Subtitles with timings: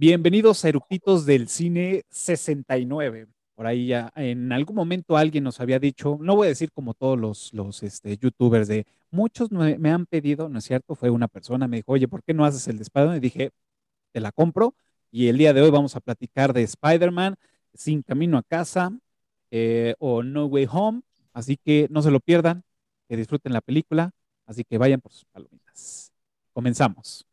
[0.00, 3.26] Bienvenidos a Eructitos del Cine 69.
[3.54, 6.94] Por ahí ya en algún momento alguien nos había dicho, no voy a decir como
[6.94, 10.94] todos los, los este, youtubers de muchos me, han pedido, ¿no es cierto?
[10.94, 13.18] Fue una persona, me dijo, oye, ¿por qué no haces el de Spider-Man?
[13.18, 13.50] Y dije,
[14.12, 14.74] te la compro.
[15.10, 17.36] Y el día de hoy vamos a platicar de Spider-Man,
[17.74, 18.98] Sin Camino a Casa
[19.50, 21.02] eh, o No Way Home.
[21.34, 22.64] Así que no se lo pierdan,
[23.06, 24.12] que disfruten la película.
[24.46, 26.10] Así que vayan por sus palomitas.
[26.54, 27.29] Comenzamos.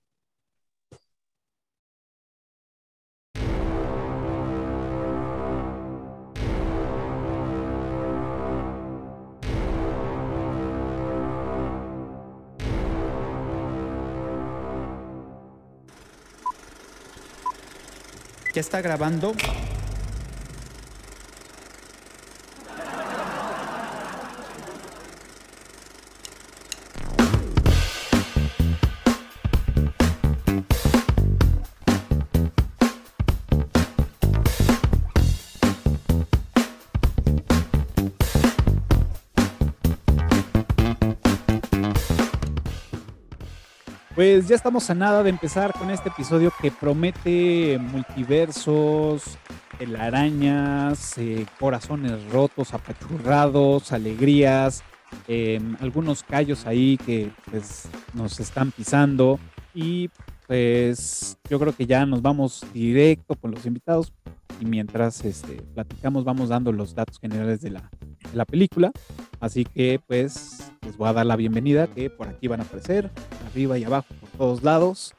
[18.58, 19.36] ¿Ya está grabando?
[44.18, 49.38] Pues ya estamos a nada de empezar con este episodio que promete multiversos,
[49.78, 54.84] telarañas, eh, corazones rotos, apachurrados, alegrías,
[55.28, 59.40] eh, algunos callos ahí que pues, nos están pisando.
[59.76, 60.10] Y
[60.48, 64.14] pues yo creo que ya nos vamos directo con los invitados
[64.60, 67.92] y mientras este, platicamos vamos dando los datos generales de la,
[68.32, 68.92] de la película.
[69.40, 73.12] Así que pues les voy a dar la bienvenida que por aquí van a aparecer,
[73.52, 75.14] arriba y abajo, por todos lados.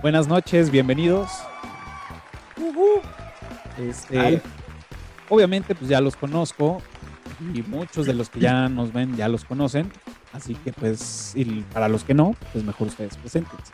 [0.00, 1.30] Buenas noches, bienvenidos.
[3.78, 4.42] Este,
[5.28, 6.82] obviamente pues ya los conozco
[7.54, 9.92] y muchos de los que ya nos ven ya los conocen.
[10.32, 13.72] Así que pues y para los que no, pues mejor ustedes preséntense.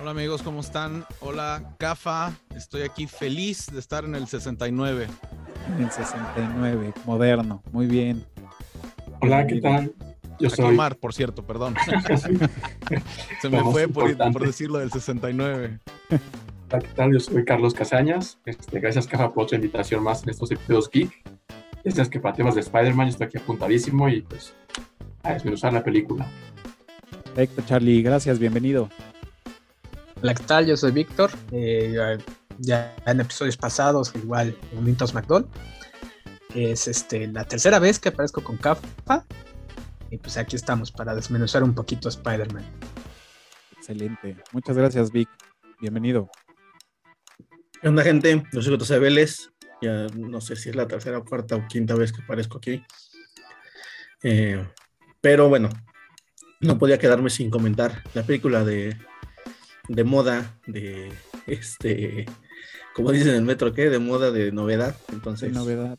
[0.00, 1.04] Hola amigos, ¿cómo están?
[1.20, 2.32] Hola, Cafa.
[2.56, 5.06] Estoy aquí feliz de estar en el 69.
[5.76, 8.24] En el 69, moderno, muy bien.
[9.20, 9.94] Hola, ¿qué tal?
[10.40, 11.74] Yo soy Omar, por cierto, perdón.
[13.40, 15.78] Se me fue por, por, decirlo del 69.
[16.70, 17.12] Hola, ¿qué tal?
[17.12, 18.38] Yo soy Carlos Casañas.
[18.46, 21.22] Este, gracias, Cafa, por otra invitación más en estos episodios geek.
[21.84, 24.54] Este es que para temas de Spider-Man, yo estoy aquí apuntadísimo y pues
[25.22, 26.26] a desmenuzar la película.
[27.24, 28.02] Perfecto, Charlie.
[28.02, 28.88] Gracias, bienvenido.
[30.22, 30.66] Hola, ¿qué tal?
[30.66, 31.32] Yo soy Víctor.
[31.50, 32.16] Eh,
[32.58, 35.50] ya en episodios pasados, igual en Mintos McDonald.
[36.54, 39.26] Es este, la tercera vez que aparezco con Cafa.
[40.10, 42.64] Y pues aquí estamos para desmenuzar un poquito a Spider-Man.
[43.76, 44.36] Excelente.
[44.52, 45.28] Muchas gracias, Vic.
[45.80, 46.30] Bienvenido.
[47.80, 48.44] ¿Qué onda, gente?
[48.52, 49.50] Yo soy José Vélez.
[49.80, 52.80] Ya no sé si es la tercera, cuarta o quinta vez que aparezco aquí.
[54.22, 54.64] Eh,
[55.20, 55.68] pero bueno,
[56.60, 58.96] no podía quedarme sin comentar la película de,
[59.88, 61.12] de moda, de
[61.46, 62.26] este,
[62.94, 63.90] como dicen en el metro, ¿qué?
[63.90, 64.96] De moda, de novedad.
[65.12, 65.98] Entonces, de novedad.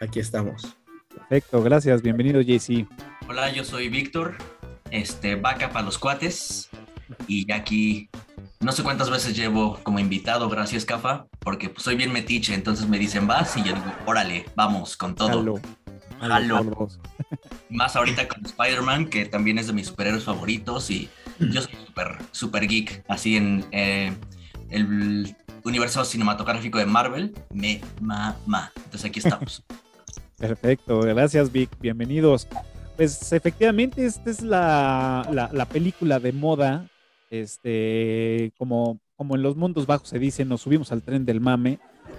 [0.00, 0.76] aquí estamos.
[1.08, 2.02] Perfecto, gracias.
[2.02, 2.86] Bienvenido, JC.
[3.28, 4.36] Hola, yo soy Víctor.
[4.90, 6.70] Este, vaca para los cuates.
[7.26, 8.08] Y aquí
[8.60, 12.88] no sé cuántas veces llevo como invitado, gracias, Cafa, porque pues, soy bien metiche, entonces
[12.88, 15.38] me dicen vas y yo digo, órale, vamos con todo.
[15.38, 15.60] Halo.
[16.20, 16.88] Halo.
[17.68, 22.18] Más ahorita con Spider-Man, que también es de mis superhéroes favoritos y yo soy súper
[22.32, 24.12] super geek, así en eh,
[24.70, 28.72] el universo cinematográfico de Marvel, me mama.
[28.76, 29.62] Entonces aquí estamos.
[30.38, 32.46] Perfecto, gracias Vic, bienvenidos.
[32.96, 36.88] Pues efectivamente esta es la, la, la, película de moda,
[37.30, 41.78] este, como, como en los mundos bajos se dice, nos subimos al tren del mame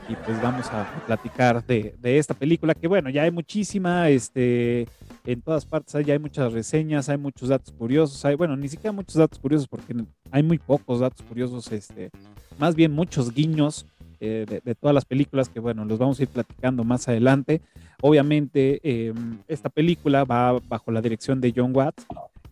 [0.09, 4.87] y pues vamos a platicar de, de esta película que bueno, ya hay muchísima, este,
[5.27, 8.93] en todas partes ya hay muchas reseñas, hay muchos datos curiosos, hay, bueno, ni siquiera
[8.93, 9.93] muchos datos curiosos porque
[10.31, 12.11] hay muy pocos datos curiosos, este,
[12.57, 13.85] más bien muchos guiños
[14.21, 17.61] eh, de, todas las películas que, bueno, los vamos a ir platicando más adelante.
[18.01, 19.13] Obviamente, eh,
[19.49, 22.05] esta película va bajo la dirección de John Watts,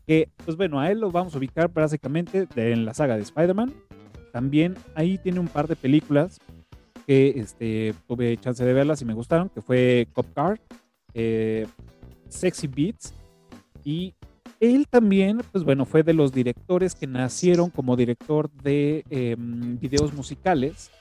[0.06, 3.74] que, pues bueno, a él lo vamos a ubicar básicamente en la saga de Spider-Man.
[4.34, 6.40] También ahí tiene un par de películas
[7.08, 10.60] que este, tuve chance de verlas y me gustaron, que fue Cop Car,
[11.14, 11.66] eh,
[12.36, 13.14] Sexy Beats
[13.84, 14.14] y
[14.60, 20.14] él también, pues bueno, fue de los directores que nacieron como director de eh, videos
[20.14, 20.92] musicales.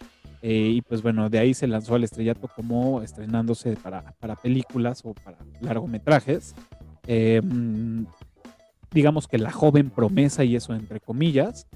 [0.42, 5.00] Eh, y pues bueno, de ahí se lanzó al estrellato como estrenándose para, para películas
[5.04, 6.54] o para largometrajes.
[7.06, 7.40] Eh,
[8.90, 11.66] digamos que la joven promesa y eso entre comillas.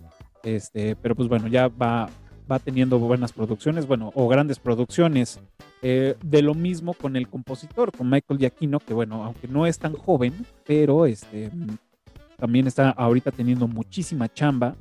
[0.42, 2.10] Este, pero pues bueno, ya va,
[2.50, 5.40] va teniendo buenas producciones, bueno, o grandes producciones.
[5.80, 9.78] Eh, de lo mismo con el compositor, con Michael Giacchino, que bueno, aunque no es
[9.78, 10.34] tan joven,
[10.66, 11.50] pero este,
[12.36, 14.74] también está ahorita teniendo muchísima chamba,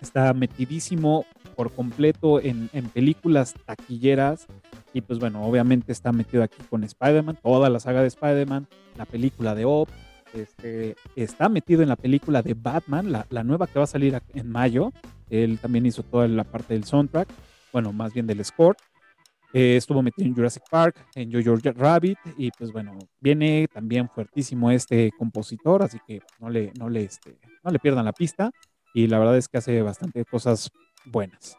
[0.00, 1.24] está metidísimo
[1.56, 4.46] por completo en, en, películas taquilleras.
[4.94, 9.06] Y pues bueno, obviamente está metido aquí con Spider-Man, toda la saga de Spider-Man, la
[9.06, 9.88] película de Op,
[10.34, 14.20] este, está metido en la película de Batman, la, la, nueva que va a salir
[14.34, 14.92] en mayo.
[15.30, 17.28] Él también hizo toda la parte del soundtrack,
[17.72, 18.76] bueno, más bien del score.
[19.54, 24.70] Eh, estuvo metido en Jurassic Park, en Jojo Rabbit, y pues bueno, viene también fuertísimo
[24.70, 28.50] este compositor, así que no le, no le, este, no le pierdan la pista.
[28.94, 30.70] Y la verdad es que hace bastante cosas
[31.04, 31.56] buenas.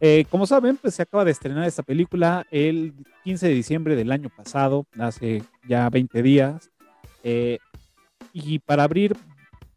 [0.00, 2.94] Eh, como saben, pues se acaba de estrenar esta película el
[3.24, 6.70] 15 de diciembre del año pasado, hace ya 20 días.
[7.22, 7.58] Eh,
[8.34, 9.16] y para abrir,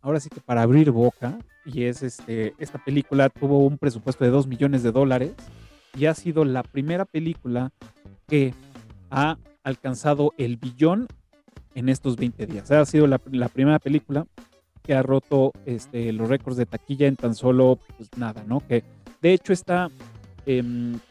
[0.02, 4.32] ahora sí que para abrir boca, y es este, esta película tuvo un presupuesto de
[4.32, 5.34] 2 millones de dólares
[5.98, 7.72] y ha sido la primera película
[8.28, 8.54] que
[9.10, 11.08] ha alcanzado el billón
[11.76, 12.72] en estos 20 días.
[12.72, 14.26] Ha sido la, primera película
[14.84, 18.66] que ha roto este, los récords de taquilla en tan solo, pues nada, ¿no?
[18.66, 18.84] Que
[19.22, 19.90] de hecho está
[20.46, 21.02] en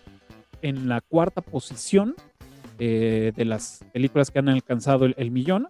[0.62, 2.14] la cuarta posición
[2.78, 5.68] eh, de las películas que han alcanzado el, millón,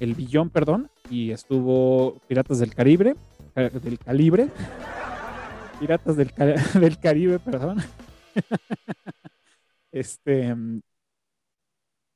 [0.00, 3.16] el billón, perdón, y estuvo Piratas del Caribe,
[3.54, 4.48] del Calibre,
[5.80, 6.32] Piratas del,
[6.80, 7.78] del Caribe, perdón.
[9.92, 10.54] este,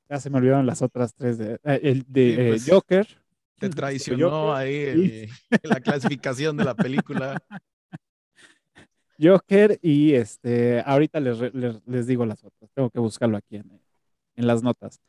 [0.09, 3.06] ya se me olvidaron las otras tres de, eh, el de eh, pues, Joker.
[3.59, 5.29] Te traicionó ahí
[5.62, 7.43] la clasificación de la película.
[9.21, 11.55] Joker y este, ahorita les,
[11.87, 13.81] les, digo las otras, tengo que buscarlo aquí en,
[14.35, 15.00] en, las notas.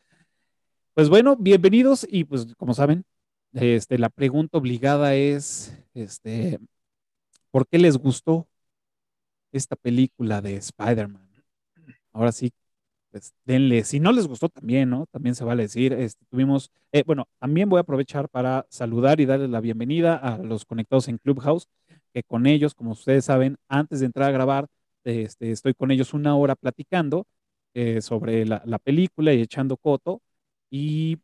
[0.93, 3.05] Pues bueno, bienvenidos y pues como saben,
[3.53, 6.59] este, la pregunta obligada es, este,
[7.51, 8.47] ¿por qué les gustó
[9.51, 11.29] esta película de Spider-Man?
[12.11, 12.51] Ahora sí,
[13.11, 15.05] pues denle, si no les gustó también, ¿no?
[15.11, 19.25] También se vale decir, este, tuvimos, eh, bueno, también voy a aprovechar para saludar y
[19.25, 21.67] darles la bienvenida a los conectados en Clubhouse
[22.13, 24.67] que con ellos, como ustedes saben, antes de entrar a grabar,
[25.03, 27.27] este, estoy con ellos una hora platicando
[27.73, 30.21] eh, sobre la, película y echando coto.
[30.69, 31.19] Y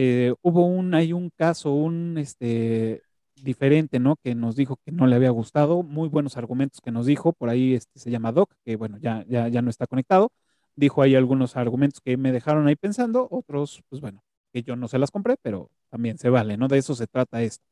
[0.00, 3.02] eh, hubo un, hay un caso, un este,
[3.34, 4.14] diferente, ¿no?
[4.14, 7.48] Que nos dijo que no le había gustado, muy buenos argumentos que nos dijo, por
[7.48, 10.30] ahí este, se llama Doc, que bueno, ya, ya, ya no está conectado.
[10.76, 14.22] Dijo ahí algunos argumentos que me dejaron ahí pensando, otros, pues bueno,
[14.52, 16.68] que yo no se las compré, pero también se vale, ¿no?
[16.68, 17.64] De eso se trata esto.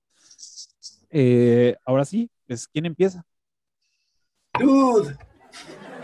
[1.10, 3.24] Eh, ahora sí, pues, ¿quién empieza?
[4.58, 5.16] Dude.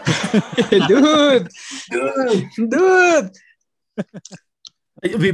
[0.88, 1.48] Dude.
[1.90, 2.50] Dude.
[2.58, 3.32] Dude.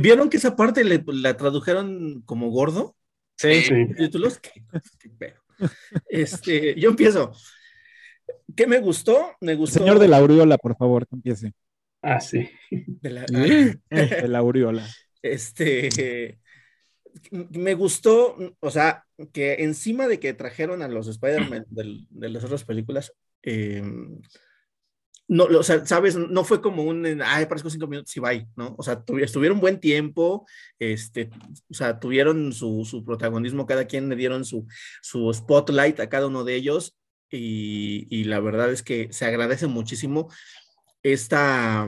[0.00, 2.96] ¿Vieron que esa parte la tradujeron como gordo?
[3.36, 3.62] Sí.
[3.62, 3.86] sí.
[3.96, 4.40] ¿Títulos?
[6.08, 7.32] Este, yo empiezo.
[8.56, 9.32] ¿Qué me gustó?
[9.40, 9.80] Me gustó.
[9.80, 11.52] señor de la Aureola, por favor, que empiece.
[12.02, 12.48] Ah, sí.
[12.70, 14.86] De la, de la Aureola.
[15.20, 16.38] Este,
[17.30, 22.64] me gustó, o sea, que encima de que trajeron a los Spider-Man de las otras
[22.64, 23.12] películas,
[23.42, 23.82] eh,
[25.28, 28.74] no, o sea, sabes, no fue como un, ay, parezco cinco minutos y bye, ¿no?
[28.78, 29.04] O sea,
[29.60, 30.46] buen tiempo,
[30.78, 31.30] este,
[31.70, 34.66] o sea, tuvieron su, su, protagonismo, cada quien le dieron su,
[35.02, 36.96] su spotlight a cada uno de ellos
[37.30, 40.28] y, y la verdad es que se agradece muchísimo
[41.02, 41.86] esta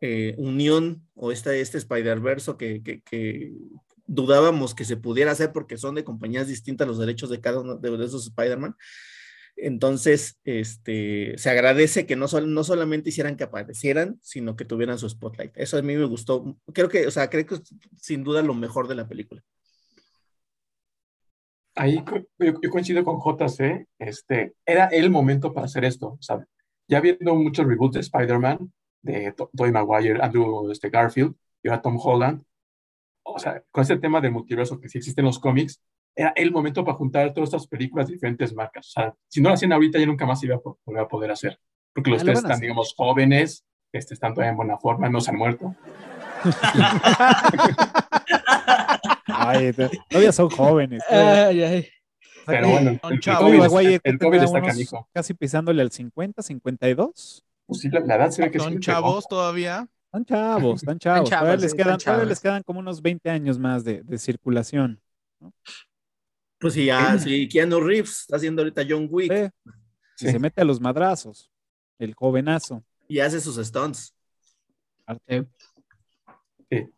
[0.00, 3.52] eh, unión o esta, este Spider-Verse que, que, que,
[4.06, 7.76] dudábamos que se pudiera hacer porque son de compañías distintas los derechos de cada uno
[7.76, 8.76] de esos Spider-Man.
[9.56, 15.08] Entonces, este, se agradece que no, no solamente hicieran que aparecieran, sino que tuvieran su
[15.08, 15.56] spotlight.
[15.56, 16.56] Eso a mí me gustó.
[16.72, 17.62] Creo que, o sea, creo que es
[17.96, 19.42] sin duda lo mejor de la película.
[21.76, 22.04] Ahí
[22.38, 26.46] yo, coincido con JC, este, era el momento para hacer esto, ¿sabes?
[26.86, 31.98] Ya viendo muchos reboots de Spider-Man, de Tobey Maguire, Andrew este, Garfield y ahora Tom
[32.00, 32.44] Holland,
[33.24, 35.80] o sea, con este tema del multiverso que sí existe en los cómics,
[36.16, 38.88] era el momento para juntar todas estas películas de diferentes marcas.
[38.88, 41.30] O sea, si no lo hacían ahorita, ya nunca más iba a volver a poder
[41.30, 41.58] hacer.
[41.92, 45.36] Porque los tres están, digamos, jóvenes, este, están todavía en buena forma, no se han
[45.36, 45.74] muerto.
[49.26, 49.72] ay,
[50.08, 51.02] todavía son jóvenes.
[51.10, 51.88] Ay, ay.
[52.46, 55.08] Pero bueno, el, COVID, el COVID está canijo.
[55.14, 57.42] Casi pisándole al 50, 52.
[57.64, 59.88] Pues sí, la, edad se ve que son chavos todavía.
[60.06, 61.30] Están chavos, están chavos.
[61.30, 65.00] todavía, les quedan, todavía les quedan como unos 20 años más de, de circulación.
[65.40, 65.54] ¿no?
[66.58, 69.52] Pues sí, ya, sí, Keanu Reeves está haciendo ahorita John Wick.
[70.16, 70.28] Sí.
[70.30, 71.50] Se mete a los madrazos,
[71.98, 72.84] el jovenazo.
[73.08, 74.14] Y hace sus stunts.
[75.28, 76.88] Sí.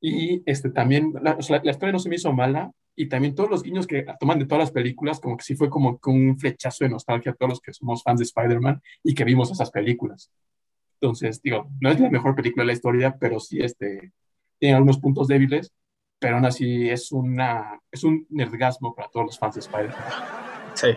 [0.00, 3.34] Y este, también, la, o sea, la, historia no se me hizo mala, y también
[3.34, 6.38] todos los guiños que toman de todas las películas, como que sí fue como un
[6.38, 9.70] flechazo de nostalgia a todos los que somos fans de Spider-Man y que vimos esas
[9.70, 10.32] películas.
[11.00, 14.12] Entonces, digo, no es la mejor película de la historia, pero sí este,
[14.58, 15.72] tiene algunos puntos débiles,
[16.18, 20.02] pero aún así es, una, es un nergasmo para todos los fans de Spider-Man.
[20.74, 20.88] Sí.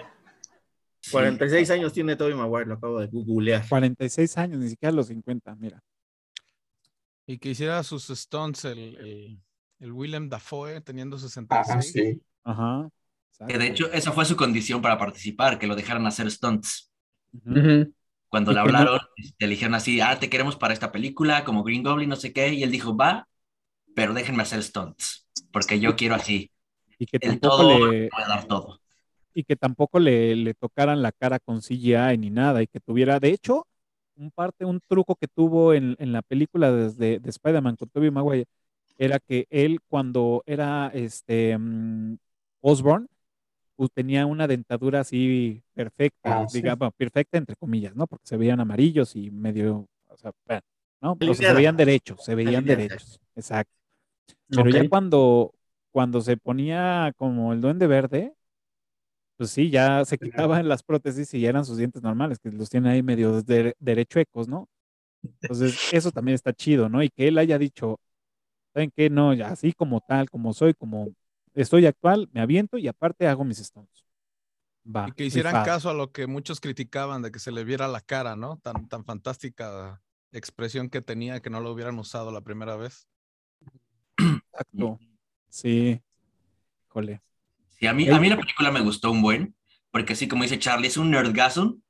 [1.11, 3.67] 46 años tiene Tobey Maguire, lo acabo de googlear.
[3.67, 5.81] 46 años, ni siquiera los 50, mira.
[7.25, 9.39] Y que hiciera sus stunts el,
[9.79, 11.75] el, Willem Dafoe teniendo 66.
[11.75, 12.21] Ah, sí.
[12.43, 12.89] Ajá.
[13.47, 16.91] Que de hecho, esa fue su condición para participar, que lo dejaran hacer stunts.
[18.27, 21.83] Cuando le hablaron, le este, dijeron así, ah, te queremos para esta película, como Green
[21.83, 23.27] Goblin, no sé qué, y él dijo, va,
[23.95, 26.51] pero déjenme hacer stunts, porque yo quiero así.
[26.97, 28.09] Y que tampoco le...
[28.09, 28.79] Voy a dar todo.
[29.33, 33.19] Y que tampoco le, le tocaran la cara con CGI ni nada, y que tuviera,
[33.19, 33.65] de hecho,
[34.15, 38.11] un parte, un truco que tuvo en, en la película de, de Spider-Man con Tobey
[38.11, 38.45] Maguire,
[38.97, 42.17] era que él cuando era este um,
[42.59, 43.07] Osborn,
[43.75, 48.05] pues, tenía una dentadura así perfecta, ah, digamos, perfecta entre comillas, ¿no?
[48.05, 50.31] Porque se veían amarillos y medio, o sea,
[51.01, 51.17] ¿no?
[51.33, 53.80] se veían derechos, se veían derechos, exacto.
[54.47, 55.53] Pero ya cuando,
[55.91, 58.33] cuando se ponía como el duende verde,
[59.37, 62.89] pues sí, ya se quitaban las prótesis y eran sus dientes normales, que los tiene
[62.91, 63.41] ahí medio
[63.79, 64.69] derechuecos, ¿no?
[65.23, 67.01] Entonces, eso también está chido, ¿no?
[67.01, 67.99] Y que él haya dicho,
[68.73, 69.09] ¿saben qué?
[69.09, 71.09] No, ya así como tal, como soy, como
[71.53, 74.05] estoy actual, me aviento y aparte hago mis stones.
[74.83, 77.87] Va, y que hicieran caso a lo que muchos criticaban de que se le viera
[77.87, 78.57] la cara, ¿no?
[78.57, 80.01] Tan, tan fantástica
[80.31, 83.07] expresión que tenía que no lo hubieran usado la primera vez.
[84.61, 84.99] Exacto.
[85.49, 86.01] Sí.
[87.79, 89.55] Sí, a mí, a mí la película me gustó un buen,
[89.91, 91.81] porque así como dice Charlie, es un nerdgasm,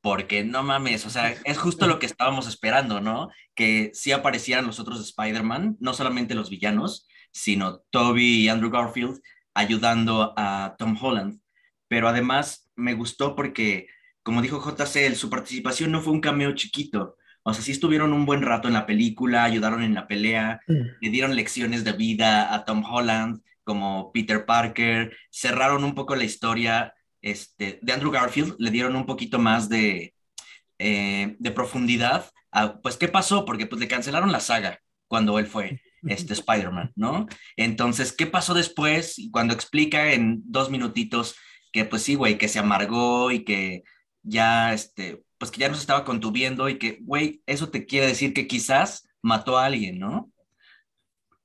[0.00, 3.28] porque no mames, o sea, es justo lo que estábamos esperando, ¿no?
[3.54, 9.20] Que sí aparecieran los otros Spider-Man, no solamente los villanos, sino Toby y Andrew Garfield
[9.52, 11.40] ayudando a Tom Holland.
[11.88, 13.88] Pero además me gustó porque,
[14.22, 17.16] como dijo JC, su participación no fue un cameo chiquito.
[17.48, 20.74] O sea, sí estuvieron un buen rato en la película, ayudaron en la pelea, mm.
[21.00, 26.24] le dieron lecciones de vida a Tom Holland como Peter Parker, cerraron un poco la
[26.24, 30.12] historia este, de Andrew Garfield, le dieron un poquito más de,
[30.80, 32.28] eh, de profundidad.
[32.50, 33.44] A, pues, ¿qué pasó?
[33.44, 37.28] Porque pues le cancelaron la saga cuando él fue este Spider-Man, ¿no?
[37.56, 39.20] Entonces, ¿qué pasó después?
[39.30, 41.36] Cuando explica en dos minutitos
[41.70, 43.84] que pues sí, güey, que se amargó y que
[44.24, 48.06] ya, este, pues que ya no se estaba contuviendo y que, güey, eso te quiere
[48.06, 50.30] decir que quizás mató a alguien, ¿no?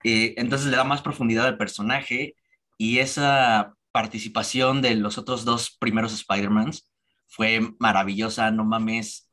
[0.04, 2.36] Eh, entonces le da más profundidad al personaje
[2.78, 6.90] y esa participación de los otros dos primeros Spider-Mans
[7.28, 9.30] fue maravillosa, no mames,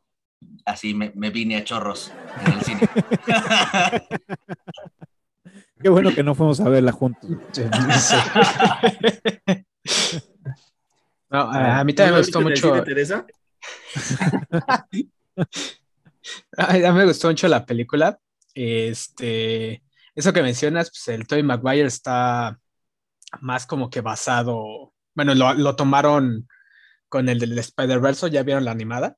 [0.65, 2.12] así me, me, vine a chorros
[2.47, 2.81] en el cine.
[5.81, 7.31] Qué bueno que no fuimos a verla juntos.
[11.31, 12.83] a, mí también me gustó mucho.
[12.83, 13.25] Teresa?
[16.57, 18.19] A mí me gustó mucho la película.
[18.55, 19.83] Este,
[20.15, 22.59] eso que mencionas, pues el Tobey Maguire está
[23.41, 24.93] más como que basado.
[25.15, 26.49] Bueno, lo, lo tomaron
[27.09, 29.17] con el del Spider-Verse, ya vieron la animada.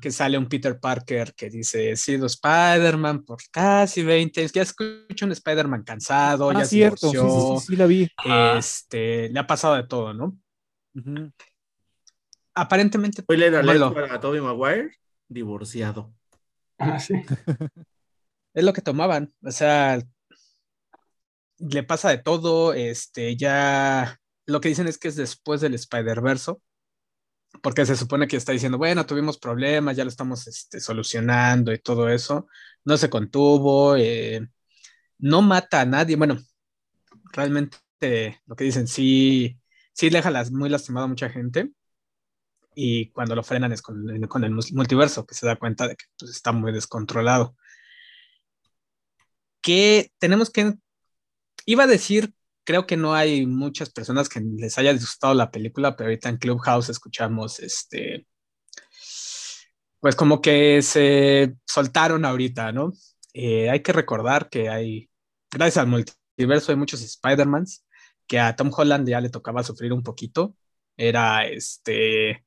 [0.00, 4.52] Que sale un Peter Parker que dice, he sido Spider-Man por casi 20 años.
[4.52, 8.08] Ya escucho un Spider-Man cansado, ah, ya cierto, sí, sí, sí, la vi.
[8.56, 10.38] Este, le ha pasado de todo, ¿no?
[12.58, 13.22] Aparentemente.
[13.28, 14.90] Hoy le a Tobey Maguire,
[15.28, 16.12] divorciado.
[16.78, 17.14] Ah, sí.
[18.54, 19.32] es lo que tomaban.
[19.42, 20.00] O sea,
[21.58, 22.74] le pasa de todo.
[22.74, 24.18] Este, ya.
[24.46, 26.54] Lo que dicen es que es después del Spider-Verse
[27.62, 31.78] porque se supone que está diciendo, bueno, tuvimos problemas, ya lo estamos este, solucionando y
[31.78, 32.46] todo eso,
[32.84, 34.46] no se contuvo, eh,
[35.18, 36.38] no mata a nadie, bueno,
[37.32, 39.58] realmente lo que dicen, sí,
[39.92, 41.72] sí deja las, muy lastimado a mucha gente,
[42.80, 46.30] y cuando lo frenan es con, el multiverso, que se da cuenta de que pues,
[46.30, 47.56] está muy descontrolado.
[49.60, 50.74] Que tenemos que,
[51.66, 52.32] iba a decir
[52.64, 56.36] creo que no hay muchas personas que les haya disgustado la película, pero ahorita en
[56.36, 58.26] Clubhouse escuchamos este,
[60.00, 62.92] pues como que se soltaron ahorita, ¿no?
[63.32, 65.10] Eh, hay que recordar que hay,
[65.50, 67.84] gracias al multiverso, hay muchos Spider-Mans,
[68.26, 70.54] que a Tom Holland ya le tocaba sufrir un poquito.
[70.96, 72.44] Era este,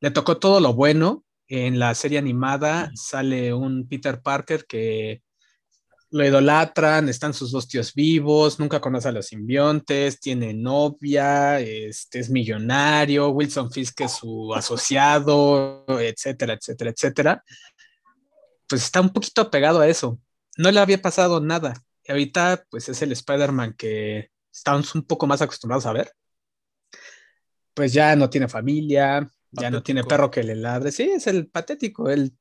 [0.00, 1.24] le tocó todo lo bueno.
[1.48, 5.22] En la serie animada sale un Peter Parker que
[6.10, 12.20] lo idolatran, están sus dos tíos vivos, nunca conoce a los simbiontes, tiene novia, este,
[12.20, 17.44] es millonario, Wilson Fisk es su asociado, etcétera, etcétera, etcétera.
[18.68, 20.18] Pues está un poquito apegado a eso.
[20.56, 21.74] No le había pasado nada.
[22.04, 26.12] Y ahorita, pues es el Spider-Man que estamos un poco más acostumbrados a ver.
[27.74, 29.28] Pues ya no tiene familia,
[29.60, 30.92] ya no tiene perro que le ladre.
[30.92, 32.36] Sí, es el patético, el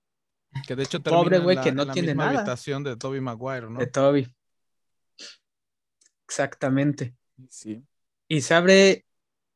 [0.67, 2.39] que de hecho Pobre güey que no tiene nada.
[2.39, 3.79] habitación de Toby Maguire, ¿no?
[3.79, 4.27] De Toby.
[6.27, 7.15] Exactamente.
[7.49, 7.83] Sí.
[8.27, 9.05] Y se abre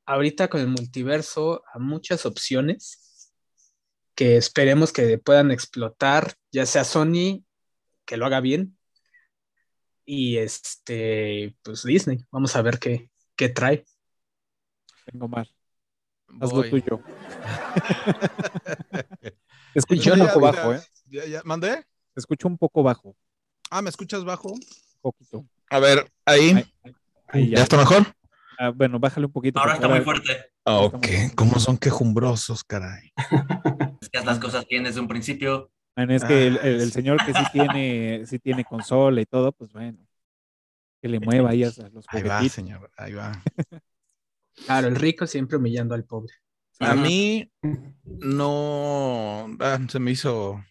[0.05, 3.33] ahorita con el multiverso a muchas opciones
[4.15, 7.43] que esperemos que puedan explotar, ya sea Sony,
[8.05, 8.77] que lo haga bien,
[10.03, 12.25] y este, pues Disney.
[12.31, 13.85] Vamos a ver qué, qué trae.
[15.05, 15.49] Tengo mal.
[16.41, 17.01] Haz lo tuyo.
[19.21, 19.35] Te
[19.79, 20.81] escucho un poco bajo, ¿eh?
[21.07, 21.75] Ya, ¿Mandé?
[22.13, 23.15] Te escucho un poco bajo.
[23.69, 24.49] Ah, ¿me escuchas bajo?
[24.51, 24.59] Un
[25.01, 25.45] poquito.
[25.69, 26.65] A ver, ahí.
[27.27, 27.63] ahí, ya.
[27.63, 28.05] está mejor?
[28.59, 29.59] Ah, bueno, bájale un poquito.
[29.59, 30.51] Ahora está muy fuerte.
[30.65, 33.11] Ah, ok, ¿cómo son quejumbrosos, caray?
[34.01, 35.71] Es que las cosas bien desde un principio.
[35.95, 39.97] es que el, el, señor que sí tiene, sí tiene consola y todo, pues bueno,
[41.01, 43.41] que le mueva ahí a los Ahí va, señor, ahí va.
[44.65, 46.33] Claro, el rico siempre humillando al pobre.
[46.79, 47.51] A mí
[48.05, 50.63] no ah, se me hizo.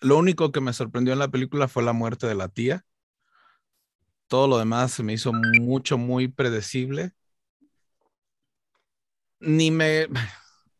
[0.00, 2.84] Lo único que me sorprendió en la película fue la muerte de la tía.
[4.26, 7.12] Todo lo demás se me hizo mucho, muy predecible.
[9.40, 10.08] Ni me.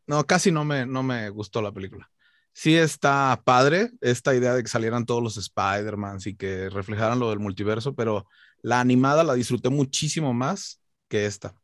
[0.07, 2.11] No, casi no me, no me gustó la película.
[2.53, 7.31] Sí está padre esta idea de que salieran todos los Spider-Man y que reflejaran lo
[7.31, 8.27] del multiverso, pero
[8.63, 11.55] la animada la disfruté muchísimo más que esta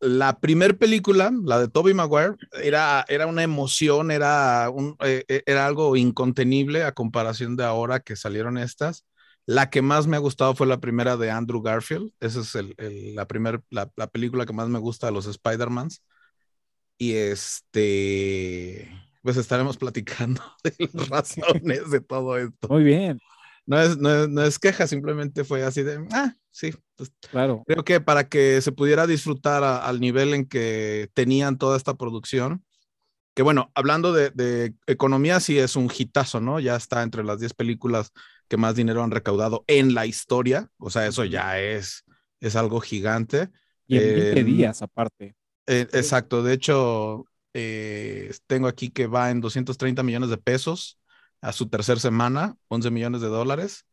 [0.00, 5.42] la primer película, la de Toby Maguire, era, era una emoción, era, un, eh, eh,
[5.46, 9.04] era algo incontenible a comparación de ahora que salieron estas.
[9.46, 12.12] La que más me ha gustado fue la primera de Andrew Garfield.
[12.20, 12.74] Esa es el,
[13.14, 16.02] la, primera la, película que más me gusta de los Spider-Mans.
[16.98, 18.90] Y este,
[19.22, 22.68] pues estaremos platicando de las razones de todo esto.
[22.68, 23.20] Muy bien
[23.66, 26.72] no es, no es, queja, simplemente fue así de, ah, sí.
[27.30, 27.62] Claro.
[27.66, 32.64] Creo que para que se pudiera disfrutar al nivel en que tenían toda esta producción,
[33.34, 36.58] que bueno, hablando de, economía, sí es un hitazo, ¿no?
[36.58, 38.12] Ya está entre las 10 películas
[38.48, 42.04] que más dinero han recaudado en la historia, o sea, eso ya es,
[42.40, 43.50] es algo gigante.
[43.86, 45.36] Y en 20 días aparte.
[45.66, 50.98] Eh, exacto, de hecho, eh, tengo aquí que va en 230 millones de pesos
[51.40, 53.84] a su tercera semana, 11 millones de dólares.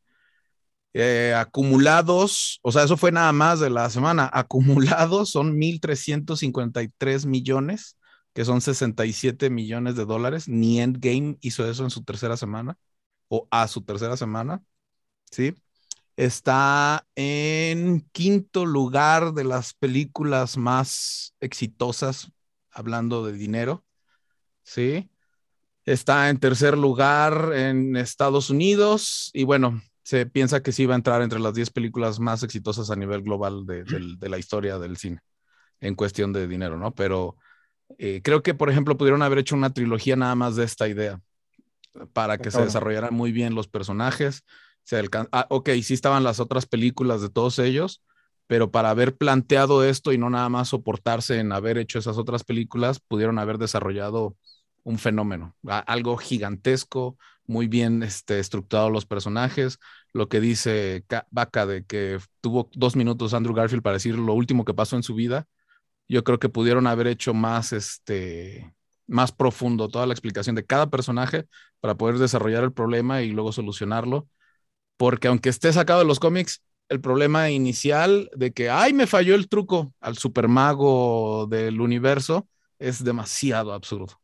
[0.95, 7.97] Eh, acumulados, o sea, eso fue nada más de la semana, acumulados son 1.353 millones,
[8.33, 10.47] que son 67 millones de dólares.
[10.47, 12.77] Ni Endgame hizo eso en su tercera semana,
[13.27, 14.61] o a su tercera semana,
[15.31, 15.55] ¿sí?
[16.15, 22.31] Está en quinto lugar de las películas más exitosas,
[22.71, 23.83] hablando de dinero,
[24.63, 25.09] ¿sí?
[25.85, 30.97] Está en tercer lugar en Estados Unidos y bueno, se piensa que sí va a
[30.97, 33.85] entrar entre las 10 películas más exitosas a nivel global de,
[34.29, 35.21] la historia del cine
[35.79, 36.93] en cuestión de dinero, ¿no?
[36.93, 37.37] Pero
[37.97, 41.21] eh, creo que, por ejemplo, pudieron haber hecho una trilogía nada más de esta idea
[42.11, 44.43] para que se desarrollaran muy bien los personajes.
[44.83, 48.03] Se ah, ok, sí estaban las otras películas de todos ellos,
[48.47, 52.43] pero para haber planteado esto y no nada más soportarse en haber hecho esas otras
[52.43, 54.35] películas, pudieron haber desarrollado
[54.83, 59.79] un fenómeno, algo gigantesco, muy bien este, estructurado los personajes.
[60.13, 64.65] Lo que dice Vaca de que tuvo dos minutos Andrew Garfield para decir lo último
[64.65, 65.47] que pasó en su vida,
[66.07, 68.73] yo creo que pudieron haber hecho más, este,
[69.07, 71.45] más profundo toda la explicación de cada personaje
[71.79, 74.27] para poder desarrollar el problema y luego solucionarlo.
[74.97, 79.35] Porque aunque esté sacado de los cómics, el problema inicial de que, ay, me falló
[79.35, 82.47] el truco al supermago del universo
[82.79, 84.22] es demasiado absurdo.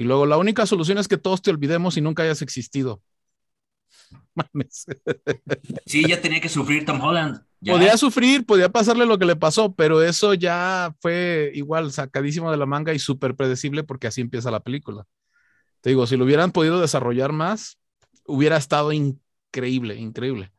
[0.00, 3.02] Y luego la única solución es que todos te olvidemos y nunca hayas existido.
[4.34, 4.86] Mames.
[5.84, 7.42] Sí, ya tenía que sufrir Tom Holland.
[7.62, 12.56] Podía sufrir, podía pasarle lo que le pasó, pero eso ya fue igual sacadísimo de
[12.56, 15.06] la manga y súper predecible porque así empieza la película.
[15.82, 17.78] Te digo, si lo hubieran podido desarrollar más,
[18.24, 20.50] hubiera estado increíble, increíble.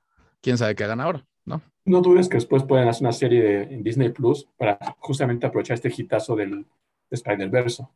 [0.42, 1.64] Quién sabe qué hagan ahora, ¿no?
[1.84, 5.74] No dudes que después pueden hacer una serie de, en Disney Plus para justamente aprovechar
[5.74, 6.68] este hitazo del
[7.10, 7.88] Spider-Verse.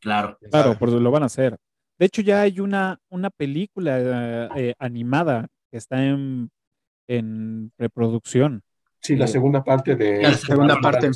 [0.00, 0.38] Claro.
[0.50, 1.56] Claro, por lo van a hacer.
[1.98, 6.50] De hecho, ya hay una, una película eh, animada que está en,
[7.06, 8.62] en reproducción.
[9.00, 10.22] Sí, la eh, segunda parte de.
[10.22, 11.10] La segunda parte.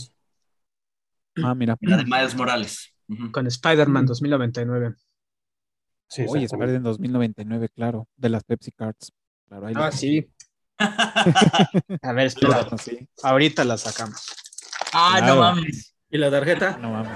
[1.42, 1.76] Ah, mira.
[1.80, 2.94] La de Miles Morales.
[3.32, 4.94] Con Spider-Man 2099.
[6.08, 8.08] Sí, Oye, Spider-Man 2099, claro.
[8.16, 9.12] De las Pepsi Cards.
[9.48, 10.30] Claro, ah, sí.
[10.78, 12.66] A ver, espera.
[13.22, 14.26] Ahorita la sacamos.
[14.92, 15.93] Ah, no mames.
[16.14, 16.78] ¿Y la tarjeta?
[16.80, 17.10] No mames.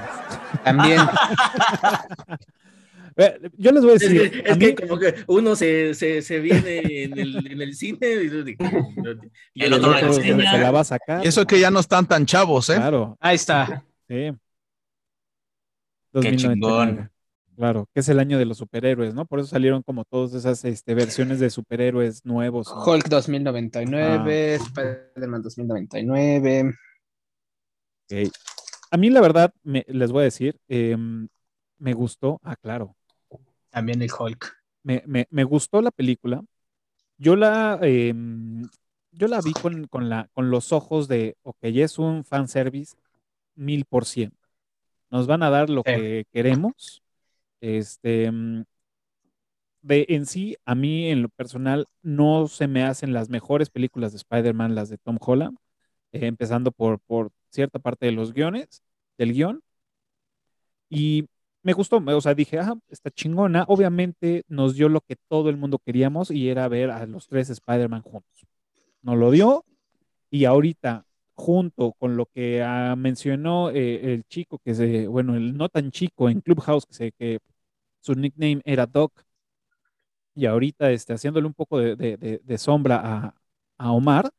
[0.65, 1.01] También.
[3.57, 4.43] Yo les voy a decir.
[4.45, 8.27] Es, que como que uno se, se, se viene en el, en el, cine y,
[9.63, 11.25] el, otro, se, la va a sacar.
[11.25, 12.75] eso que ya no están tan chavos, ¿eh?
[12.75, 13.17] Claro.
[13.21, 13.85] Ahí está.
[14.09, 14.33] Sí.
[16.21, 17.09] Qué chingón.
[17.55, 19.27] Claro, que es el año de los superhéroes, ¿no?
[19.27, 22.67] Por eso salieron como todas esas este, versiones de superhéroes nuevos.
[22.69, 24.65] Hulk 2099, ah.
[24.65, 26.75] Spider-Man 2099.
[28.11, 28.33] Ok.
[28.91, 31.29] A mí, la verdad, me- les voy a decir, em,
[31.79, 32.95] me gustó, ah, claro,
[33.71, 34.57] También el Hulk.
[34.83, 36.43] me, me- me gustó la película.
[37.19, 38.69] Yo la, em,
[39.13, 42.97] yo la vi con, con la, con los ojos de, ok, es un fanservice
[43.55, 44.39] mil por ciento.
[45.11, 45.93] Nos van a dar lo Sí.
[45.93, 47.03] que queremos.
[47.61, 48.65] Este, mm,
[49.83, 54.13] de en sí, a mí en lo personal, no se me hacen las mejores películas
[54.13, 55.57] de Spider-Man, las de Tom Holland,
[56.13, 58.83] eh, empezando por, por cierta parte de los guiones,
[59.19, 59.63] del guion.
[60.91, 61.29] Y
[61.63, 63.65] me gustó, o sea, dije, ah, está chingona.
[63.69, 67.51] Obviamente nos dio lo que todo el mundo queríamos y era ver a los tres
[67.51, 68.47] Spider-Man juntos.
[69.03, 69.65] Nos lo dio
[70.31, 75.57] y ahorita, junto con lo que ah, mencionó eh, el chico, que se, bueno, el
[75.57, 77.39] no tan chico en Clubhouse, que, se, que
[78.01, 79.13] su nickname era Doc,
[80.35, 83.35] y ahorita este, haciéndole un poco de, sombra
[83.79, 84.31] a Omar,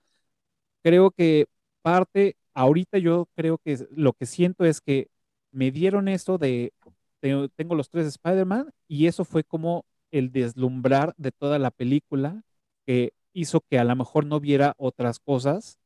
[0.84, 1.45] creo que
[1.82, 5.09] parte, ahorita yo creo que lo que siento es que
[5.51, 6.73] me dieron esto de,
[7.19, 12.43] te- tengo los tres Spider-Man y eso fue como el deslumbrar de toda la película
[12.85, 15.79] que hizo que a lo mejor no viera otras cosas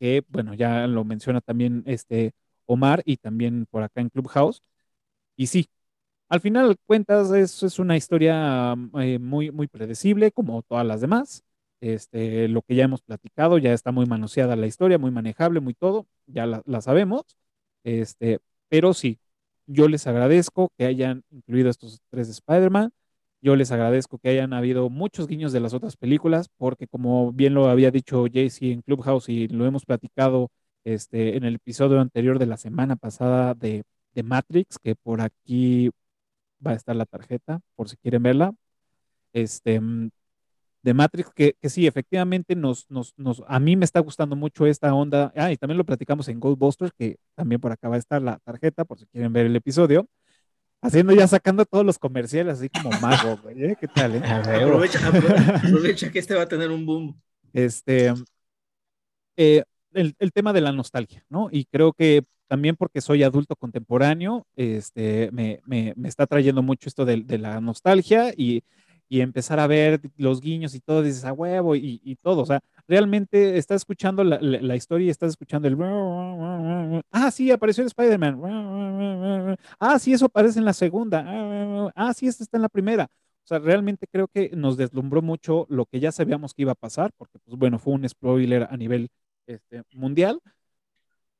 [0.00, 2.32] que, bueno, ya lo menciona también este
[2.66, 4.62] Omar y también por acá en Clubhouse.
[5.36, 5.66] Y sí,
[6.28, 11.44] al final cuentas es, es una historia eh, muy, muy predecible como todas las demás.
[11.82, 15.74] Este, lo que ya hemos platicado, ya está muy manoseada la historia, muy manejable, muy
[15.74, 17.22] todo, ya la, la sabemos.
[17.84, 19.18] Este, pero sí,
[19.66, 22.92] yo les agradezco que hayan incluido estos tres Spider-Man.
[23.40, 27.54] Yo les agradezco que hayan habido muchos guiños de las otras películas, porque como bien
[27.54, 30.50] lo había dicho JC en Clubhouse y lo hemos platicado
[30.84, 33.82] este, en el episodio anterior de la semana pasada de,
[34.14, 35.90] de Matrix, que por aquí
[36.64, 38.54] va a estar la tarjeta, por si quieren verla.
[39.32, 39.80] Este,
[40.82, 44.66] de Matrix, que, que sí, efectivamente nos, nos, nos, a mí me está gustando mucho
[44.66, 45.32] esta onda.
[45.36, 48.38] Ah, y también lo platicamos en Goldbusters, que también por acá va a estar la
[48.44, 50.08] tarjeta, por si quieren ver el episodio.
[50.84, 53.64] Haciendo ya, sacando todos los comerciales, así como mago, güey.
[53.64, 53.76] ¿eh?
[53.80, 54.22] ¿Qué tal, eh?
[54.24, 57.20] Aprovecha, apro- aprovecha que este va a tener un boom.
[57.52, 58.12] Este,
[59.36, 61.48] eh, el, el tema de la nostalgia, ¿no?
[61.50, 66.88] Y creo que también porque soy adulto contemporáneo, este, me, me, me está trayendo mucho
[66.88, 68.62] esto de, de la nostalgia y,
[69.12, 72.46] y empezar a ver los guiños y todo, dices a huevo y, y todo, o
[72.46, 75.76] sea, realmente estás escuchando la, la- historia y estás escuchando el...
[77.10, 78.40] Ah, sí, apareció el Spider-Man.
[79.80, 81.24] Ah, sí, eso aparece en la segunda.
[81.94, 83.04] Ah, sí, este está en la primera.
[83.44, 86.74] O sea, realmente creo que nos deslumbró mucho lo que ya sabíamos que iba a
[86.76, 89.08] pasar, porque, pues bueno, fue un spoiler a nivel
[89.46, 90.40] este, mundial.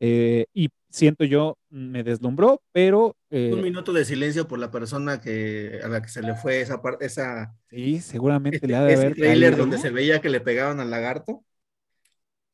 [0.04, 5.20] Eh, y siento yo, me deslumbró, pero eh, Un minuto de silencio por la persona
[5.20, 8.82] que, a la que se le fue esa parte, esa, sí, seguramente este, le ha
[8.82, 11.44] de ese haber trailer caído, donde se veía que le pegaban al lagarto,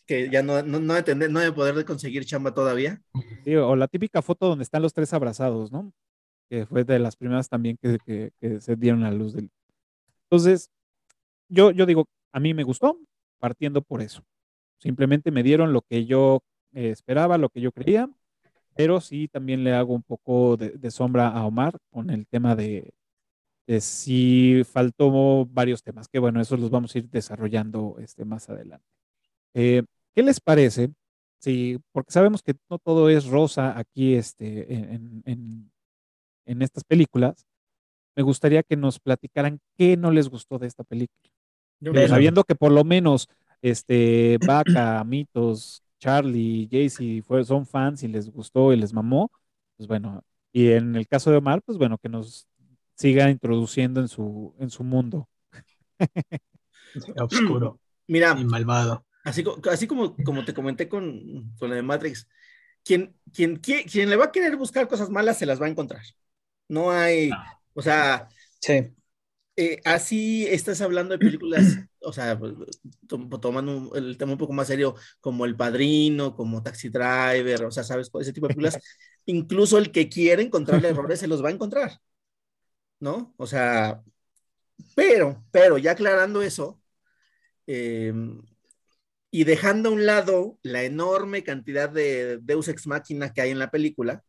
[0.07, 3.01] que ya no, no, no de tener- no de poder de conseguir chamba todavía.
[3.45, 5.91] Sí, o la típica foto donde están los tres abrazados, ¿no?
[6.51, 9.51] Que fue de las primeras también que, que- que se dieron a luz del.
[10.25, 10.71] Entonces,
[11.49, 12.99] yo, yo digo, a mí me gustó,
[13.39, 14.23] partiendo por eso.
[14.79, 18.11] Simplemente me dieron lo que yo esperaba, lo que yo creía,
[18.77, 22.57] pero sí también le hago un poco de, de sombra a Omar con el tema
[22.57, 22.93] de,
[23.67, 28.49] de si faltó varios temas, que bueno, esos los vamos a ir desarrollando este, más
[28.51, 28.87] adelante.
[29.55, 29.83] Eh,
[30.15, 30.93] ¿qué les parece?
[31.41, 35.73] Sí, porque sabemos que no todo es rosa aquí este, en, en-
[36.47, 37.47] en estas películas.
[38.17, 41.31] Me gustaría que nos platicaran qué no les gustó de esta película.
[41.91, 43.29] Yo sabiendo que por lo menos
[43.63, 49.31] este, Vaca, Mitos, Charlie, Jaycee fue, son fans y les gustó y les mamó,
[49.77, 52.49] pues bueno, y en el caso de Omar, pues bueno, que nos
[52.95, 55.29] siga introduciendo en su, en su mundo.
[57.21, 59.05] Oscuro Mira, y malvado.
[59.25, 62.27] así, así como, como te comenté con, con la de Matrix,
[62.85, 65.69] quien, quien, quie- quien le va a querer buscar cosas malas se las va a
[65.69, 66.03] encontrar.
[66.69, 67.31] No hay,
[67.75, 68.29] o sea,
[68.61, 68.95] Sí.
[69.59, 72.39] Eh, así estás hablando de películas, o sea,
[73.09, 77.71] tom- tomando el tema un poco más serio, como El Padrino, como Taxi Driver, o
[77.73, 78.11] sea, ¿sabes?
[78.21, 78.79] Ese tipo de películas,
[79.27, 82.01] incluso el que quiere encontrar errores se los va a encontrar,
[83.01, 83.35] ¿no?
[83.37, 84.03] O sea,
[84.97, 86.83] pero, pero ya aclarando eso,
[87.67, 88.13] eh,
[89.31, 93.59] y dejando a un lado la enorme cantidad de Deus Ex Machina que hay en
[93.59, 94.25] la película,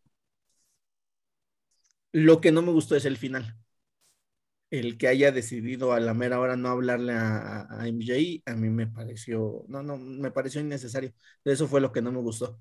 [2.12, 3.56] lo que no me gustó es el final
[4.72, 8.70] el que haya decidido a la mera hora no hablarle a, a MJ, a mí
[8.70, 11.14] me pareció, no, no, me pareció innecesario.
[11.44, 12.60] Eso fue lo que no me gustó.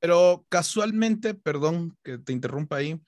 [0.00, 3.00] Pero casualmente, perdón que te interrumpa ahí,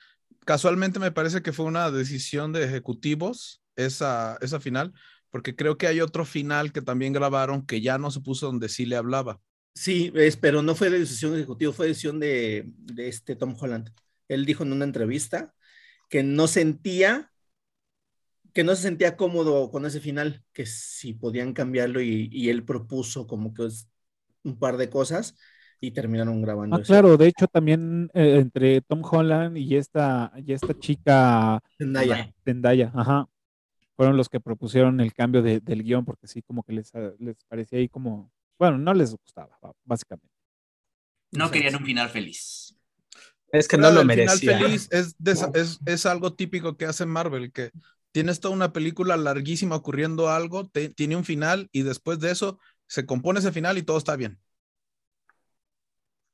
[0.44, 4.92] casualmente me parece que fue una decisión de ejecutivos esa, esa final,
[5.30, 8.68] porque creo que hay otro final que también grabaron que ya no se puso donde
[8.68, 9.40] sí le hablaba.
[9.74, 13.90] Sí, es, pero no fue de decisión ejecutiva, fue decisión de, de este Tom Holland.
[14.26, 15.54] Él dijo en una entrevista
[16.08, 17.30] que no sentía
[18.58, 22.64] que no se sentía cómodo con ese final, que si podían cambiarlo y, y él
[22.64, 23.88] propuso como que es
[24.42, 25.36] un par de cosas
[25.80, 26.76] y terminaron grabando.
[26.76, 26.86] Ah, eso.
[26.86, 32.32] claro, de hecho también eh, entre Tom Holland y esta, y esta chica Zendaya.
[32.44, 33.26] Zendaya, ajá,
[33.96, 37.12] fueron los que propusieron el cambio de- del guion porque sí, como que les, ah,
[37.20, 40.28] les parecía ahí como, bueno, no les gustaba, ba- básicamente.
[41.32, 42.74] No querían un final feliz.
[43.52, 44.58] Es que Claro, no lo el final merecía.
[44.58, 47.70] feliz es, de esa- es, es algo típico que hace Marvel, que
[48.18, 52.58] tienes toda una película larguísima ocurriendo algo, te- tiene un final y después de eso
[52.88, 54.40] se compone ese final y todo está bien.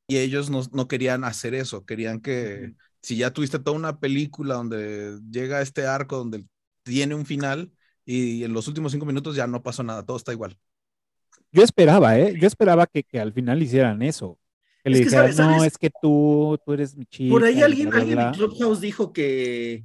[0.07, 4.55] Y ellos no, no querían hacer eso, querían que si ya tuviste toda una película
[4.55, 6.47] donde llega este arco donde
[6.85, 7.70] tiene un final
[8.07, 10.59] y en los últimos cinco minutos ya no pasó nada, todo está igual.
[11.53, 12.35] Yo esperaba, ¿eh?
[12.38, 14.38] Yo esperaba que, que al final hicieran eso.
[14.83, 15.73] Que le Es que, dijeran, ¿sabes- no, sabes?
[15.73, 17.33] es que tú, tú eres mi chica.
[17.33, 18.33] Por ahí alguien, bla, bla, alguien en bla".
[18.33, 19.85] Clubhouse dijo que,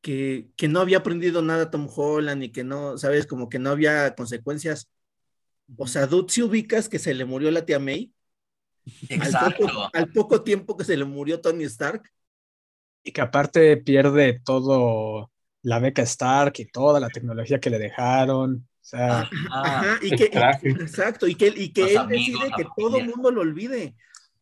[0.00, 3.70] que, que no había aprendido nada Tom Holland y que no, sabes, como que no
[3.70, 4.90] había consecuencias.
[5.76, 8.12] O sea, dude, si ubicas que se le murió la tía May,
[9.18, 9.66] al Exacto.
[9.66, 12.02] poco, al poco tiempo que se le murió Tony Stark,
[13.02, 15.30] Y que aparte pierde todo
[15.62, 18.68] la beca Stark y toda la tecnología que le dejaron.
[18.80, 20.68] O sea, Ah, Ajá, y el que, y- traje.
[20.82, 23.14] exacto, y que, y que Los él amigos, decide que todo el familia.
[23.14, 23.96] mundo lo olvide.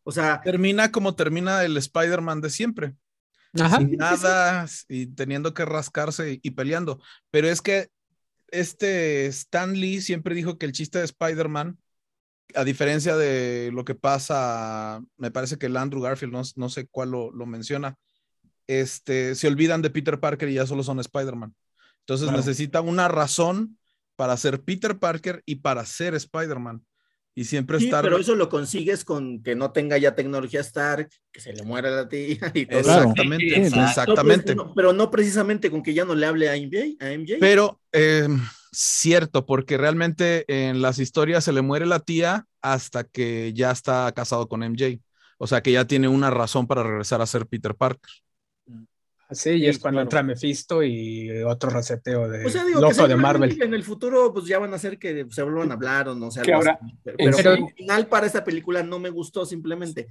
[0.04, 2.94] O sea, Termina como termina el Spider-Man de siempre.
[3.54, 3.78] Ajá.
[3.78, 7.00] sin nada y teniendo que rascarse y, y peleando.
[7.30, 7.88] Pero es que
[8.50, 11.78] este Stan Lee siempre dijo que el chiste de Spider-Man,
[12.54, 16.86] a diferencia de lo que pasa, me parece que el Andrew Garfield, no, no sé
[16.90, 17.96] cuál lo, lo menciona,
[18.66, 21.54] este, se olvidan de Peter Parker y ya solo son Spider-Man.
[22.00, 22.38] Entonces Claro.
[22.38, 23.78] necesitan una razón
[24.16, 26.84] para ser Peter Parker y para ser Spider-Man.
[27.38, 28.02] Y siempre sí, estar...
[28.02, 31.88] pero eso lo consigues con que no tenga ya tecnología Stark, que se le muera
[31.88, 32.80] la tía y todo.
[32.80, 33.76] Exactamente, Sí, exacto.
[33.76, 34.54] No, pues, exactamente.
[34.56, 36.96] no, pero no precisamente con que ya no le hable a MJ.
[36.98, 37.36] A MJ.
[37.38, 38.26] Pero eh,
[38.72, 44.10] cierto, porque realmente en las historias se le muere la tía hasta que ya está
[44.10, 44.98] casado con MJ.
[45.38, 48.10] O sea que ya tiene una razón para regresar a ser Peter Parker.
[49.30, 50.06] Sí, y Sí, es cuando claro.
[50.06, 53.62] entra Mephisto y otro reseteo de o sea, digo loco que de Marvel.
[53.62, 56.30] en el futuro pues ya van a hacer que se vuelvan a hablar o no
[56.30, 56.40] sé.
[56.52, 60.08] Ahora, pero, en pero sí- el final para esta película no me gustó simplemente.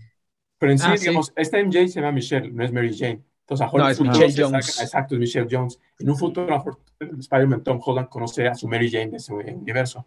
[0.60, 1.02] Pero en sí, Ah, sí.
[1.08, 3.24] digamos, esta MJ se llama Michelle, no es Mary Jane.
[3.42, 4.82] Entonces, a No, es Michelle saca- Jones.
[4.82, 5.80] exacto, es Michelle Jones.
[6.00, 6.64] En un futuro,
[7.00, 10.06] Spider-Man Tom Holland conoce a su Mary Jane de ese universo.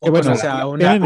[0.00, 0.96] Que bueno, o sea, una,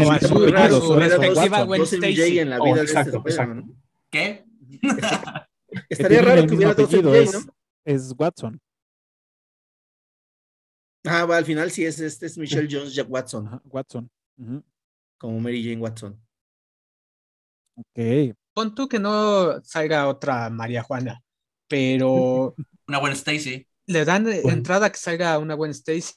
[5.89, 7.53] Estaría raro que hubiera dos MJ, es, ¿no?
[7.85, 8.59] es Watson.
[11.05, 14.09] Ah, va, al final sí es este es Michelle Jones Jack Watson, Ajá, Watson.
[15.17, 16.21] Como Mary Jane Watson.
[17.75, 18.35] Ok.
[18.53, 21.21] Pon tú que no salga otra María Juana,
[21.67, 22.55] pero
[22.87, 23.67] Una buena Stacy.
[23.87, 24.49] le dan Bueno.
[24.49, 26.15] entrada a que salga una buena Stacy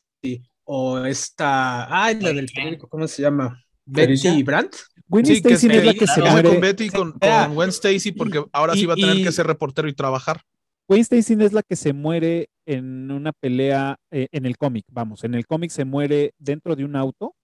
[0.65, 3.63] o esta, ay, la del periódico, ¿cómo se llama?
[3.93, 4.77] Betty Brandt.
[5.09, 6.49] Gwen Sí, Stacy es la que se muere.
[6.49, 9.47] con Betty con, con Gwen Stacy, porque ahora sí va a tener y- que ser
[9.47, 10.41] reportero y trabajar.
[10.89, 14.85] Gwen Stacy es la que se muere en una pelea eh, en el cómic.
[14.91, 17.35] Vamos, en el cómic se muere dentro de un auto.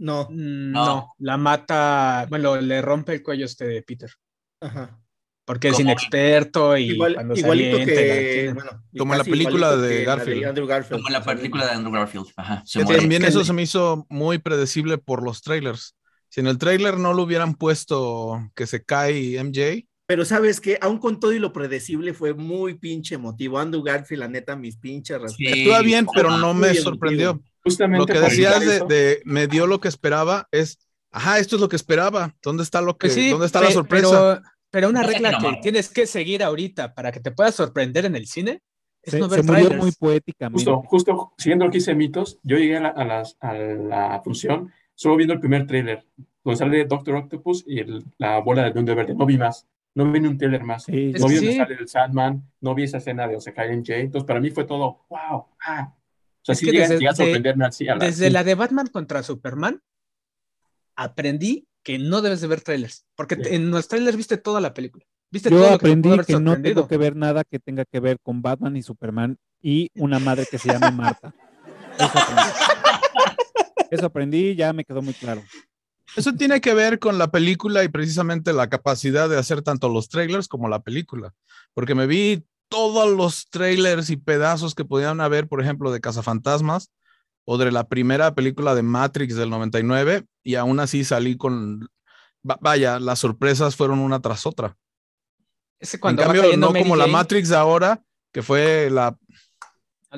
[0.00, 0.86] No, Mm, No.
[0.86, 4.10] No, la mata, bueno, le rompe el cuello este de Peter,
[4.60, 4.96] ajá.
[5.48, 9.88] Porque es inexperto y Igual- cuando igualito la que, bueno, Como en la película de
[9.88, 10.44] que la Garfield.
[10.44, 10.96] Andrew Garfield.
[11.02, 12.26] Como en la película de Andrew Garfield.
[12.36, 12.62] Ajá.
[12.66, 15.96] Se también eso se me hizo muy predecible por los trailers.
[16.28, 20.78] Si en el trailer no lo hubieran puesto que se cae MJ, Pero sabes que,
[20.80, 23.58] aún con todo y lo predecible, fue muy pinche emotivo.
[23.58, 25.52] Andrew Garfield, la neta, mis pinches respetos.
[25.54, 25.60] Sí.
[25.62, 27.40] estuvo bien, pero no me sorprendió.
[27.64, 30.78] Justamente Lo que decías de, de me dio lo que esperaba es,
[31.10, 32.34] ajá, esto es lo que esperaba.
[32.42, 34.40] ¿Dónde está lo que, Pues sí, dónde está la pe- sorpresa?
[34.40, 38.04] Pero, pero una sé regla que tienes que seguir ahorita para que te puedas sorprender
[38.04, 38.60] en el cine
[39.02, 39.82] es Se, no se ver murió trailers.
[39.82, 40.64] muy poéticamente.
[40.64, 44.20] justo, justo siguiendo lo que hice mitos, yo llegué a la, a las- a la
[44.22, 46.04] función solo viendo el primer tráiler,
[46.44, 49.14] donde sale Doctor Octopus y el- la bola del Duende Verde.
[49.14, 49.66] No vi más.
[49.94, 50.84] No vi ni un tráiler más.
[50.84, 51.56] Sí, no vi donde sí.
[51.56, 54.02] sale el Sandman, no vi esa escena de donde se cae en Jay.
[54.02, 55.94] Entonces, para mí fue todo, wow, ah.
[55.94, 57.88] O sea, Es sí desde- llega a de- sorprenderme así.
[57.88, 58.32] A la, Desde sí.
[58.32, 59.80] la de Batman contra Superman,
[60.96, 63.42] aprendí que no debes de ver trailers, porque Sí.
[63.54, 65.06] en los trailers viste toda la película.
[65.30, 68.18] Viste Yo todo que aprendí que no tengo que ver nada que tenga que ver
[68.20, 71.34] con Batman y Superman y una madre que se llame Marta.
[71.98, 72.42] Eso aprendí.
[73.90, 75.42] Eso aprendí, ya me quedó muy claro.
[76.14, 80.10] Eso tiene que ver con la película y precisamente la capacidad de hacer tanto los
[80.10, 81.32] trailers como la película.
[81.72, 86.90] Porque me vi todos los trailers y pedazos que podían haber, por ejemplo, de Cazafantasmas
[87.50, 91.88] o de la primera película de Matrix del 99 y aún así salí con
[92.48, 94.76] va- vaya, las sorpresas fueron una tras otra.
[95.80, 98.90] Ese En cuando va cambio, no Mary como la Jane, Matrix de ahora, que fue
[98.90, 99.16] la.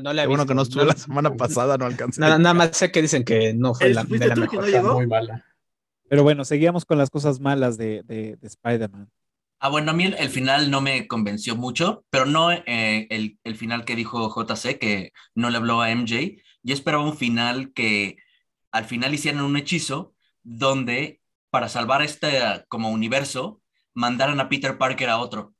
[0.02, 2.20] No la bueno visto, que no estuve nada- la semana pasada, no alcancé.
[2.20, 4.82] Nada, nada más sé que dicen que no fue ¿Eres- la, de la que mejor.
[4.82, 5.44] no muy mala.
[6.08, 9.08] Pero bueno, seguíamos con las cosas malas de, de, de Spider-Man.
[9.60, 13.38] Ah, bueno, a mí el, el final no me convenció mucho, pero no eh, el,
[13.44, 16.42] el final que dijo JC, que no le habló a MJ.
[16.62, 18.16] Yo esperaba un final que
[18.72, 21.20] al final hicieran un hechizo donde
[21.50, 22.30] para salvar este
[22.68, 23.60] como universo
[23.94, 25.54] mandaran a Peter Parker a otro.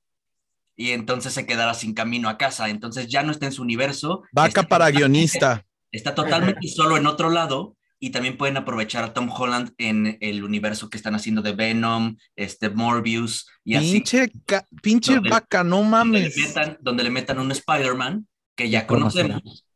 [0.76, 2.68] Y entonces se quedara sin camino a casa.
[2.70, 4.22] Entonces ya no está en su universo.
[4.32, 5.66] Vaca para guionista.
[5.92, 10.42] Está totalmente solo en otro lado y también pueden aprovechar a Tom Holland en el
[10.44, 13.92] universo que están haciendo de Venom, este Morbius y así.
[13.94, 16.36] Pinche, ca- pinche Donde- vaca, no Donde le mames.
[16.38, 19.66] metan, donde le metan un Spider-Man que ya ¿Cómo conocemos.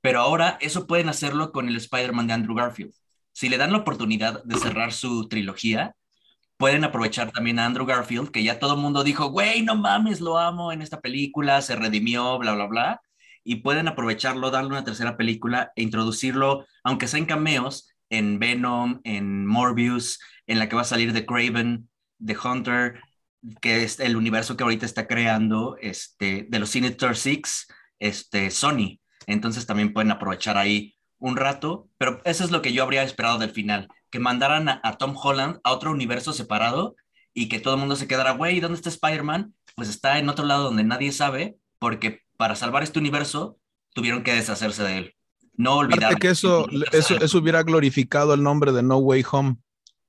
[0.00, 2.92] Pero ahora eso pueden hacerlo con el Spider-Man de Andrew Garfield.
[3.32, 5.94] Si le dan la oportunidad de cerrar su trilogía,
[6.56, 10.20] pueden aprovechar también a Andrew Garfield, que ya todo el mundo dijo, güey, no mames,
[10.20, 13.00] lo amo en esta película, se redimió, bla, bla, bla.
[13.42, 19.00] Y pueden aprovecharlo, darle una tercera película e introducirlo, aunque sea en cameos, en Venom,
[19.04, 23.00] en Morbius, en la que va a salir de Craven, de Hunter,
[23.62, 28.99] que es el universo que ahorita está creando este, de los Sinister Six, este, Sony.
[29.30, 33.38] Entonces también pueden aprovechar ahí un rato, pero eso es lo que yo habría esperado
[33.38, 36.96] del final, que mandaran a, a Tom Holland a otro universo separado
[37.34, 39.54] y que todo el mundo se quedara, güey, ¿dónde está Spider-Man?
[39.76, 43.58] Pues está en otro lado donde nadie sabe, porque para salvar este universo
[43.94, 45.14] tuvieron que deshacerse de él.
[45.54, 46.04] No olvidar.
[46.04, 49.56] Aparte que eso, eso, eso hubiera glorificado el nombre de No Way Home.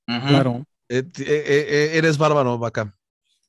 [0.08, 0.66] Ujú, Claro.
[0.88, 2.94] Eh, eh, eh, eres bárbaro, vaca.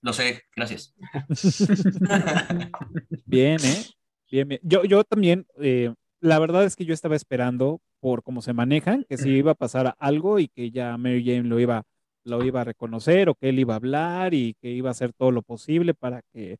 [0.01, 0.93] Lo sé, gracias.
[3.25, 3.85] Bien, ¿eh?
[4.33, 4.59] Bien, bien.
[4.63, 9.05] Yo, yo también, eh, la verdad es que yo estaba esperando por cómo se manejan,
[9.07, 11.83] que si iba a pasar algo y que ya Mary Jane lo iba,
[12.25, 15.13] lo iba a reconocer o que él iba a hablar y que iba a hacer
[15.13, 16.57] todo lo posible para que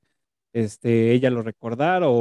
[0.53, 2.13] este, ella lo recordara o,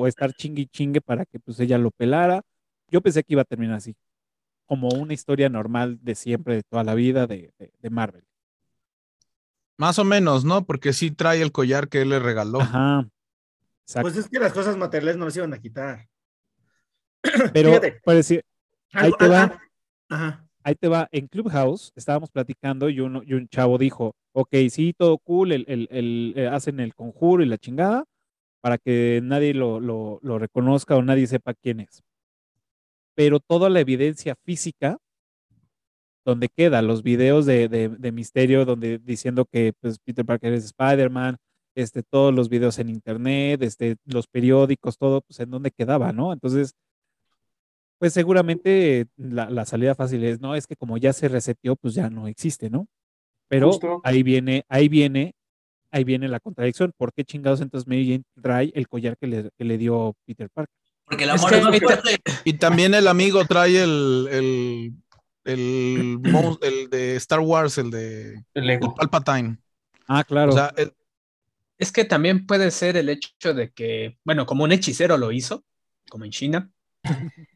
[0.00, 2.42] o estar chingue y chingue para que pues ella lo pelara.
[2.90, 3.94] Yo pensé que iba a terminar así,
[4.66, 8.24] como una historia normal de siempre, de toda la vida de, de- de Marvel.
[9.78, 10.64] Más o menos, ¿no?
[10.66, 12.60] Porque sí trae el collar que él le regaló.
[12.60, 13.06] Ajá.
[13.86, 14.02] Exacto.
[14.10, 16.06] Pues es que las cosas materiales no las iban a quitar.
[17.54, 18.00] Pero, fíjate.
[18.04, 18.44] por decir,
[18.92, 19.60] Ahí Algo- te va.
[20.08, 20.48] Ajá.
[20.62, 24.94] ahí te va, en Clubhouse estábamos platicando y, uno, y un chavo dijo, ok, sí,
[24.96, 28.04] todo cool, el, el- el- eh, hacen el conjuro y la chingada
[28.60, 32.02] para que nadie lo, lo- lo reconozca o nadie sepa quién es.
[33.14, 34.98] Pero toda la evidencia física,
[36.24, 40.64] donde queda los videos de, de- de Misterio, donde diciendo que pues, Peter Parker es
[40.66, 41.36] Spider-Man,
[41.76, 46.32] este, todos los videos en internet, este, los periódicos, todo, pues en dónde quedaba, ¿no?
[46.32, 46.74] Entonces,
[47.98, 51.94] pues seguramente la, la salida fácil es, no, es que como ya se reseteó, pues
[51.94, 52.86] ya no existe, ¿no?
[53.48, 54.00] Pero Justo.
[54.04, 55.34] ahí viene, ahí viene,
[55.90, 56.92] ahí viene la contradicción.
[56.96, 60.50] ¿Por qué chingados entonces Mary Jane trae el collar que le, que le dio Peter
[60.52, 60.74] Parker?
[61.04, 62.16] Porque el amor que es ahorita- fuerte.
[62.44, 64.92] Y también el amigo trae el, el,
[65.44, 68.80] el, de Star Wars, el de El.
[68.96, 69.58] Palpatine.
[70.08, 70.50] Ah, claro.
[70.52, 70.92] O sea, el-
[71.78, 75.64] Es que también puede ser el hecho de que, bueno, como un hechicero lo hizo,
[76.08, 76.70] como en China.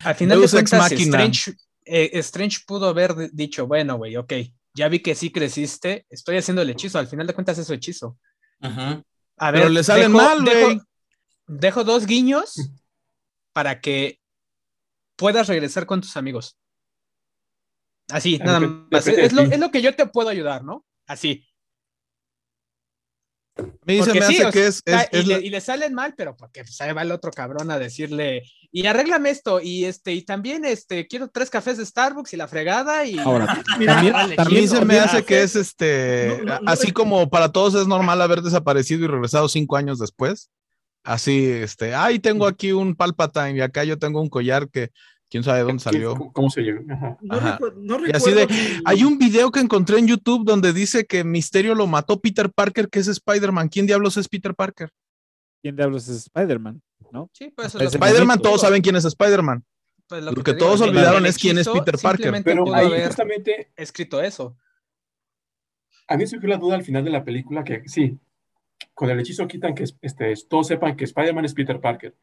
[0.00, 0.92] Al final Deus de cuentas.
[0.92, 1.52] Strange,
[1.84, 4.32] eh, Strange pudo haber dicho, bueno, güey, ok,
[4.74, 6.98] ya vi que sí creciste, estoy haciendo el hechizo.
[6.98, 8.18] Al final de cuentas es su hechizo.
[8.62, 9.02] A
[9.52, 10.80] Pero ver, le salen dejo- mal, dejo- güey.
[11.46, 12.54] Dejo dos guiños
[13.52, 14.20] para que
[15.16, 16.56] puedas regresar con tus amigos.
[18.08, 19.06] Así, nada más.
[19.06, 20.84] Es lo, es lo que yo te puedo ayudar, ¿no?
[21.06, 21.46] Así.
[23.58, 25.40] A mí se Porque me sí, hace o que es, es- y, es le, la-
[25.46, 28.86] y le salen mal, pero porque pues, ahí va el otro cabrón a decirle, y
[28.86, 33.04] arréglame esto, y este, y también este, quiero tres cafés de Starbucks y la fregada,
[33.04, 36.60] y Ahora, Mira, también, vale, también mí se me hace que es este, No, no,
[36.60, 40.50] no así como para todos es normal haber desaparecido y regresado cinco años después.
[41.02, 44.90] Así, este, ay, tengo aquí un Palpatine y acá yo tengo un collar que
[45.30, 46.14] quién sabe dónde salió.
[46.16, 46.80] ¿Cómo, cómo se llegó?
[46.92, 47.16] Ajá.
[47.22, 47.58] No, Ajá.
[47.58, 51.06] recu- no Y así de, recuerdo Hay un video que encontré en YouTube donde dice
[51.06, 53.68] que Misterio lo mató Peter Parker, que es Spider-Man.
[53.68, 54.90] ¿Quién diablos es Peter Parker?
[55.62, 56.80] ¿quién diablos es Spider-Man?
[57.12, 57.28] ¿No?
[57.32, 59.64] sí, pues Spider-Man, todos saben quién es Spider-Man.
[60.06, 62.32] pues, lo que todos olvidaron es quién es Peter Parker.
[62.32, 64.56] simplemente Pero ahí justamente escrito eso.
[66.08, 68.18] a mí surgió la duda al final de la película que sí,
[68.94, 72.14] con el hechizo quitan que este, todos sepan que Spider-Man es Peter Parker,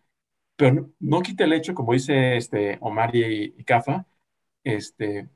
[0.58, 4.08] pero no, no quita el hecho, como dice este, Omar y, y Cafa,
[4.64, 5.30] este,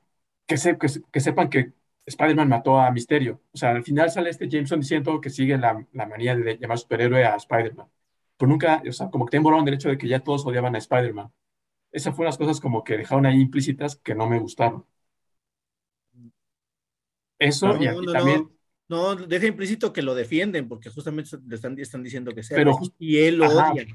[0.47, 1.73] que, se- que, se- que sepan que
[2.07, 3.41] Spider-Man mató a Misterio.
[3.53, 6.79] O sea, al final sale este Jameson diciendo que sigue la, la manía de llamar
[6.79, 7.87] superhéroe a Spider-Man.
[8.37, 10.75] Pero nunca, o sea, como que te borraron el hecho de que ya todos odiaban
[10.75, 11.31] a Spider-Man.
[11.91, 14.85] Esas fueron las cosas como que dejaron ahí implícitas que no me gustaron.
[17.39, 18.49] Eso, No, y no, también.
[18.87, 22.61] No, deja implícito que lo defienden, porque justamente le están, están diciendo que sea.
[22.61, 23.73] Pero y él lo Ajá.
[23.73, 23.85] odia.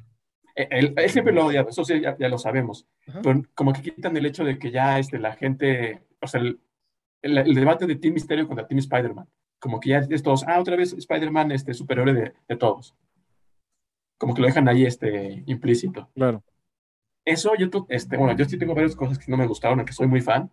[0.56, 2.86] Él, él siempre lo odia, eso sí, ya, ya lo sabemos.
[3.06, 3.20] Ajá.
[3.22, 6.58] Pero como que quitan el hecho de que ya este, la gente, o sea, el,
[7.22, 9.28] el- el debate de Team Misterio contra Team Spider-Man.
[9.58, 12.94] Como que ya es todos, ah, otra vez Spider-Man este, superior de, de todos.
[14.18, 16.08] Como que lo dejan ahí este, implícito.
[16.14, 16.42] Claro.
[17.24, 20.06] Eso yo, este, bueno, yo sí tengo varias cosas que no me gustaron, aunque soy
[20.06, 20.50] muy fan.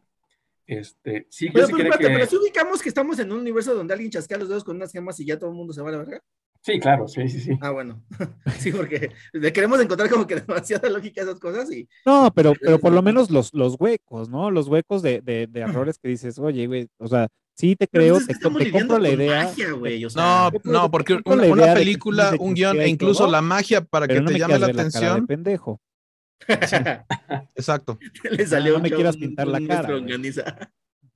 [0.66, 2.08] Este, sí, yo Pero, sí pero, que...
[2.08, 4.91] pero si ubicamos que estamos en un universo donde alguien chasquea los dedos con unas
[4.91, 6.22] gemas y ya todo el mundo se va a la verga.
[6.66, 7.51] Sí, claro, sí, sí, sí.
[7.61, 8.01] Ah, bueno.
[8.57, 12.53] sí, porque le queremos encontrar como que demasiada lógica a esas cosas y No, pero,
[12.61, 14.49] pero por lo menos los, los huecos, ¿no?
[14.49, 18.18] Los huecos de, de, de errores que dices, oye, güey, o sea, sí te creo,
[18.20, 21.47] te, te compro la idea, magia, güey, o sea, No, no, que porque una, la
[21.51, 24.28] una idea de que película, un guion e incluso todo, la magia para que no
[24.28, 25.28] te me llame la ver la cara de atención.
[25.28, 25.82] pendejo.
[27.55, 27.99] Exacto.
[28.32, 29.89] le salió no un me chavo- quieras pintar la cara.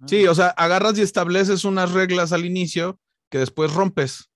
[0.05, 2.99] Sí, o sea, agarras y estableces unas reglas al inicio
[3.31, 4.29] que después rompes.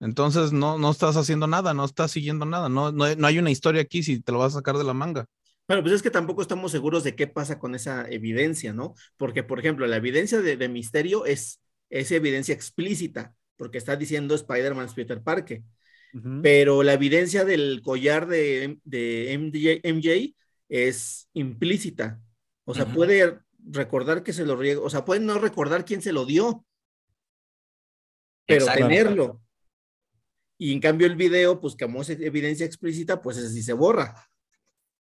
[0.00, 3.50] Entonces no, no estás haciendo nada, no estás siguiendo nada, no, no, no hay una
[3.50, 5.26] historia aquí si te lo vas a sacar de la manga.
[5.66, 8.94] Bueno, pues es que tampoco estamos seguros de qué pasa con esa evidencia, ¿no?
[9.16, 14.34] Porque, por ejemplo, la evidencia de, de misterio es, es evidencia explícita, porque está diciendo
[14.34, 15.62] Spider-Man Peter Parker.
[16.42, 20.34] Pero la evidencia del collar de, de MJ, MJ
[20.68, 22.20] es implícita.
[22.64, 26.12] O sea, puede recordar que se lo riego, o sea, puede no recordar quién se
[26.12, 26.64] lo dio,
[28.46, 28.88] pero Exacto.
[28.88, 29.42] tenerlo.
[30.58, 34.14] Y en cambio el video, pues como es evidencia explícita, pues ese sí se borra.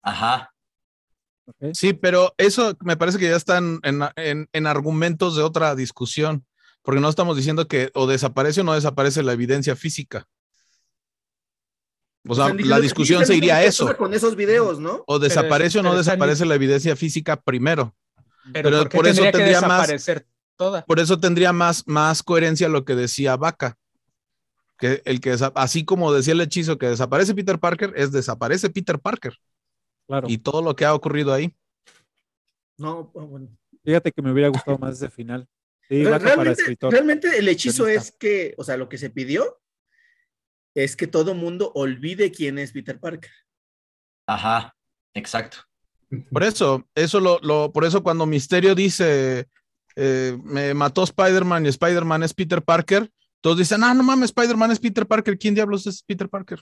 [0.02, 0.52] Ajá.
[1.74, 6.46] Sí, pero eso me parece que ya están en, en- en argumentos de otra discusión,
[6.82, 10.28] porque no estamos diciendo que o desaparece o no desaparece la evidencia física.
[12.28, 13.96] O sea, Están diciendo la discusión se iría a eso.
[13.96, 15.02] Con esos videos, ¿no?
[15.08, 17.96] O desaparece o no desaparece la evidencia física primero.
[18.52, 20.04] Pero, Pero ¿por, eso tendría que más-
[20.56, 20.84] toda?
[20.84, 23.76] Por eso tendría más, más coherencia lo que decía Vaca.
[24.82, 28.98] Que el que así como decía el hechizo que desaparece Peter Parker, es desaparece Peter
[28.98, 29.32] Parker
[30.08, 30.26] Claro.
[30.28, 31.54] y todo lo que ha ocurrido ahí.
[32.76, 33.48] No, ah, bueno.
[33.84, 35.46] Fíjate que me hubiera gustado más ese final.
[35.88, 36.92] Sí, para realmente, escritor.
[36.92, 39.60] realmente el hechizo es que, o sea, lo que se pidió
[40.74, 43.30] es que todo mundo olvide quién es Peter Parker.
[44.26, 44.74] Ajá.
[45.14, 45.58] Exacto.
[46.32, 49.46] Por eso, eso lo, lo- por eso cuando Misterio dice
[49.94, 53.08] eh, me mató Spider-Man y Spider-Man es Peter Parker,
[53.42, 56.60] todos dicen, ah, no mames, Spider-Man es Peter Parker, ¿quién diablos es Peter Parker?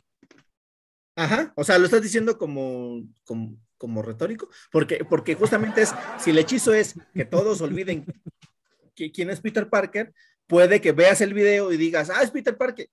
[1.17, 6.31] Ajá, o sea, lo estás diciendo como, como, como retórico, porque, porque justamente es, si
[6.31, 8.05] el hechizo es que todos olviden
[8.95, 10.13] que- quién es Peter Parker,
[10.47, 12.89] puede que veas el video y digas, ah, es Peter Parker,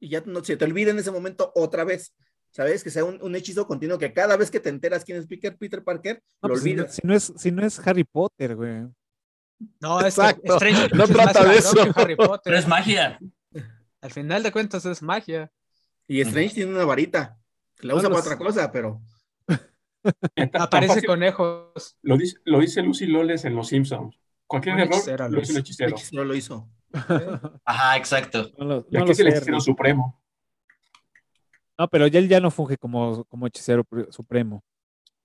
[0.00, 2.14] y ya no se te olvide en ese momento otra vez,
[2.52, 2.82] ¿sabes?
[2.82, 5.56] Que sea un, un hechizo continuo, que cada vez que te enteras quién es Peter,
[5.56, 6.94] Peter Parker, No, lo pues, si, no, olvidas.
[6.96, 8.86] si no es, si no es Harry Potter, güey.
[9.80, 10.54] No, es que Exacto.
[10.54, 11.74] Strange No es trata de eso.
[11.84, 12.40] que Harry Potter.
[12.44, 13.18] Pero es magia.
[14.00, 15.50] Al final de cuentas es magia.
[16.06, 17.36] Y Strange tiene una varita,
[17.80, 19.00] la usa No, para otra cosa, pero
[20.54, 21.96] Aparece conejos.
[22.02, 24.18] Lo dice, lo dice Lucy Loles en Los Simpsons.
[24.46, 25.96] Cualquier Un error hechicero, lo un hechicero.
[26.12, 26.68] no lo hizo.
[27.64, 28.50] Ajá, exacto.
[28.56, 30.22] No lo, Y aquí es el hechicero supremo.
[31.78, 34.64] No, pero ya él ya no funge como, como hechicero pre- supremo.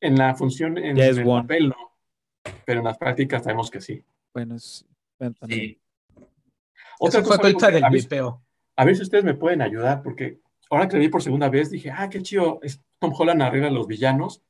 [0.01, 1.43] En la función, en, Ya es el one.
[1.43, 1.75] papel no.
[2.65, 4.03] Pero en las prácticas sabemos que sí.
[4.33, 4.85] Bueno, es,
[5.19, 5.59] bueno, también.
[5.61, 5.79] Sí.
[6.99, 8.43] Otra Eso fue cosa, culpa que del a, ver, vipeo.
[8.75, 11.69] a ver si ustedes me pueden ayudar, porque ahora que la vi por segunda vez
[11.69, 14.41] dije, ah, qué chido, es- Tom Holland arregla a los villanos,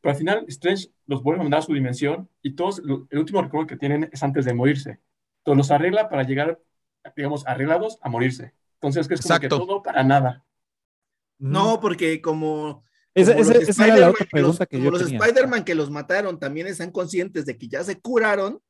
[0.00, 3.18] pero al final Strange los vuelve a mandar a su dimensión y todos, lo- el
[3.18, 5.00] último recuerdo que tienen es antes de morirse.
[5.38, 6.60] Entonces los arregla para llegar,
[7.16, 8.52] digamos, arreglados a morirse.
[8.74, 9.64] Entonces que es como que Exacto.
[9.66, 10.44] todo para nada.
[11.38, 12.84] No, porque como
[13.14, 14.26] Esa, los esa era la Spider-Man otra
[14.66, 15.22] que los- como.
[15.22, 18.60] Spider-Man que los mataron también están conscientes de que ya se curaron,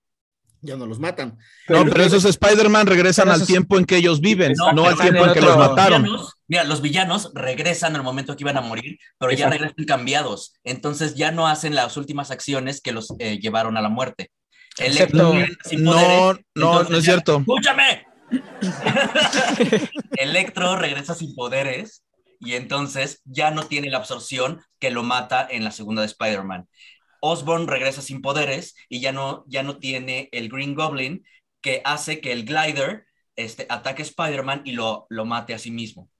[0.63, 1.37] ya no los matan.
[1.69, 5.27] No, pero esos Spider-Man regresan al tiempo en que ellos viven, Exacto, no al tiempo
[5.27, 6.03] en que otro- los mataron.
[6.05, 10.55] Villanos- mira, los villanos regresan al momento que iban a morir, pero ya regresan cambiados.
[10.65, 14.31] Entonces ya no hacen las últimas acciones que los eh, llevaron a la muerte.
[14.79, 17.39] Excepto- Electro regresa sin No, poderes, no, entonces no es ya- cierto.
[17.41, 18.07] ¡Escúchame!
[20.17, 22.05] Electro regresa sin poderes
[22.41, 26.67] y entonces ya no tiene la absorción que lo mata en la segunda de Spider-Man.
[27.23, 31.25] Osborn regresa sin poderes y ya no, ya no tiene el Green Goblin
[31.63, 33.07] que hace que el glider
[33.37, 36.11] este, ataque a Spider-Man y lo, lo mate a sí mismo.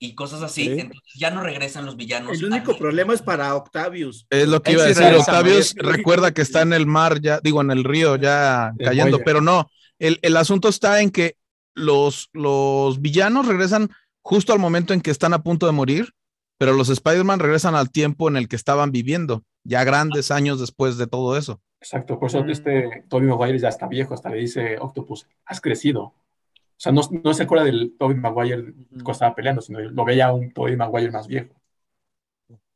[0.00, 0.66] Y cosas así.
[0.66, 2.38] Entonces ya no regresan los villanos.
[2.38, 4.26] El único problema es para Octavius.
[4.30, 5.04] Es lo que Él iba a decir.
[5.04, 8.86] regresa Octavius recuerda que está en el mar, ya, digo, en el río, ya El
[8.86, 9.70] cayendo, pero no.
[9.98, 11.36] El, el asunto está en que
[11.74, 13.90] los, los villanos regresan
[14.22, 16.12] justo al momento en que están a punto de morir,
[16.58, 20.96] pero los Spider-Man regresan al tiempo en el que estaban viviendo, ya grandes años después
[20.98, 21.60] de todo eso.
[21.80, 22.50] Exacto, por eso Mm.
[22.50, 26.02] este Toby Maguire ya está viejo, hasta le dice Octopus, has crecido.
[26.02, 30.32] O sea, no, no se acuerda del Toby Maguire cuando estaba peleando, sino lo veía
[30.32, 31.54] un Toby Maguire más viejo.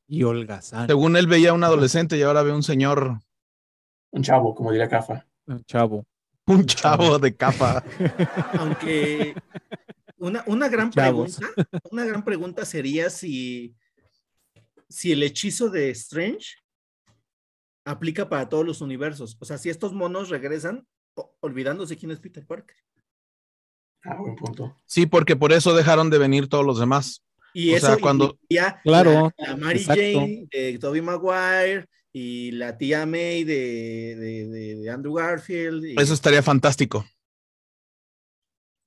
[0.06, 3.20] Y holgazán, Según él veía a un adolescente y ahora ve un señor,
[4.10, 5.24] Un chavo, como diría Cafa.
[5.46, 6.04] un chavo.
[6.46, 7.82] un chavo de capa.
[8.58, 9.34] Aunque
[10.18, 11.38] una, una gran Chavos.
[11.38, 13.74] pregunta, una gran pregunta sería si,
[14.88, 16.56] si el hechizo de Strange
[17.84, 19.36] aplica para todos los universos.
[19.40, 20.86] O sea, si estos monos regresan
[21.40, 22.76] olvidándose quién es Peter Parker.
[24.04, 24.80] Ah, buen punto.
[24.86, 27.22] Sí, porque por eso dejaron de venir todos los demás.
[27.54, 30.02] Y O eso sea, cuando- incluiría Claro, la, la Mary exacto.
[30.02, 35.84] Jane de Tobey Maguire y la tía May de, de- de- de Andrew Garfield.
[35.84, 37.04] y- Eso estaría fantástico.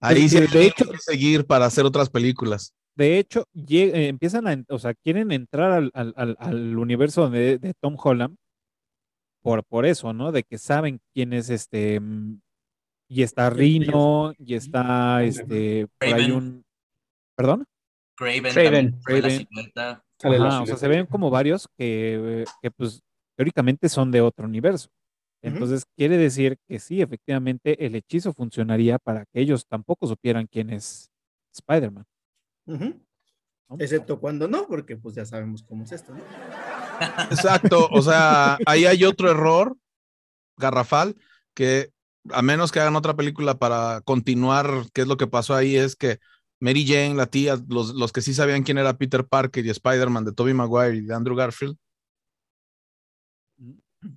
[0.02, 2.74] Ahí sí de hecho- que seguir para hacer otras películas.
[2.96, 7.58] De hecho, eh, empiezan a, o sea, quieren entrar al, al- al- al universo de,
[7.58, 8.38] de Tom Holland
[9.46, 10.32] por, por eso, ¿no?
[10.32, 12.42] De que saben quién es este, mm,
[13.08, 16.66] y está Rino, y está este, por ahí un,
[17.36, 17.64] ¿perdón?
[18.16, 19.00] Craven, Craven.
[19.04, 19.48] Craven.
[20.42, 23.04] Ajá, o sea, se ven como varios que, que pues
[23.38, 24.90] teóricamente son de otro universo.
[25.44, 30.72] Entonces quiere decir que sí, efectivamente, el hechizo funcionaría para que ellos tampoco supieran quién
[30.72, 31.12] es
[31.54, 32.06] Spider-Man.
[32.66, 33.00] Ujú.
[33.70, 33.78] ¿no?
[33.78, 36.24] Excepto cuando no, porque pues ya sabemos cómo es esto, ¿no?
[37.32, 37.88] Exacto.
[37.92, 39.76] O sea, ahí hay otro error
[40.58, 41.16] garrafal
[41.54, 41.92] que
[42.32, 45.96] a menos que hagan otra película para continuar qué es lo que pasó ahí, es
[45.96, 46.20] que
[46.60, 50.26] Mary Jane, la tía, los, los que sí sabían quién era Peter Parker y Spider-Man
[50.26, 51.78] de Tobey Maguire y de Andrew Garfield,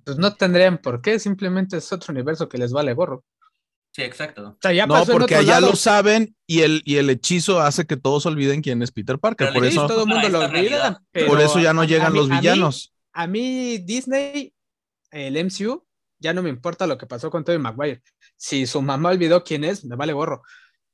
[0.03, 3.23] Pues no tendrían por qué, simplemente es otro universo que les vale gorro.
[3.91, 4.49] Sí, exacto.
[4.49, 5.71] O sea, ya no, porque allá lado.
[5.71, 9.47] lo saben y el, y el hechizo hace que todos olviden quién es Peter Parker.
[9.47, 10.85] Pero Por eso, todo el mundo Para lo esta realidad.
[10.87, 11.03] olvida.
[11.11, 12.93] pero por eso ya no llegan mí- los a mí- villanos.
[13.13, 14.53] A mí, Disney,
[15.11, 15.85] el MCU,
[16.19, 18.01] ya no me importa lo que pasó con Tobey Maguire.
[18.37, 20.43] Si su mamá olvidó quién es, me vale gorro.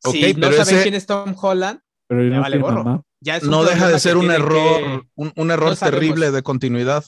[0.04, 3.06] Si no pero saben ese- quién es Tom Holland, Pero me no vale gorro.
[3.20, 7.04] ya no deja de ser un error, que- un, un error no terrible de continuidad.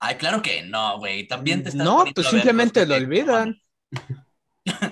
[0.00, 1.26] Ay, claro que no, güey.
[1.26, 3.56] También te estás No, pues simplemente lo que- olvidan.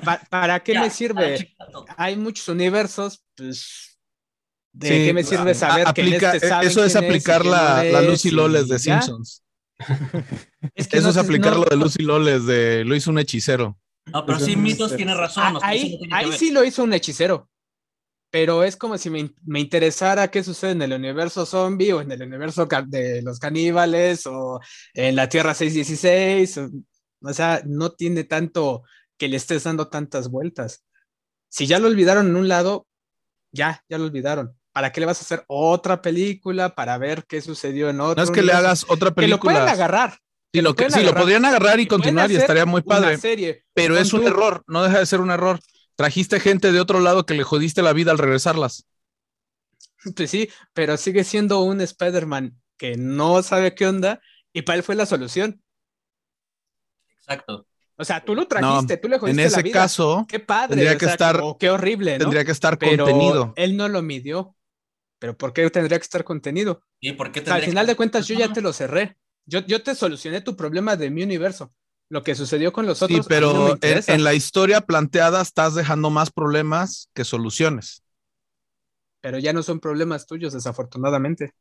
[0.04, 1.54] Pa- ¿Para qué Ya, me sirve?
[1.96, 3.98] Hay muchos universos, pues.
[4.72, 7.92] ¿De Sí, qué me sirve saber que en este saben eso es aplicar la, no
[7.92, 9.00] la es, Lucy Loles de ya?
[9.02, 9.44] Simpsons.
[10.74, 13.18] Es que Eso no es aplicar no- lo de Lucy Loles de lo hizo un
[13.18, 13.78] hechicero.
[14.06, 14.96] No, pero Pues sí, Mitos sé.
[14.96, 15.44] tiene razón.
[15.46, 16.38] Ah, ahí no tiene que ahí ver.
[16.38, 17.48] sí lo hizo un hechicero.
[18.30, 22.10] Pero es como si me, me interesara qué sucede en el universo zombie o en
[22.10, 24.60] el universo de los caníbales o
[24.92, 26.58] en la Tierra 616.
[26.58, 26.70] O,
[27.22, 28.82] o sea, no tiene tanto
[29.18, 30.84] que le estés dando tantas vueltas.
[31.48, 32.86] Si ya lo olvidaron en un lado,
[33.52, 34.58] ya, ya lo olvidaron.
[34.72, 38.16] ¿Para qué le vas a hacer otra película para ver qué sucedió en otro?
[38.16, 39.70] No es que le hagas otra Que lo pueden película.
[39.72, 40.18] agarrar.
[40.52, 43.18] Sí, lo, que, lo podrían agarrar y continuar y estaría muy padre.
[43.18, 43.64] serie.
[43.72, 45.58] Pero es un tú- error, no deja de ser un error.
[45.96, 48.86] Trajiste gente de otro lado que le jodiste la vida al regresarlas.
[50.14, 54.20] Pues sí, pero sigue siendo un Spider-Man que no sabe qué onda
[54.52, 55.62] y para él fue la solución.
[57.18, 57.66] Exacto.
[57.96, 59.72] O sea, tú lo trajiste, tú le En jodiste la ese vida.
[59.80, 62.18] caso, qué padre, tendría o que sea, estar- qué horrible, ¿no?
[62.18, 63.52] tendría que estar pero contenido.
[63.56, 64.56] él no lo midió.
[65.20, 66.82] Pero ¿por qué tendría que estar contenido?
[67.00, 69.16] ¿Y por qué O sea, al final que- de cuentas yo ya te lo cerré.
[69.46, 71.72] Yo, yo te solucioné tu problema de mi universo.
[72.10, 73.20] Lo que sucedió con los sí, otros.
[73.20, 74.12] mí pero no en, interesa.
[74.14, 78.02] en la historia planteada estás dejando más problemas que soluciones.
[79.20, 81.52] Pero ya no son problemas tuyos, desafortunadamente.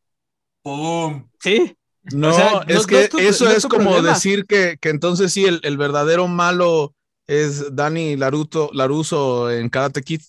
[0.63, 1.29] ¡Pum!
[1.39, 1.77] Sí,
[2.11, 4.01] No, sea, es no que es tu- eso no es es como problema.
[4.01, 6.93] decir que, que entonces sí, el, el verdadero malo
[7.27, 10.21] es Danny Laruto, Laruso en Karate Kid.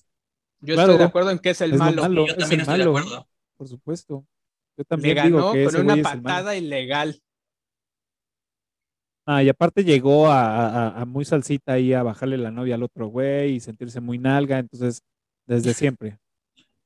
[0.60, 0.92] yo Claro.
[0.92, 1.96] estoy de acuerdo en que es el Es lo malo.
[1.96, 2.26] malo.
[2.26, 3.28] Yo es también el estoy de acuerdo.
[3.56, 4.26] Por supuesto.
[4.76, 7.20] Yo Le también ganó digo que con una es patada ilegal.
[9.26, 12.82] Ah, y aparte llegó a, a- a muy salsita ahí a bajarle la novia al
[12.82, 15.00] otro güey y sentirse muy nalga, entonces,
[15.46, 16.18] desde siempre.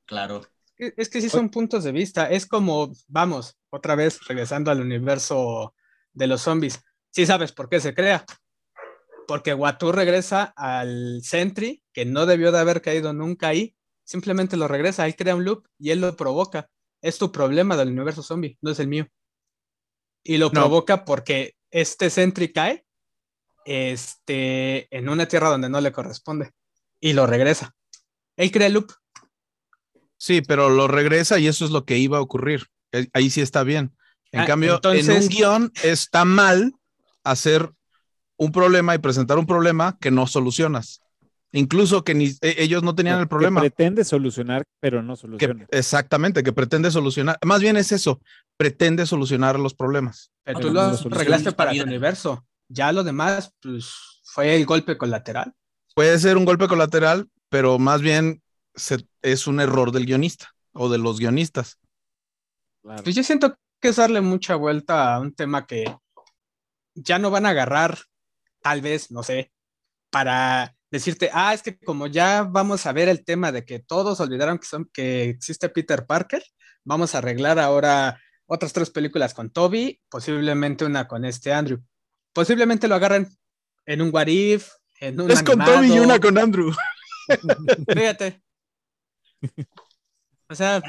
[0.07, 0.43] Claro.
[0.79, 2.31] Es que sí son puntos de vista.
[2.31, 5.75] Es como, vamos, otra vez regresando al universo
[6.13, 6.81] de los zombies.
[7.11, 8.25] Sí sabes por qué se crea.
[9.27, 13.75] Porque Watu regresa al Sentry, que no debió de haber caído nunca ahí.
[14.05, 16.71] Simplemente lo regresa, él crea un loop y él lo provoca.
[17.03, 19.07] Es tu problema del universo zombie, no es el mío.
[20.25, 20.53] Y lo No.
[20.53, 22.87] provoca porque este Sentry cae
[23.65, 26.53] este, en una tierra donde no le corresponde.
[27.01, 27.75] Y lo regresa.
[28.37, 28.91] Él crea el loop.
[30.19, 32.67] Sí, pero lo regresa y eso es lo que iba a ocurrir.
[32.93, 33.93] Eh, Ahí sí está bien.
[34.33, 36.73] En Ah, cambio, en un guion está mal
[37.25, 37.71] hacer
[38.37, 41.01] un problema y presentar un problema que no solucionas.
[41.53, 43.61] Incluso que ni, e- ellos no tenían el Que problema.
[43.61, 45.67] pretende solucionar, pero no que- soluciona.
[45.71, 47.39] exactamente, que pretende solucionar.
[47.45, 48.21] Más bien es eso,
[48.59, 50.31] pretende solucionar los problemas.
[50.45, 51.85] Pero tú lo no arreglaste para vida.
[51.85, 52.45] universo.
[52.69, 53.91] Ya lo demás, pues
[54.25, 55.55] fue el golpe colateral.
[55.95, 58.43] Puede ser un golpe colateral, pero más bien
[58.79, 61.79] se- es un error del guionista o de los guionistas.
[62.83, 63.03] Claro.
[63.03, 65.85] Pues yo siento que es darle mucha vuelta a un tema que
[66.95, 67.99] ya no van a agarrar,
[68.63, 69.53] tal vez, no sé,
[70.11, 74.21] para decirte, ah, es que como ya vamos a ver el tema de que todos
[74.21, 76.43] olvidaron que, son, que existe Peter Parker,
[76.85, 81.81] vamos a arreglar ahora otras tres películas con Toby, posiblemente una con este Andrew.
[82.33, 83.29] Posiblemente lo agarren
[83.85, 84.71] en un What If,
[85.01, 85.63] en un Es con.
[85.63, 86.73] Toby y una con Andrew.
[87.95, 88.43] Fíjate.
[90.51, 90.81] O sea,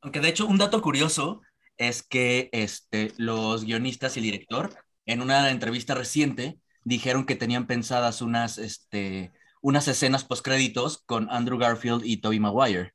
[0.00, 1.42] Aunque de hecho, un dato curioso
[1.76, 4.74] es que este, los guionistas y el director,
[5.04, 11.58] en una entrevista reciente, dijeron que tenían pensadas unas, este, unas escenas postcréditos con Andrew
[11.58, 12.94] Garfield y Tobey Maguire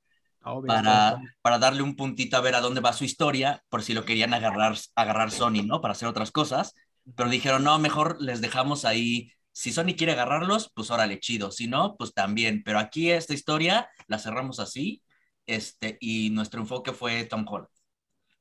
[0.65, 4.05] para, para darle un puntito a ver a dónde va su historia, por si lo
[4.05, 5.81] querían agarrar, agarrar Sony, ¿no?
[5.81, 6.75] Para hacer otras cosas.
[7.15, 9.31] Pero dijeron, no, mejor les dejamos ahí.
[9.59, 11.51] Si Sony quiere agarrarlos, pues órale, chido.
[11.51, 12.63] Si no, pues también.
[12.63, 15.03] Pero aquí esta historia la cerramos así.
[15.47, 17.67] Este, y nuestro enfoque fue Tom Holland.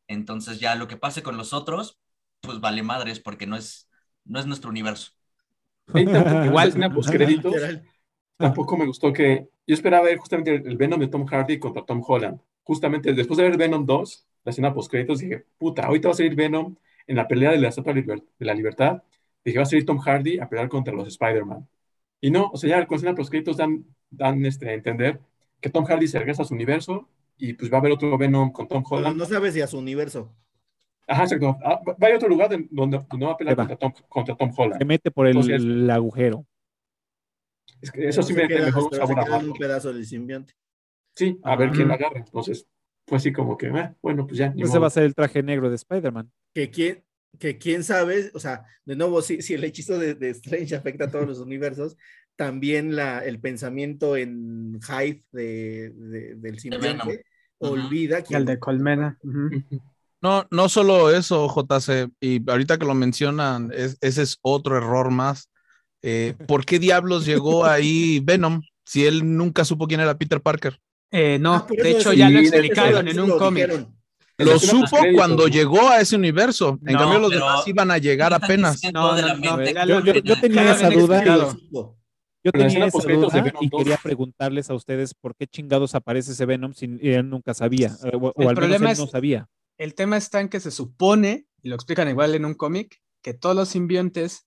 [0.06, 1.98] Entonces ya lo que pase con los otros,
[2.40, 3.90] pues vale madres, porque no es,
[4.24, 5.10] no es nuestro universo.
[5.92, 7.84] Igual- la escena postcréditos, Literal.
[8.36, 9.48] tampoco me gustó que.
[9.66, 12.40] Yo esperaba ver justamente el Venom de Tom Hardy contra Tom Holland.
[12.62, 16.36] Justamente después de ver Venom 2, la escena postcréditos, dije, puta, ahorita va a salir
[16.36, 16.76] Venom
[17.08, 19.02] en la pelea de la Estatua de la Libertad.
[19.48, 21.68] Dije, va a salir Tom Hardy a pelear contra los Spider-Man.
[22.20, 25.20] Y no, o sea, ya con escena postcréditos dan, dan este, a entender
[25.60, 28.50] que Tom Hardy se regresa a su universo y pues va a haber otro Venom
[28.52, 29.16] con Tom No, Holland.
[29.16, 30.34] no sabes si a su universo.
[31.06, 31.56] Ajá, exacto.
[31.64, 33.92] Ah, va a ir a otro lugar de- donde no va a pelear contra Tom,
[34.08, 34.84] contra Tom Se Holland.
[34.84, 36.44] mete por el, Entonces- el agujero.
[37.80, 39.52] Es que eso sí Se me, queda- me dejó un pero se sabor amargo.
[39.52, 40.54] un pedazo del simbionte.
[41.14, 42.18] Sí, a ver quién la agarra.
[42.18, 42.66] Entonces,
[43.06, 44.46] fue así como que, eh, bueno, pues ya.
[44.56, 44.80] Ese modo.
[44.80, 46.30] va a ser el traje negro de Spider-Man.
[46.54, 47.04] Que quién,
[47.38, 51.04] que quién sabe, o sea, de nuevo, si, si el hechizo de, de Strange afecta
[51.04, 51.96] a todos los universos,
[52.36, 56.58] también la, el pensamiento en Hive de, de- del Venom.
[56.58, 57.24] simbionte
[57.58, 57.72] Ujú.
[57.74, 59.18] olvida el quién de Colmena.
[60.20, 65.10] No, no solo eso, JC, y ahorita que lo mencionan, es- ese es otro error
[65.12, 65.48] más.
[66.02, 70.80] Eh, ¿Por qué diablos llegó ahí Venom si él nunca supo quién era Peter Parker?
[71.12, 73.66] Eh, no, Ah, de hecho ya lo explicaron en un cómic.
[73.68, 73.97] dijeron.
[74.38, 75.48] Lo supo cuando ¿no?
[75.48, 76.78] llegó a ese universo.
[76.86, 78.80] En No, cambio, los demás iban a llegar apenas.
[78.92, 79.16] No,
[79.86, 81.24] Yo, yo- yo tenía esa duda.
[82.44, 83.80] Yo tenía esa duda y 2.
[83.80, 87.96] quería preguntarles a ustedes por qué chingados aparece ese Venom si él nunca sabía.
[88.04, 89.48] eh, O, o El al menos él es- no sabía.
[89.76, 93.34] El tema está en que se supone, y lo explican igual en un cómic, que
[93.34, 94.46] todos los simbiontes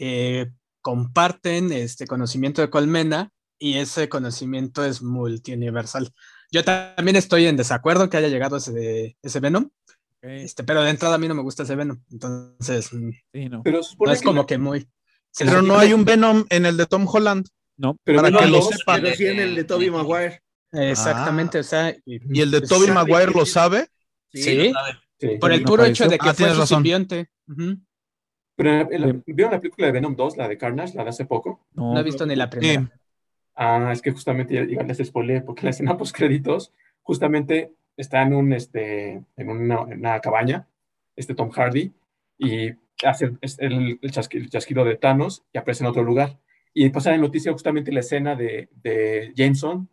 [0.00, 0.50] eh,
[0.82, 6.10] comparten este conocimiento de colmena y ese conocimiento es multiuniversal.
[6.50, 9.68] Yo también estoy en desacuerdo que haya llegado ese, ese Venom,
[10.22, 13.62] este, pero de entrada a mí no me gusta ese Venom, entonces mm, Sí, no.
[13.62, 14.88] Pero es que como que muy...
[15.38, 17.46] Pero no hay un Venom en el de Tom Holland.
[17.76, 18.96] No, pero para que lo 2, sepa.
[19.00, 20.42] Pero sí en el de Toby Maguire.
[20.72, 23.88] Exactamente, o sea, y- Y el de Pues Toby sabe Maguire lo sabe.
[24.32, 24.42] Sí.
[24.42, 24.56] Sí.
[24.68, 24.92] lo sabe.
[25.20, 25.28] sí.
[25.40, 26.66] por el puro hecho de que Ah, fue razón.
[26.66, 27.30] simbionte.
[27.46, 27.76] Ujú.
[28.56, 28.88] Pero.
[29.26, 31.66] ¿vieron la película de Venom 2, la de Carnage, la de hace poco?
[31.74, 31.94] no.
[31.94, 32.50] No he visto ni la Sí.
[32.50, 32.92] primera.
[33.60, 38.22] Ah, es que justamente ya- igual les spoileé, porque la escena post créditos justamente está
[38.22, 40.68] en un este en una, en una cabaña,
[41.16, 41.92] este Tom Hardy,
[42.38, 42.70] y
[43.04, 46.38] hace el, el, el el chasquido de Thanos y aparece en otro lugar.
[46.74, 49.88] Y pasa en noticia justamente la escena de, de Jameson,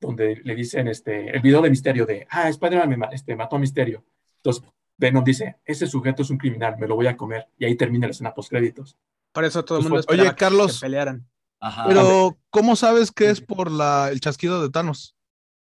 [0.00, 3.56] donde le dicen este, el video de Misterio de, ah, Spider-Man me ma- este, mató
[3.56, 4.04] a Misterio.
[4.38, 4.62] Entonces
[4.98, 7.46] Venom dice, ese sujeto es un criminal, me lo voy a comer.
[7.58, 8.98] Y ahí termina la escena post créditos.
[9.32, 11.26] Por eso todo el Pues, mundo oye, esperaba que Carlos, se pelearan.
[11.66, 11.84] Ajá.
[11.88, 15.14] Pero, ¿cómo sabes que es por la, el chasquido de Thanos?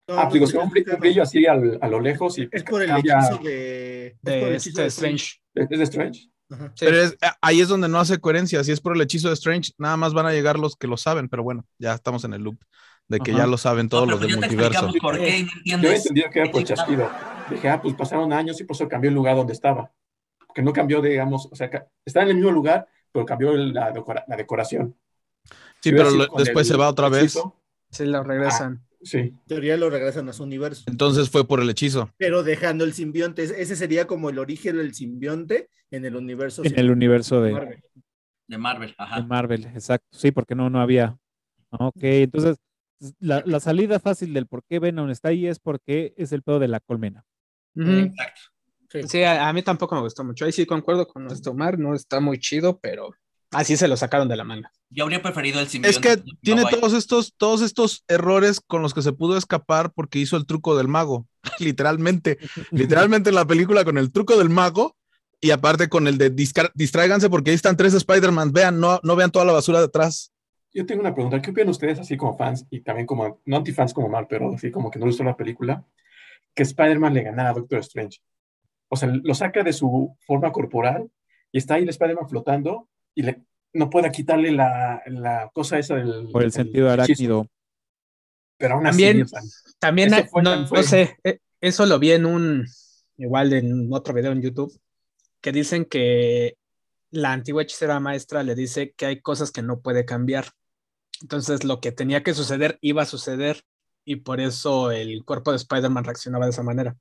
[0.09, 2.38] No, digo, no, se ve un no, brillo, un brillo así al- a lo lejos
[2.38, 4.07] y Es por el cambia- hechizo de.
[4.09, 5.34] es por el de hechizo este Strange.
[5.55, 6.28] ¿Es de Strange?
[6.51, 6.72] Ajá.
[6.76, 6.84] Sí.
[6.84, 8.62] Pero es- ahí es donde no hace coherencia.
[8.64, 10.97] Si es por el hechizo de Strange, nada más van a llegar los que lo
[10.99, 11.28] saben.
[11.28, 12.59] Pero bueno, ya estamos en el loop
[13.09, 13.40] de que Ajá.
[13.40, 14.90] ya lo saben todos No, los del multiverso.
[15.01, 16.01] por qué no Yo entiendes.
[16.07, 17.11] entendí que era por el chasquido.
[17.51, 19.90] Dije, ah, pues pasaron años y por eso cambió el lugar donde estaba.
[20.55, 21.70] Que no cambió, digamos, o sea,
[22.05, 24.97] está en el mismo lugar, pero cambió la, decora- la decoración.
[25.85, 27.39] Sí, pero lo- después el se va otra vez.
[27.91, 28.82] Sí, lo regresan.
[29.03, 29.18] Sí.
[29.18, 30.85] En teoría lo regresan a su universo.
[30.87, 32.11] Entonces fue por el hechizo.
[32.16, 33.43] Pero dejando el simbionte.
[33.43, 36.62] Ese sería como el origen del simbionte en el universo.
[36.64, 37.85] En el universo de, Marvel.
[38.49, 39.20] De Marvel, ajá.
[39.20, 40.07] de Marvel, exacto.
[40.11, 41.18] Sí, porque no, no había.
[41.68, 42.57] Ok, entonces
[43.18, 46.59] la, la salida fácil del por qué Venom está ahí es porque es el pedo
[46.59, 47.26] de la colmena.
[47.76, 48.41] Exacto.
[48.89, 49.03] Sí.
[49.09, 50.47] Sí, a, a mí tampoco me gustó mucho.
[50.47, 53.11] Ahí sí concuerdo con nuestro Omar, no está muy chido, pero
[53.55, 54.70] así se lo sacaron de la manga.
[54.90, 55.96] Yo habría preferido el simbionte.
[55.96, 60.18] Es que tiene todos estos, todos estos errores con los que se pudo escapar porque
[60.18, 61.26] hizo el truco del mago.
[61.59, 62.38] Literalmente.
[62.70, 64.96] Literalmente en la película con el truco del mago
[65.40, 68.52] Y aparte con el de distráiganse porque ahí están tres Spider-Man.
[68.52, 70.32] Vean, no, no vean toda la basura de atrás.
[70.72, 71.40] Yo tengo una pregunta.
[71.40, 74.72] ¿Qué opinan ustedes, así como fans y también como, no antifans como Mar, pero así
[74.72, 75.84] como que no les gustó la película,
[76.52, 78.18] que Spider-Man le ganara a Doctor Strange?
[78.88, 81.09] O sea, lo saca de su forma corporal
[81.52, 83.42] y está ahí el Spider-Man flotando y le,
[83.72, 86.28] no pueda quitarle la, la cosa esa del...
[86.30, 87.46] Por el del sentido arácnido.
[88.56, 89.26] Pero aún así, También-
[89.78, 92.66] También, Eso hay- fue no, sé, eh, eso lo vi en un,
[93.16, 94.72] igual en otro video en YouTube,
[95.40, 96.56] que dicen que
[97.10, 100.46] la antigua hechicera maestra le dice que hay cosas que no puede cambiar.
[101.22, 103.62] Entonces, lo que tenía que suceder iba a suceder
[104.04, 106.96] y por eso el cuerpo de Spider-Man reaccionaba de esa manera.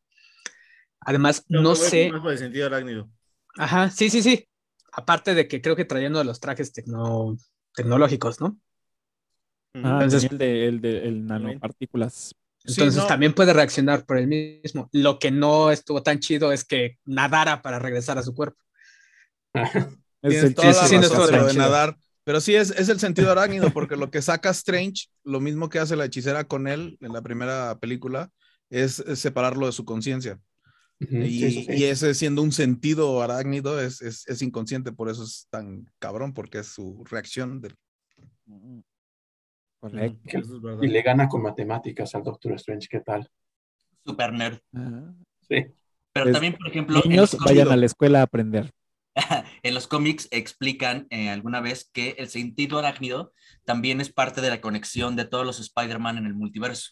[1.02, 3.10] Además, no sé, Más por el sentido arácnido.
[3.58, 4.48] ajá, sí, sí, sí.
[4.96, 7.38] Aparte de que creo que trayendo de los trajes tecno-
[7.76, 8.58] tecnológicos, ¿no?
[9.76, 12.36] Ah, Entonces- el de, el de el nanopartículas.
[12.66, 13.08] Sí, Entonces no.
[13.08, 14.90] también puede reaccionar por el mismo.
[14.94, 18.58] Lo que no estuvo tan chido es que nadara para regresar a su cuerpo.
[19.54, 19.72] Es
[20.22, 21.98] Tienes el toda sí, razón de lo de nadar.
[22.24, 25.80] Pero sí, es, es el sentido arácnido, porque lo que saca Strange, lo mismo que
[25.80, 28.32] hace la hechicera con él en la primera película,
[28.70, 30.40] es, es separarlo de su conciencia.
[31.10, 31.74] Y, sí, sí, sí.
[31.74, 36.34] y ese siendo un sentido arácnido es, es, es inconsciente, por eso es tan cabrón,
[36.34, 37.62] porque es su reacción.
[37.62, 37.76] del-
[39.80, 40.20] Correcto.
[40.28, 40.84] Que- Eso es verdad.
[40.84, 43.30] Y le gana con matemáticas al Doctor Strange, ¿qué tal?
[44.06, 44.60] Super nerd.
[45.48, 45.66] Sí.
[46.14, 48.72] Pero también, por ejemplo, Niños, vayan a la escuela a aprender.
[49.64, 53.34] en los cómics explican eh, alguna vez que el sentido arácnido
[53.64, 56.92] también es parte de la conexión de todos los Spider-Man en el multiverso.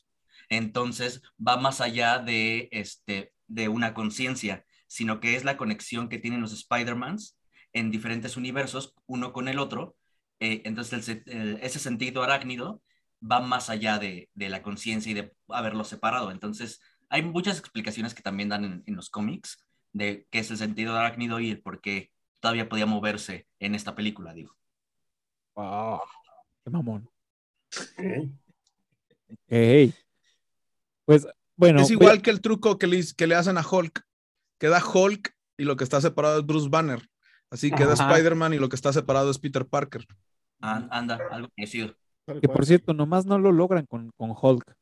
[0.49, 6.19] Entonces va más allá de, este, de una conciencia, sino que es la conexión que
[6.19, 7.37] tienen los Spider-Mans
[7.73, 9.95] en diferentes universos, uno con el otro.
[10.39, 12.81] Eh, entonces el se- el- ese sentido arácnido
[13.21, 16.31] va más allá de, de la conciencia y de haberlo separado.
[16.31, 20.57] Entonces hay muchas explicaciones que también dan en, en los cómics de qué es el
[20.57, 24.55] sentido arácnido y el por qué todavía podía moverse en esta película, digo.
[25.55, 25.99] Wow.
[26.63, 27.09] Qué mamón.
[27.67, 28.29] Ok.
[29.47, 29.93] Ey.
[31.05, 31.27] Pues
[31.61, 31.81] bueno.
[31.81, 34.03] es igual que el truco que le, que le hacen a Hulk.
[34.59, 37.07] Queda Hulk y lo que está separado es Bruce Banner.
[37.51, 37.93] Así queda.
[37.93, 40.05] Spider-Man y lo que está separado es Peter Parker.
[40.61, 41.95] Ah, anda, algo parecido.
[42.25, 44.75] Que por cierto, nomás no lo logran con, con Hulk.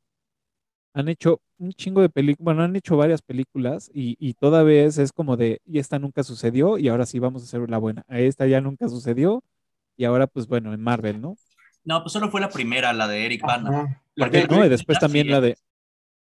[0.94, 4.98] Han hecho un chingo de películas, bueno, han hecho varias películas y, y toda vez
[4.98, 8.04] es como de, y esta nunca sucedió y ahora sí vamos a hacer la buena.
[8.08, 9.44] A esta ya nunca sucedió
[9.98, 11.36] y ahora pues bueno, en Marvel, ¿no?
[11.84, 14.02] No, pues solo fue la primera, la de Eric Bana.
[14.16, 15.58] No, y después también la de,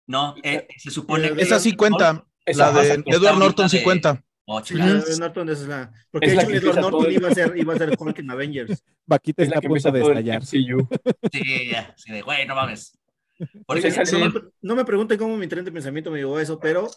[0.08, 1.42] No, eh, se supone que...
[1.42, 2.26] Esa sí cuenta.
[2.46, 4.24] esa La de pasa- Edward Norton sí cuenta.
[4.48, 5.08] Oh, La chingados.
[5.10, 5.92] de Norton es la.
[6.12, 7.96] Porque Es de la hecho que Edward todo Norton iba a ser, iba a ser
[7.98, 8.84] Hulk en Avengers.
[9.08, 10.46] Vaquita es la está a que punto empieza de estallar.
[11.32, 12.96] Sí, ya, sí, de, güey, no mames.
[13.40, 16.44] Eso- esa- No me, no me pregunten cómo mi tren de pensamiento me llevó a
[16.44, 16.88] eso, pero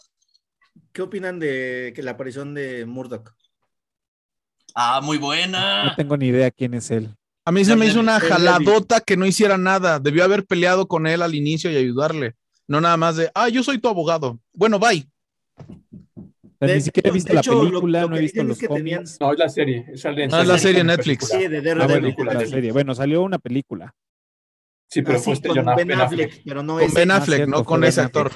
[0.93, 3.33] ¿qué opinan de que la aparición de Murdoch?
[4.75, 5.95] Ah, muy No buena.
[5.97, 7.15] tengo ni idea quién es él.
[7.47, 9.99] A mí se me hizo una jaladota que no hiciera nada.
[10.01, 12.35] Debió haber peleado con él al inicio y ayudarle.
[12.69, 14.39] No nada más de, ah, yo soy tu abogado.
[14.53, 15.07] Bueno, bye.
[16.61, 18.99] De- ni siquiera he visto la hecho, película, lo no he visto los que tenían-
[19.05, 19.19] cómics.
[19.21, 19.87] No, es la serie.
[19.93, 21.29] es la serie en en Netflix.
[21.29, 22.73] Sí, de Ah, bueno, la serie.
[22.73, 23.95] Bueno, salió una película.
[24.91, 26.43] Sí, pero fue este con Ben Ben Affleck, Affleck.
[26.47, 26.95] pero no Con es.
[26.95, 28.33] Ben Ah, Affleck, no con ese actor.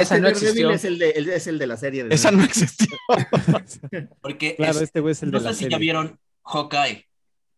[0.00, 0.70] Esa no existió.
[0.70, 2.04] es el de, el- es el de la serie.
[2.04, 2.96] de Esa no existió.
[4.20, 5.78] Porque claro, es- este güey es el no de la sé si ya serie.
[5.78, 7.06] vieron Hawkeye,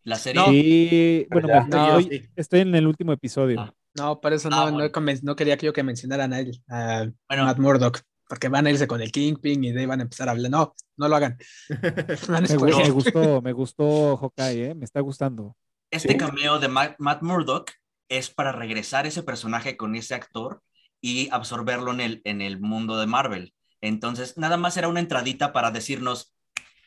[0.03, 0.41] la serie.
[0.49, 2.25] Sí, bueno, pues, No, estoy, sí.
[2.35, 3.59] estoy en el último episodio.
[3.59, 3.73] Ah.
[3.97, 5.35] No, por eso Ah, no, bueno.
[5.35, 8.87] quería que yo que mencionaran a él, a Bueno, Matt Murdock, porque van a irse
[8.87, 10.51] con el Kingpin y de ahí van a empezar a hablar.
[10.51, 11.37] No, no lo hagan.
[12.29, 14.75] Me, gustó, me gustó Hawkeye, ¿eh?
[14.75, 15.55] me está gustando.
[15.91, 16.17] este Sí.
[16.17, 17.71] cameo de Ma- Matt Murdock
[18.09, 20.61] es para regresar ese personaje con ese actor
[21.01, 23.53] y absorberlo en el, en el mundo de Marvel.
[23.81, 26.33] Entonces, nada más era una entradita para decirnos,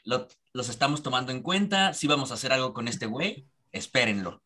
[0.04, 4.42] "Lo- los estamos tomando en cuenta, si vamos a hacer algo con este güey, espérenlo.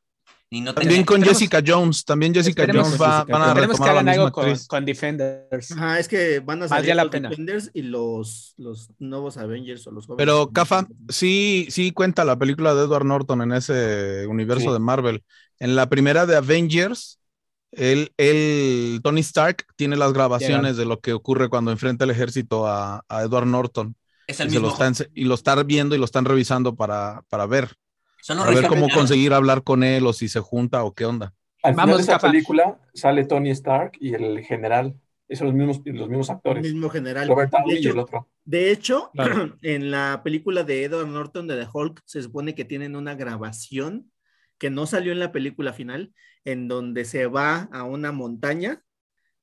[0.55, 2.05] Y no También tenía- con Esperemos- Jessica Jones.
[2.05, 4.67] También Jessica esperemos Jones que va, Jessica van a que retomar la hagan misma algo
[4.69, 5.73] con, Defenders.
[5.73, 7.29] Ajá, es que van a salir la los pena.
[7.29, 10.25] Defenders y los, los nuevos Avengers o los jóvenes.
[10.25, 14.73] Pero, Cafa, sí, sí cuenta la película de Edward Norton en ese universo Sí.
[14.73, 15.25] de Marvel.
[15.59, 17.19] En la primera de Avengers,
[17.73, 22.67] él, él, Tony Stark, tiene las grabaciones de lo que ocurre cuando enfrenta el ejército
[22.69, 23.97] a, a Edward Norton.
[24.29, 24.85] es Y, el lo mismo.
[24.85, 27.75] están, y lo están viendo y lo están revisando para, para ver.
[28.25, 31.05] Son los Para ver cómo conseguir hablar con él o si se junta o qué
[31.05, 31.35] onda.
[31.63, 34.99] Al Vamos, final de esa película sale Tony Stark y el general.
[35.29, 36.63] Son los mismos, los mismos El actores.
[36.63, 37.29] mismo general.
[37.29, 38.29] Robert Downey y el hecho, otro.
[38.47, 39.57] de hecho, Claro.
[39.63, 44.11] en la película de Edward Norton de The Hulk, se supone que tienen una grabación
[44.57, 46.15] que no salió en la película final,
[46.47, 48.83] en donde se va a una montaña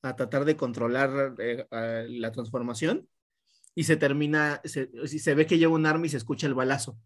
[0.02, 3.08] a tratar de controlar eh, a la transformación
[3.76, 6.98] y se termina, se, se ve que lleva un arma y se escucha el balazo,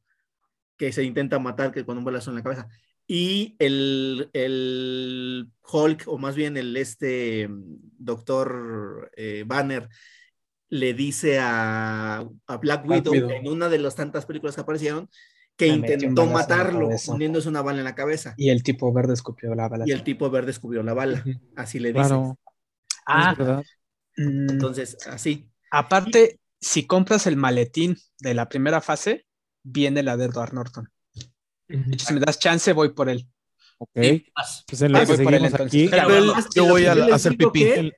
[0.77, 2.67] que se intenta matar que con un balazo en la cabeza.
[3.07, 9.89] Y el, el Hulk, o más bien el este doctor eh, Banner,
[10.69, 13.29] le dice a, a Black, Black Widow, Widow.
[13.29, 15.09] en una de las tantas películas que aparecieron
[15.55, 18.33] que un intentó la matarlo poniéndose una bala en la cabeza.
[18.37, 19.85] Y el tipo verde escupió la bala.
[19.87, 21.23] Y el tipo verde descubrió la bala.
[21.55, 22.07] Así le dice.
[22.07, 22.37] Claro,
[23.07, 23.63] Ah, verdad.
[24.17, 25.47] mm, Entonces, así.
[25.71, 29.25] aparte, si compras el maletín de la primera fase,
[29.65, 30.89] viene la de Edward Norton.
[31.67, 33.27] De hecho, si me das chance, voy por él.
[33.79, 33.89] Ok.
[34.01, 34.63] Sí, vas.
[34.67, 35.67] Pues en lo Ah, que voy por él seguimos entonces.
[35.67, 35.83] aquí.
[35.85, 37.59] Espera, Pero bueno, Además, yo voy a hacer pipí.
[37.59, 37.91] que-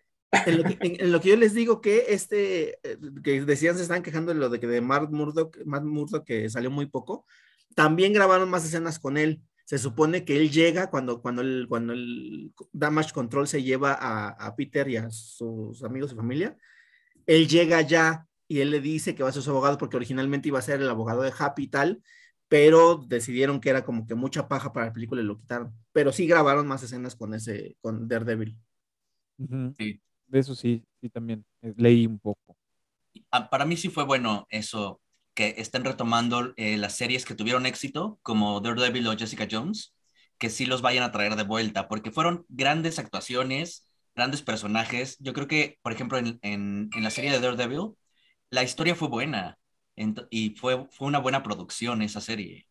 [0.45, 3.76] en, lo que, en- en lo que yo les digo que este, eh, que decían
[3.78, 6.86] se están quejando de lo de que de Matt Murdock, Matt Murdock que salió muy
[6.88, 7.26] poco,
[7.76, 9.41] también grabaron más escenas con él.
[9.65, 14.30] Se supone que él llega cuando, cuando, el, cuando el Damage Control se lleva a,
[14.30, 16.57] a Peter y a sus amigos y familia.
[17.26, 20.47] Él llega ya y él le dice que va a ser su abogado porque originalmente
[20.49, 22.03] iba a ser el abogado de Happy y tal,
[22.47, 25.73] pero decidieron que era como que mucha paja para la película y lo quitaron.
[25.91, 28.57] Pero sí grabaron más escenas con ese, con Daredevil.
[29.39, 29.75] Ujú.
[29.77, 30.01] Sí.
[30.27, 32.57] De eso sí, sí también eh, leí un poco.
[33.31, 35.01] Ah, Para mí sí fue bueno eso,
[35.33, 39.93] que estén retomando eh, las series que tuvieron éxito, como Daredevil o Jessica Jones,
[40.37, 45.17] que sí los vayan a traer de vuelta, porque fueron grandes actuaciones, grandes personajes.
[45.19, 47.93] Yo creo que, por ejemplo, en, en- en la serie de Daredevil,
[48.49, 49.57] la historia fue buena
[50.29, 52.67] y fue, fue una buena producción esa serie.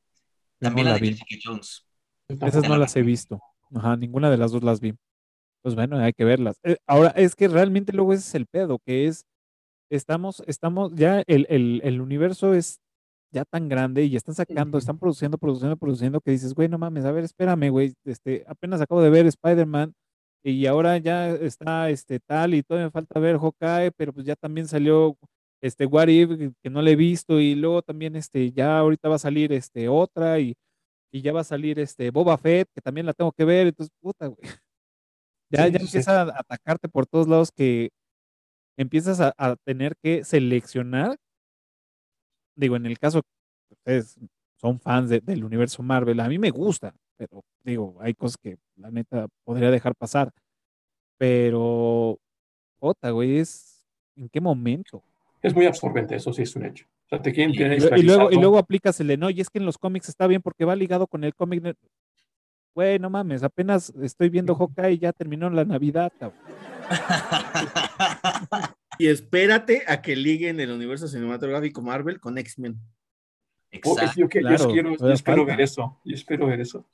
[0.58, 1.16] También no la la de vi.
[1.16, 1.86] Jessica Jones.
[2.28, 3.40] Esas no las he visto.
[3.74, 4.94] Ajá, ninguna de las dos las vi.
[5.62, 6.58] Pues bueno, hay que verlas.
[6.62, 9.24] Eh, ahora, es que realmente luego ese es el pedo, que es,
[9.90, 12.78] estamos, estamos, ya el, el, el universo es
[13.32, 17.04] ya tan grande y están sacando, están produciendo, produciendo, produciendo, que dices, güey, no mames,
[17.04, 19.92] a ver, espérame, güey, este, apenas acabo de ver Spider-Man
[20.42, 24.36] y ahora ya está este tal y todavía me falta ver Hawkeye, pero pues ya
[24.36, 25.18] también salió
[25.62, 26.30] este What If,
[26.62, 29.88] que- no le he visto, y luego también este, ya ahorita va a salir este
[29.88, 30.54] otra y
[31.12, 33.92] y ya va a salir este Boba Fett, que también la tengo que ver, entonces,
[34.02, 34.40] puta, güey.
[35.50, 35.96] Ya, Sí, ya sí, sí.
[35.98, 37.90] empieza a atacarte por todos lados que
[38.78, 41.16] empiezas a, a tener que seleccionar.
[42.56, 44.18] Digo, en el caso que ustedes
[44.60, 48.56] son fans de- del universo Marvel, a mí me gusta, pero digo, hay cosas que
[48.76, 50.32] la neta podría dejar pasar.
[51.18, 52.18] Pero,
[52.80, 53.84] puta, güey, es
[54.16, 55.02] ¿en qué momento?
[55.46, 56.86] Es muy absorbente, eso sí es un hecho.
[57.06, 59.40] O sea, te quieren Y- tener Y, luego, y luego aplicas el de no, y
[59.40, 61.76] es que en los cómics está bien porque va ligado con el cómic.
[62.74, 66.40] Güey, no mames, apenas estoy viendo Hawkeye y ya terminó la Navidad, cabrón.
[68.98, 72.76] Y espérate a que liguen el universo cinematográfico Marvel con X-Men.
[72.80, 74.20] Oh, es- Exacto.
[74.20, 76.00] yo, que- yo Claro, quiero, yo espero ver eso.
[76.04, 76.88] Yo espero ver eso.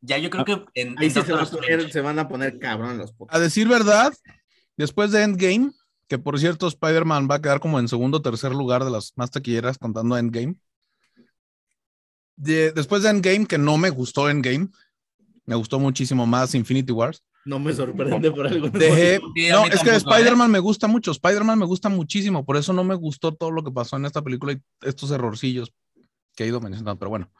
[0.00, 2.00] Ya yo creo que en, Ahí en sí se, va a Doctor poner, Strange- se
[2.00, 3.40] van a poner cabrón los A putos.
[3.40, 4.12] decir verdad,
[4.78, 5.72] después de Endgame,
[6.08, 9.12] que por cierto Spider-Man va a quedar como en segundo o tercer lugar de las
[9.16, 10.56] más taquilleras contando Endgame.
[12.36, 14.68] De- después de Endgame, que no me gustó Endgame,
[15.46, 17.22] me gustó muchísimo más Infinity Wars.
[17.44, 18.68] No me sorprende por algo.
[18.68, 19.96] Dejé, Sí, no, es que ¿eh?
[19.96, 23.62] Spider-Man me gusta mucho, Spider-Man me gusta muchísimo, por eso no me gustó todo lo
[23.62, 25.72] que pasó en esta película y estos errorcillos
[26.34, 27.30] que he ido mencionando, pero bueno,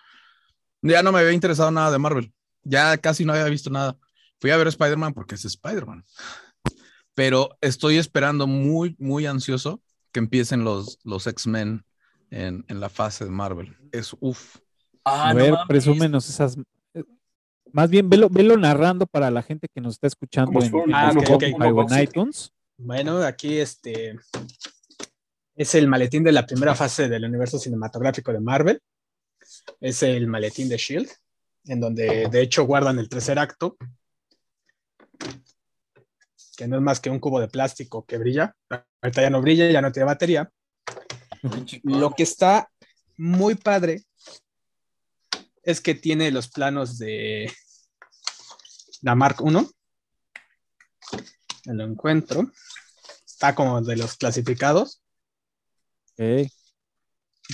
[0.80, 3.98] ya no me había interesado nada de Marvel, ya casi no había visto nada.
[4.40, 6.04] Fui a ver Spider-Man porque es Spider-Man,
[7.16, 9.80] pero estoy esperando muy, muy ansioso
[10.12, 11.84] que empiecen los, los X-Men
[12.30, 13.74] en, en la fase de Marvel.
[13.90, 14.58] Es uff.
[15.04, 15.66] Ah, a no ver, mames.
[15.66, 16.58] presúmenos esas.
[16.94, 17.02] eh,
[17.72, 22.02] Más bien, velo, velo narrando para la gente que nos está escuchando en, Ah, en
[22.02, 22.52] iTunes.
[22.76, 24.18] Bueno, aquí este
[25.54, 28.80] es el maletín de la primera fase del universo cinematográfico de Marvel.
[29.80, 31.08] Es el maletín de Shield,
[31.64, 33.76] en donde de hecho guardan el tercer acto,
[36.56, 38.56] que no es más que un cubo de plástico que brilla.
[39.02, 40.50] Ahorita ya no brilla, ya no tiene batería.
[41.82, 42.70] Lo que está
[43.16, 44.04] muy padre
[45.62, 47.52] es que tiene los planos de
[49.02, 49.70] la Mark 1.
[51.66, 52.50] Lo encuentro.
[53.24, 55.02] Está como de los clasificados.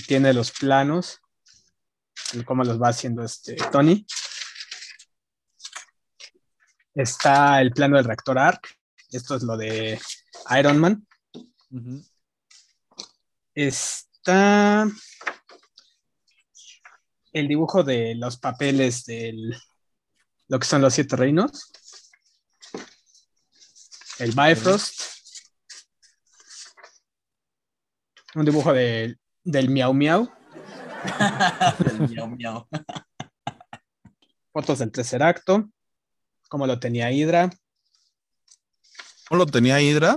[0.07, 1.19] Tiene los planos.
[2.45, 4.05] cómo los va haciendo este Tony.
[6.95, 8.82] Está el plano del reactor ARC.
[9.13, 9.99] Esto es lo de
[10.59, 11.07] Iron Man.
[13.53, 14.87] Está
[17.31, 19.55] el dibujo de los papeles del
[20.47, 21.71] lo que son los siete reinos.
[24.19, 25.01] El Bifrost.
[28.35, 30.31] Un dibujo de- del Miau Miau.
[31.85, 32.67] El miau, miau.
[34.53, 35.69] Fotos del tercer acto.
[36.47, 37.49] Como lo tenía Hydra.
[39.33, 40.15] ¿No lo tenía Hydra?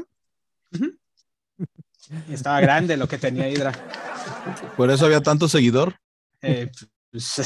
[2.30, 3.72] Estaba grande lo que tenía Hydra.
[4.76, 5.98] Por eso había tanto seguidor.
[6.42, 6.70] Eh,
[7.10, 7.40] pues,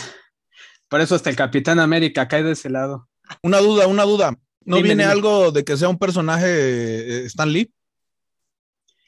[0.88, 3.08] por eso hasta el Capitán América cae de ese lado.
[3.44, 4.36] Una duda, una duda.
[4.64, 5.12] ¿No Dime, viene dime.
[5.12, 7.72] algo de que sea un personaje eh, Stan Lee?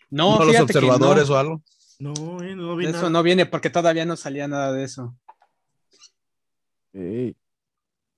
[0.08, 1.34] No, ¿Uno de los observadores no.
[1.34, 1.62] o algo?
[1.98, 3.10] No, eh, no vi Eso nada.
[3.10, 5.16] no viene porque todavía no salía nada de eso.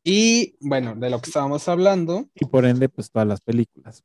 [0.04, 4.04] Y bueno, de lo que estábamos hablando, Y por ende, pues todas las películas.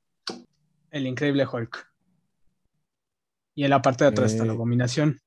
[0.92, 1.88] El increíble Hulk.
[3.56, 5.20] Y en la parte de atrás está la abominación.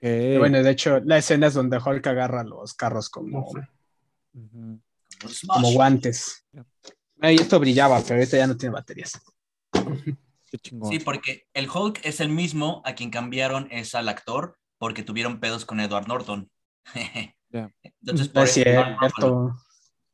[0.00, 3.50] Bueno, de hecho, la escena es donde Hulk agarra los carros como.
[5.46, 6.44] Como guantes.
[7.20, 9.20] Ahí esto brillaba, pero ahorita ya no tiene baterías.
[9.72, 10.92] Qué chingón.
[10.92, 15.40] Sí, porque el Hulk es el mismo a quien cambiaron es al actor porque tuvieron
[15.40, 16.50] pedos con Edward Norton.
[18.02, 19.56] Entonces, por es cierto.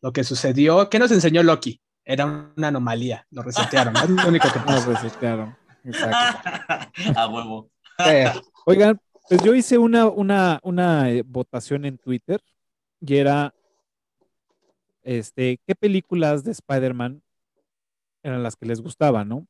[0.02, 1.82] Lo que sucedió, ¿qué nos enseñó Loki?
[2.12, 3.96] Era una anomalía, lo resetearon.
[3.96, 4.96] Es lo único que Ah, pasó.
[4.96, 5.56] sí, claro.
[5.84, 6.38] Exacto.
[7.16, 7.70] a huevo.
[8.04, 8.24] Eh,
[8.66, 12.40] Oigan, pues yo hice una, una, una eh, votación en Twitter
[13.00, 13.54] y era,
[15.02, 17.22] este, ¿qué películas de Spider-Man
[18.22, 19.46] eran las que les gustaban, no?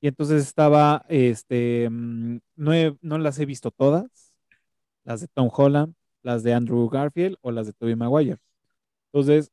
[0.00, 4.34] Y entonces estaba, este, mm, no, he- no las he visto todas,
[5.04, 8.38] las de Tom Holland, las de Andrew Garfield o las de Tobey Maguire.
[9.12, 9.50] Entonces,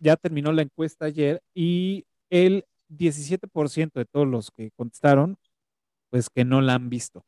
[0.00, 5.36] ya terminó la encuesta ayer y el 17% de todos los que contestaron,
[6.10, 7.24] pues que no la han visto.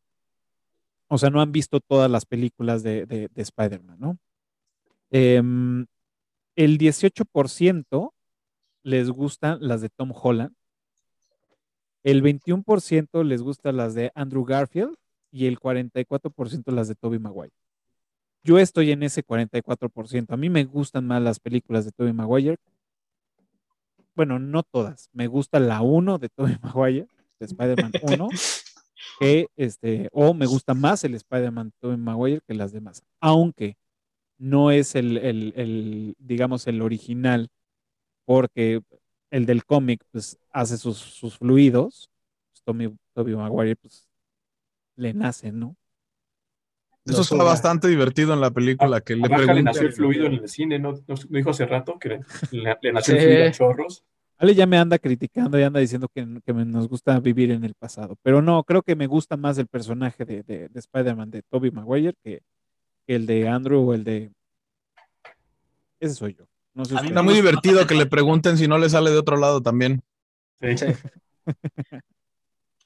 [1.09, 4.19] O sea, no han visto todas las películas de, de- de Spider-Man, ¿no?
[5.11, 5.87] Em,
[6.57, 8.15] el 18%
[8.85, 10.55] les gustan las de Tom Holland.
[12.03, 14.95] El 21% les gustan las de Andrew Garfield
[15.31, 17.53] y el 44% las de Tobey Maguire.
[18.43, 20.33] Yo estoy en ese 44%.
[20.35, 22.57] A mí me gustan más las películas de Tobey Maguire.
[24.15, 25.09] Bueno, no todas.
[25.13, 27.07] Me gusta la 1 de Tobey Maguire,
[27.39, 28.29] de Spider-Man 1
[29.19, 33.77] que este, o me gusta más el Spider-Man Tobey Maguire que las demás, aunque
[34.39, 37.49] no es el, el- el, digamos, el original,
[38.25, 38.81] porque
[39.31, 42.11] el del cómic, pues, hace sus, sus fluidos,
[42.65, 44.09] pues, Tobey Maguire, pues,
[44.97, 45.77] le nace, ¿no?
[47.07, 50.27] Eso está bastante divertido en la película que A le Baja le nació el fluido
[50.27, 50.93] en el cine, ¿no?
[50.93, 52.21] ¿No ¿No dijo hace rato que le,
[52.51, 54.05] le- le nació el fluido a chorros?
[54.39, 57.65] Ale ya me anda criticando y anda diciendo que, que me- nos gusta vivir en
[57.65, 61.31] el pasado, pero no, creo que me gusta más el personaje de, de, de Spider-Man
[61.31, 62.43] de Tobey Maguire que,
[63.07, 64.31] que el de Andrew o el de...
[66.01, 66.47] Ese soy yo.
[66.75, 67.11] No sé A mí ustedes.
[67.11, 70.03] Está muy divertido que le pregunten si no le sale de otro lado también.
[70.61, 70.77] Sí.
[70.79, 70.87] Sí.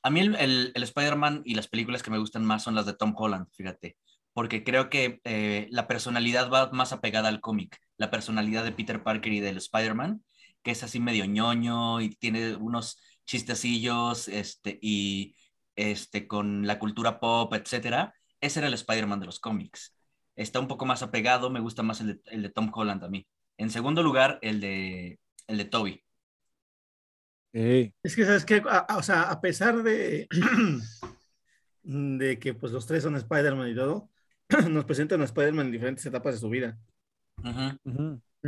[0.04, 2.86] A mí el, el- el Spider-Man y las películas que me gustan más son las
[2.86, 3.96] de Tom Holland, fíjate,
[4.34, 9.02] porque creo que eh, la personalidad va más apegada al cómic, la personalidad de Peter
[9.02, 10.24] Parker y del Spider-Man,
[10.62, 15.36] que es así medio ñoño y tiene unos chistecillos este, y
[15.76, 18.14] este, con la cultura pop, etcétera.
[18.40, 19.96] Ese era el Spider-Man de los cómics.
[20.36, 23.08] Está un poco más apegado, me gusta más el de, el de Tom Holland a
[23.08, 23.26] mí.
[23.56, 26.02] En segundo lugar, el de, el de Toby.
[28.02, 28.62] Es que, ¿sabes qué?
[28.68, 30.28] A- a- o sea, a pesar de,
[31.82, 34.10] de que pues los tres son Spider-Man y todo,
[34.70, 36.78] nos presentan a Spider-Man en diferentes etapas de su vida.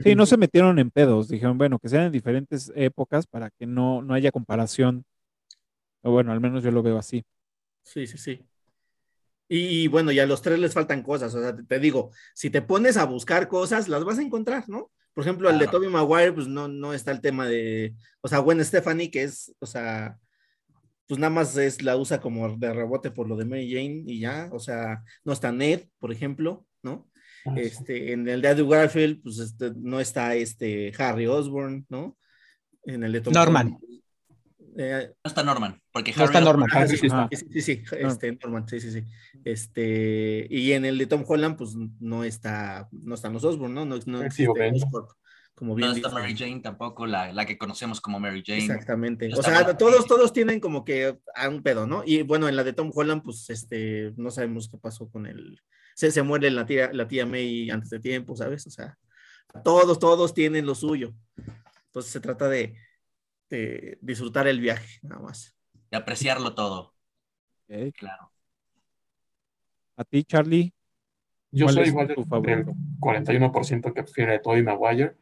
[0.03, 1.29] Sí, no se metieron en pedos.
[1.29, 5.05] Dijeron, bueno, que sean en diferentes épocas para que no, no haya comparación.
[6.03, 7.25] O bueno, al menos yo lo veo así.
[7.83, 8.45] Sí, sí, sí.
[9.49, 11.35] Y bueno, y a los tres les faltan cosas.
[11.35, 14.69] O sea, te, te digo, si te pones a buscar cosas, las vas a encontrar,
[14.69, 14.91] ¿no?
[15.17, 15.67] Por ejemplo, el de.
[15.67, 19.51] Tobey Maguire, pues no, no está el tema de, o sea, Gwen Stephanie, que es,
[19.61, 20.19] o sea,
[21.09, 24.21] pues nada más es, la usa como de rebote por lo de Mary Jane y
[24.21, 27.09] ya, o sea, no está Ned, por ejemplo, ¿no?
[27.47, 27.63] Ah, sí.
[27.63, 32.19] Este, en el de Andrew Garfield, pues este, no está este Harry Osborn, ¿no?
[32.83, 33.79] En el de Tom Norman.
[34.79, 36.69] Eh, No está Norman, porque No está Harry Norman.
[36.73, 37.29] Ah, Ah, sí, sí, ah.
[37.31, 39.05] sí, sí, sí, este, Norman, sí, sí, sí.
[39.45, 43.85] Este, y en el de Tom Holland, pues no está, no están los Osborn, ¿no?
[43.85, 44.53] No, no existe
[45.57, 46.21] como bien No está dice.
[46.21, 48.65] Mary Jane tampoco, la, la que conocemos como Mary Jane.
[48.65, 49.29] Exactamente.
[49.31, 52.03] No O sea, todos, todos tienen como que a un pedo, ¿no?
[52.05, 55.59] Y bueno, en la de Tom Holland, pues este, no sabemos qué pasó con él.
[55.95, 58.67] Se, se muere la tía, la tía May antes de tiempo, ¿sabes?
[58.67, 58.99] O sea,
[59.65, 61.15] todos, todos tienen lo suyo.
[61.87, 62.75] Entonces se trata de,
[63.49, 65.57] de disfrutar el viaje, nada más.
[65.91, 66.95] De apreciarlo todo,
[67.95, 68.33] claro.
[69.97, 70.73] A ti, Charlie.
[71.51, 75.15] Yo ¿Cuál soy igual tu del, del 41% que prefiere Tobey Maguire.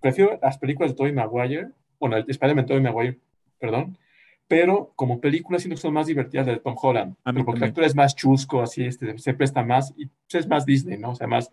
[0.00, 3.18] Prefiero las películas de Tobey Maguire, bueno, el Spider-Man Tobey Maguire,
[3.58, 3.98] perdón,
[4.46, 7.56] pero como películas siento que son más divertidas las de Tom Holland, porque también.
[7.56, 10.98] el actor es más chusco, así, este, se presta más, y pues, es más Disney,
[10.98, 11.10] ¿no?
[11.10, 11.52] O sea, más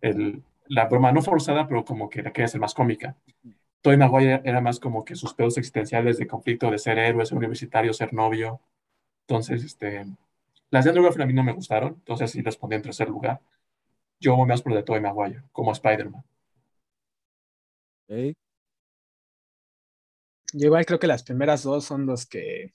[0.00, 3.16] el, la broma no forzada, pero como que la quería ser más cómica.
[3.82, 7.36] Tobey Maguire era más como que sus pedos existenciales de conflicto de ser héroe, ser
[7.36, 8.60] universitario, ser novio.
[9.26, 10.06] Entonces, este,
[10.70, 13.08] las de Andrew Garfield a mí no me gustaron, entonces sí las pondré en tercer
[13.08, 13.40] lugar.
[14.20, 16.22] Yo voy más por de Tobey Maguire, como Spider-Man.
[20.54, 22.72] Yo igual creo que las primeras dos son los que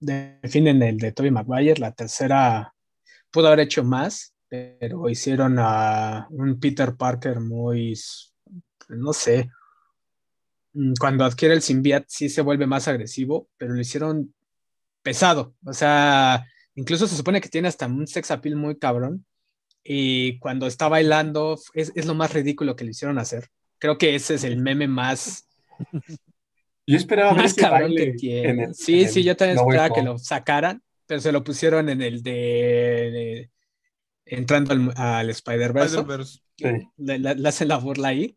[0.00, 1.78] definen el de Tobey Maguire.
[1.78, 2.74] La tercera
[3.30, 7.94] pudo haber hecho más, pero hicieron a un Peter Parker muy,
[8.88, 9.50] no sé,
[11.00, 14.34] cuando adquiere el symbiote sí se vuelve más agresivo, pero lo hicieron
[15.02, 15.54] pesado.
[15.64, 16.44] O sea,
[16.74, 19.24] incluso se supone que tiene hasta un sex appeal muy cabrón.
[19.84, 23.48] Y cuando está bailando, es, es lo más ridículo que le hicieron hacer.
[23.78, 25.48] Creo que ese es el meme más,
[26.86, 28.48] Yo esperaba más ese cabrón que tiene.
[28.48, 31.32] en el- sí, en sí, el yo también No esperaba que lo sacaran, pero se
[31.32, 33.50] lo pusieron en el de, de-
[34.24, 35.96] entrando al, al Spider-Verse.
[35.96, 36.40] Spider-Verse.
[36.56, 36.64] Sí.
[36.96, 38.36] Le, le- le hacen la burla ahí.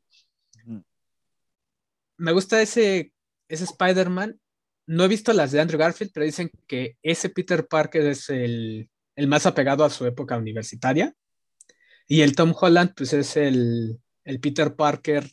[2.22, 3.12] Me gusta ese,
[3.48, 4.40] ese Spider-Man.
[4.86, 8.90] No he visto las de Andrew Garfield, pero dicen que ese Peter Parker es el,
[9.16, 11.16] el más apegado a su época universitaria.
[12.08, 15.28] Y el Tom Holland, pues es el, el Peter Parker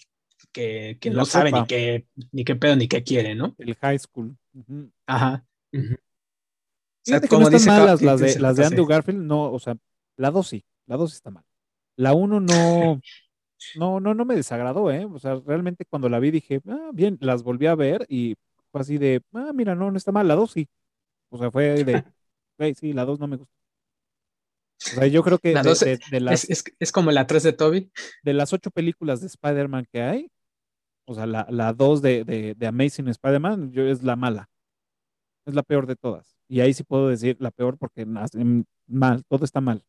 [0.51, 3.55] que, que no sabe ni qué, ni qué pedo ni qué quiere, ¿no?
[3.59, 4.35] El high school.
[4.55, 4.91] Ujú.
[5.07, 5.45] Ajá.
[5.73, 5.93] Ujú.
[5.95, 5.99] O
[7.03, 8.65] sea, que no están dice malas las de, las de.
[8.65, 9.77] Andrew Garfield, no, o sea,
[10.17, 11.45] la dos sí, la dos está mal.
[11.97, 13.03] La uno no,
[13.73, 15.05] no, no, no me desagradó, ¿eh?
[15.07, 18.37] O sea, realmente cuando la vi dije, ah, bien, las volví a ver y
[18.73, 20.69] fue así de, ah, mira, no, no está mal, la dos sí.
[21.31, 21.93] O sea, fue de,
[22.59, 23.55] güey, sí, la dos no me gusta.
[24.87, 27.11] O sea, yo creo que La de, dos de- de las, Es, es, es como
[27.11, 27.91] la 3 de Toby.
[28.23, 30.31] de las ocho películas de Spider-Man que hay,
[31.07, 34.49] o sea, la, la dos de, de, Amazing Spider-Man yo, es la mala.
[35.47, 36.37] Es la peor de todas.
[36.49, 39.83] Y ahí sí puedo decir la peor porque mal, todo está mal.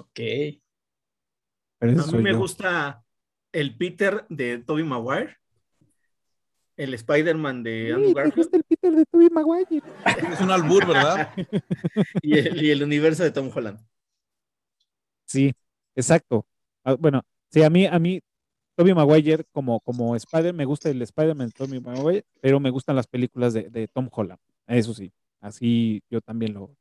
[0.00, 0.20] Ok.
[1.84, 2.38] Pero A mí soy me yo.
[2.38, 3.04] gusta
[3.52, 5.36] el Peter de Tobey Maguire,
[6.76, 9.82] el Spider-Man de Sí, Andrew te Garfield gusta el Peter de Tobey Maguire.
[10.32, 11.28] Es un albur, ¿verdad?
[12.22, 13.78] y el, y el universo de Tom Holland.
[15.26, 15.52] Sí,
[15.94, 16.46] exacto.
[16.84, 18.20] Ah, bueno, sí, a mí, a mí,
[18.76, 22.96] Tobey Maguire como, como Spider, me gusta el Spider-Man de Tobey Maguire, pero me gustan
[22.96, 24.40] las películas de, de Tom Holland.
[24.66, 26.76] Eso sí, así yo también lo,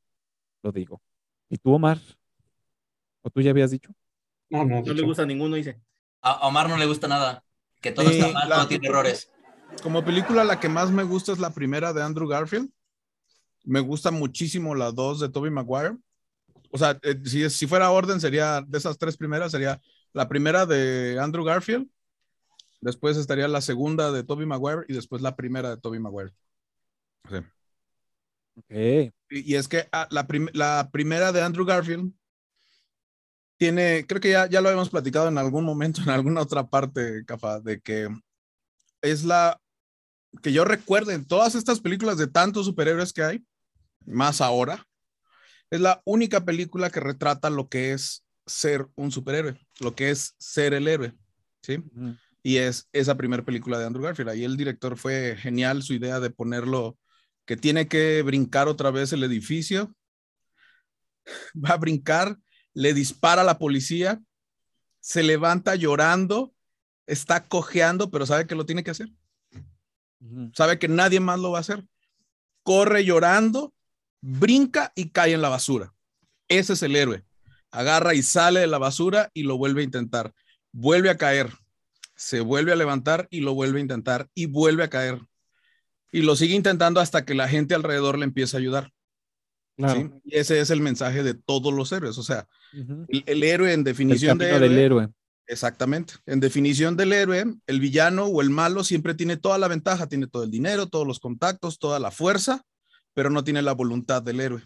[0.64, 1.02] lo digo.
[1.50, 2.00] ¿Y tú, Omar?
[3.22, 3.92] ¿O tú ya habías dicho?
[4.54, 5.80] No, no, No le gusta ninguno, dice.
[6.22, 7.44] A Omar no le gusta nada.
[7.82, 9.30] Que todo Sí, está mal, la- todo tiene errores.
[9.82, 12.70] Como película, la que más me gusta es la primera de Andrew Garfield.
[13.66, 15.98] Me gusta muchísimo la dos de Tobey Maguire.
[16.72, 19.82] O sea, eh, si, si fuera orden, sería de esas tres primeras, sería
[20.14, 21.88] la primera de Andrew Garfield,
[22.82, 26.32] después estaría la segunda de Tobey Maguire y después la primera de Tobey Maguire.
[27.30, 27.38] Sí.
[28.58, 29.14] Ok.
[29.30, 32.14] Y, y es que ah, la, prim- la primera de Andrew Garfield
[33.58, 37.24] tiene, creo que ya, ya lo habíamos platicado en algún momento, en alguna otra parte,
[37.26, 38.10] Cafa, de que
[39.02, 39.60] es la
[40.42, 43.46] que yo recuerde en todas estas películas de tantos superhéroes que hay,
[44.06, 44.86] más ahora,
[45.70, 50.36] es la única película que retrata lo que es ser un superhéroe, lo que es
[50.38, 51.14] ser el héroe,
[51.62, 51.78] ¿sí?
[51.78, 52.16] Ujú.
[52.42, 54.30] y es esa primera película de Andrew Garfield.
[54.30, 56.98] Ahí el director fue genial su idea de ponerlo
[57.46, 59.96] que tiene que brincar otra vez el edificio,
[61.56, 62.38] va a brincar,
[62.74, 64.22] le dispara a la policía,
[65.00, 66.54] se levanta llorando,
[67.06, 69.10] está cojeando, pero sabe que lo tiene que hacer,
[70.54, 71.86] sabe que nadie más lo va a hacer.
[72.64, 73.74] Corre llorando,
[74.22, 75.94] brinca y cae en la basura.
[76.48, 77.24] Ese es el héroe.
[77.72, 80.34] Agarra y sale de la basura y lo vuelve a intentar.
[80.72, 81.52] Vuelve a caer,
[82.16, 85.20] se vuelve a levantar y lo vuelve a intentar y vuelve a caer.
[86.12, 88.92] Y lo sigue intentando hasta que la gente alrededor le empieza a ayudar.
[89.78, 90.00] Claro.
[90.02, 90.22] ¿sí?
[90.26, 92.18] Y ese es el mensaje de todos los héroes.
[92.18, 92.48] O sea,
[93.08, 95.10] el, el héroe en El definición de del héroe.
[95.48, 96.14] Exactamente.
[96.26, 100.28] En definición del héroe, el villano o el malo siempre tiene toda la ventaja, tiene
[100.28, 102.64] todo el dinero, todos los contactos, toda la fuerza,
[103.14, 104.64] pero no tiene la voluntad del héroe.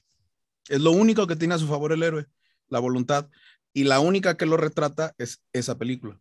[0.69, 2.27] Es lo único que tiene a su favor el héroe,
[2.69, 3.27] la voluntad.
[3.73, 6.19] Y la única que lo retrata es esa película.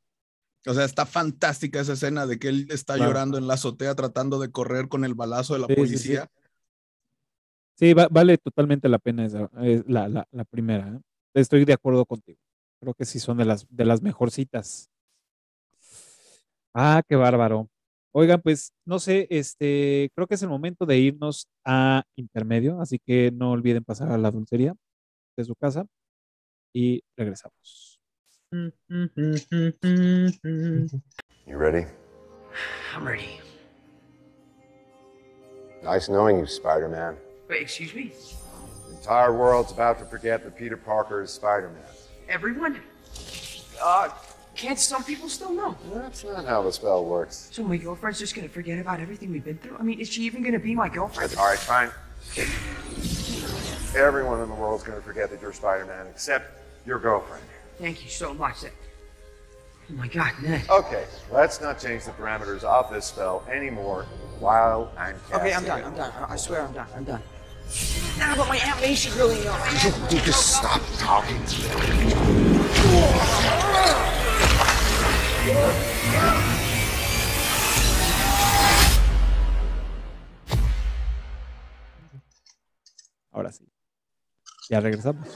[0.67, 3.11] O sea, está fantástica esa escena de que él está Claro.
[3.11, 6.17] llorando en la azotea tratando de correr con el balazo de la Sí, sí, sí.
[7.79, 10.89] Sí, va- vale totalmente la pena esa, eh, la, la, la primera.
[10.89, 11.01] ¿eh?
[11.35, 12.39] Estoy de acuerdo contigo.
[12.81, 14.91] Creo que sí son de las, de las mejorcitas.
[16.75, 17.69] Ah, qué bárbaro.
[18.15, 22.99] Oigan, pues no sé, este, creo que es el momento de irnos a intermedio, así
[22.99, 24.75] que no olviden pasar a la dulcería
[25.37, 25.87] de su casa
[26.75, 28.01] y regresamos.
[31.47, 31.85] You ready?
[32.95, 33.39] I'm ready.
[35.83, 37.17] Nice knowing you, Spider Man.
[37.49, 38.13] Wait, excuse me?
[38.89, 41.83] The entire world's about to forget that Peter Parker is Spider Man.
[42.29, 42.81] Everyone?
[43.83, 44.09] Uh,
[44.55, 45.77] can't some people still know?
[45.93, 47.49] That's not how the spell works.
[47.53, 49.77] So my girlfriend's just gonna forget about everything we've been through?
[49.79, 51.35] I mean, is she even gonna be my girlfriend?
[51.37, 51.91] All right, fine.
[53.97, 57.43] Everyone in the world's going to forget that you're Spider-Man, except your girlfriend.
[57.79, 58.57] Thank you so much.
[58.65, 60.69] Oh my god, Ned.
[60.69, 64.05] Okay, let's not change the parameters of this spell anymore
[64.39, 65.37] while I'm casting.
[65.37, 65.85] Okay, I'm done.
[65.85, 66.13] I'm done.
[66.29, 66.89] I swear I'm done.
[66.95, 67.23] I'm done.
[68.19, 68.81] But my Aunt
[69.17, 69.37] really.
[70.11, 71.59] You just stop talking to
[71.97, 73.27] me.
[83.31, 83.65] Ahora sí.
[84.69, 85.29] Ya regresamos.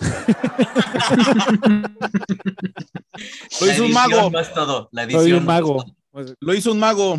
[3.61, 4.31] Lo La hizo un mago.
[4.31, 4.89] no es todo.
[4.93, 5.83] La edición Soy un no es mago.
[5.85, 5.97] todo.
[6.11, 7.19] Pues, Lo hizo un mago.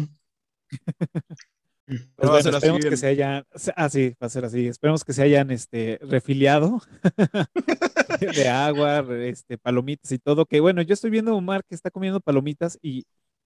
[2.15, 3.45] pues va a bueno, ser así esperemos que el- se hayan,
[3.76, 4.68] ah, sí, va a ser así.
[4.68, 6.81] Esperemos que se hayan este, refiliado
[8.19, 10.45] de agua, este, palomitas y todo.
[10.45, 13.05] Que bueno, yo estoy viendo a Omar que está comiendo palomitas y,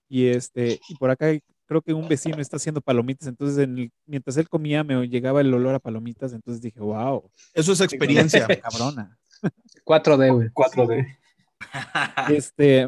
[0.10, 1.28] y este, y por acá
[1.68, 3.28] creo que un vecino está haciendo palomitas.
[3.28, 6.34] Entonces, en el- mientras él comía, me llegaba el olor a palomitas.
[6.34, 8.48] Entonces dije, wow, Eso es experiencia.
[8.62, 9.18] cabrona.
[9.84, 10.50] 4D, güey.
[10.50, 11.18] 4D.
[12.30, 12.88] Este,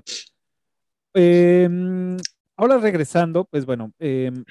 [1.13, 2.17] em,
[2.55, 4.43] ahora regresando, pues bueno, em,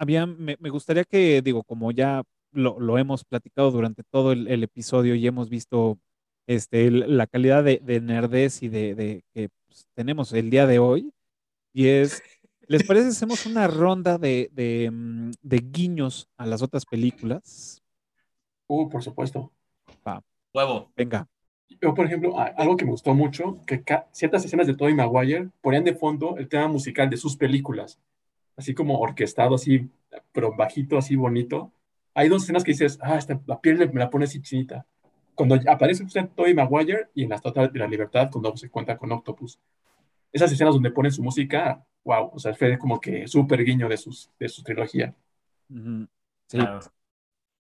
[0.00, 2.22] había, me, me gustaría que, digo, como ya
[2.52, 5.98] lo, lo hemos platicado durante todo el, el episodio y hemos visto
[6.46, 10.66] este, el- la calidad de, de nerdez y de, de que pues, tenemos el día
[10.66, 11.12] de hoy,
[11.72, 12.22] y es,
[12.66, 17.82] ¿les parece hacemos una ronda de, de, mm, de guiños a las otras películas?
[18.68, 19.52] Uh, por supuesto.
[20.54, 20.90] Huevo.
[20.96, 21.28] Venga.
[21.80, 25.84] Yo, por ejemplo, algo que me gustó mucho, que ciertas escenas de Tobey Maguire ponían
[25.84, 28.00] de fondo el tema musical de sus películas,
[28.60, 29.88] así como orquestado, así,
[30.32, 31.72] pero bajito, así bonito.
[32.14, 34.86] Hay dos escenas que dices, ah, esta- la piel me la pone así chinita.
[35.34, 38.96] Cuando aparece usted Tobey Maguire y en la Estatua de la Libertad, cuando se cuenta
[38.98, 39.58] con Octopus.
[40.32, 43.96] Esas escenas donde ponen su música, wow, o sea, fue como que súper guiño de,
[43.96, 45.14] sus, de su trilogía.
[46.48, 46.58] Sí.
[46.58, 46.80] Claro.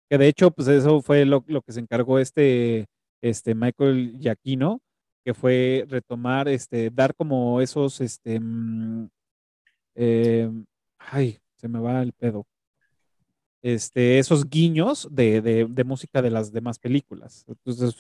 [0.09, 2.87] Que de hecho, pues eso fue lo, lo que se encargó este,
[3.23, 4.81] este Michael Giacchino,
[5.25, 9.09] que fue retomar, este, dar como esos, este, mm,
[10.03, 10.51] eh,
[10.99, 12.47] ay, se me va el pedo.
[13.61, 17.45] Este, esos guiños de, de, música de las demás películas.
[17.47, 17.95] Entonces,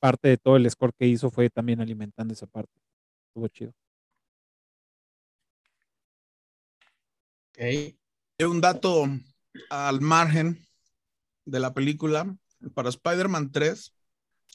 [0.00, 2.72] parte de todo el score que hizo fue también alimentando esa parte.
[3.28, 3.72] Estuvo chido.
[7.50, 7.94] Ok.
[8.44, 9.06] Un dato
[9.70, 10.66] al margen
[11.44, 12.36] de la película,
[12.74, 13.94] para Spider-Man 3,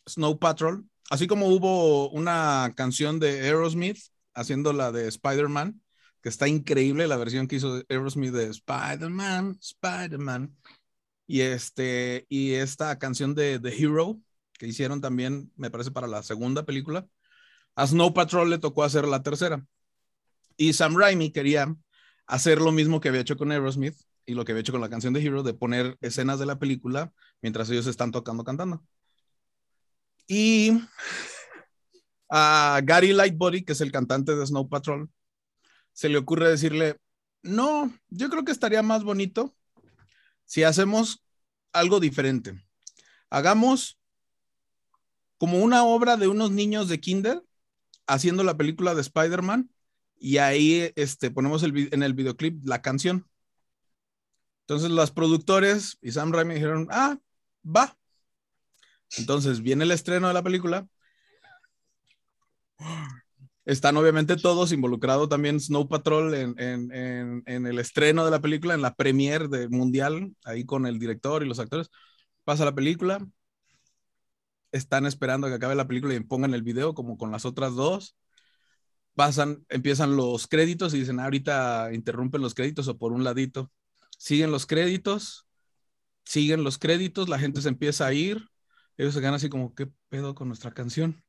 [0.05, 3.99] Snow Patrol, así como hubo una canción de Aerosmith
[4.33, 5.81] haciendo la de Spider-Man,
[6.27, 10.53] que está increíble la versión que hizo Aerosmith de Spider-Man, Spider-Man,
[11.25, 14.19] y, este, y esta canción de The Hero,
[14.59, 17.07] que hicieron también, me parece, para la segunda película,
[17.75, 19.65] a Snow Patrol le tocó hacer la tercera.
[20.57, 21.73] Y Sam Raimi quería
[22.25, 23.95] hacer lo mismo que había hecho con Aerosmith
[24.25, 26.59] y lo que había hecho con la canción de Hero, de poner escenas de la
[26.59, 28.83] película mientras ellos están tocando, cantando.
[30.27, 30.77] Y
[32.29, 35.09] a Gary Lightbody, que es el cantante de Snow Patrol,
[35.97, 37.01] se le ocurre decirle,
[37.41, 39.55] no, yo creo que estaría más bonito
[40.45, 41.25] si hacemos
[41.73, 42.63] algo diferente.
[43.31, 43.99] Hagamos
[45.39, 47.43] como una obra de unos niños de kinder
[48.05, 49.71] haciendo la película de Spider-Man
[50.19, 53.27] y ahí este, ponemos el, en el videoclip la canción.
[54.67, 57.17] Entonces los productores y Sam Raimi dijeron, ah,
[57.65, 57.97] va.
[59.17, 60.87] Entonces viene el estreno de la película.
[63.67, 68.95] Están obviamente todos involucrados también Snow Patrol en, el estreno de la película, en la
[68.95, 71.89] premiere de mundial, ahí con el director y los actores.
[72.45, 73.19] Pasa la película.
[74.71, 77.75] Están esperando a que acabe la película y pongan el video como con las otras
[77.75, 78.15] dos
[79.15, 83.71] pasan, empiezan los créditos y dicen, "Ah, ahorita interrumpen los créditos o por un ladito.
[84.17, 85.47] Siguen los créditos,
[86.25, 88.49] siguen los créditos, la gente se empieza a ir,
[88.97, 91.23] ellos se quedan así como, ¿qué pedo con nuestra canción?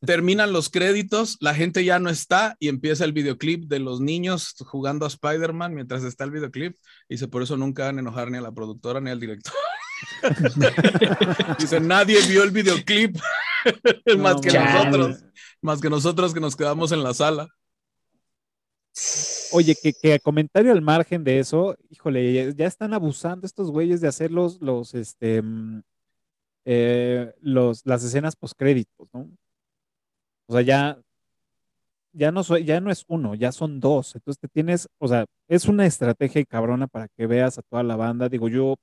[0.00, 4.54] Terminan los créditos, la gente ya no está y empieza el videoclip de los niños
[4.60, 6.76] jugando a Spider-Man mientras está el videoclip.
[7.08, 9.54] Y dice, por eso nunca van a enojar ni a la productora ni al director.
[11.58, 13.16] dice, nadie vio el videoclip
[14.18, 15.24] más No que nosotros
[15.60, 17.48] más que nosotros que nos quedamos en la sala.
[19.52, 24.00] Oye, que, que comentario al margen de eso, híjole, ya, ya están abusando estos güeyes
[24.00, 25.82] de hacer los, los, este, mm,
[26.64, 29.30] eh, los, las escenas postcréditos, ¿no?
[30.48, 30.98] O sea, ya,
[32.12, 34.14] ya no soy, ya no es uno, ya son dos.
[34.14, 37.82] Entonces te tienes, o sea, es una estrategia y cabrona para que veas a toda
[37.82, 38.28] la banda.
[38.28, 38.76] Digo, yo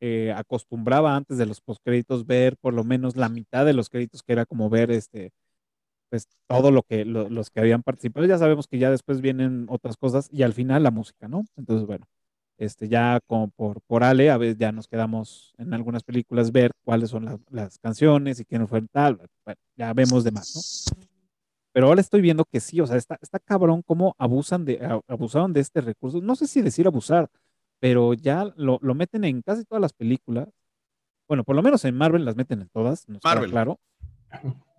[0.00, 4.22] eh, acostumbraba antes de los postcréditos ver por lo menos la mitad de los créditos,
[4.22, 5.32] que era como ver este,
[6.10, 8.26] pues todo lo que lo- los que habían participado.
[8.26, 11.44] Ya sabemos que ya después vienen otras cosas y al final la música, ¿no?
[11.56, 12.06] Entonces, bueno.
[12.56, 16.70] Este, ya como por, por Ale, a veces ya nos quedamos en algunas películas ver
[16.84, 19.16] cuáles son las, las canciones y quién fue tal.
[19.44, 21.02] Bueno, ya vemos de más, ¿no?
[21.72, 24.78] Pero ahora estoy viendo que sí, o sea, está, está cabrón cómo abusan de,
[25.08, 26.20] abusaron de este recurso.
[26.20, 27.28] No sé si decir abusar,
[27.80, 30.48] pero ya lo, lo meten en casi todas las películas.
[31.26, 33.50] Bueno, por lo menos en Marvel las meten en todas, nos Marvel.
[33.50, 33.80] claro.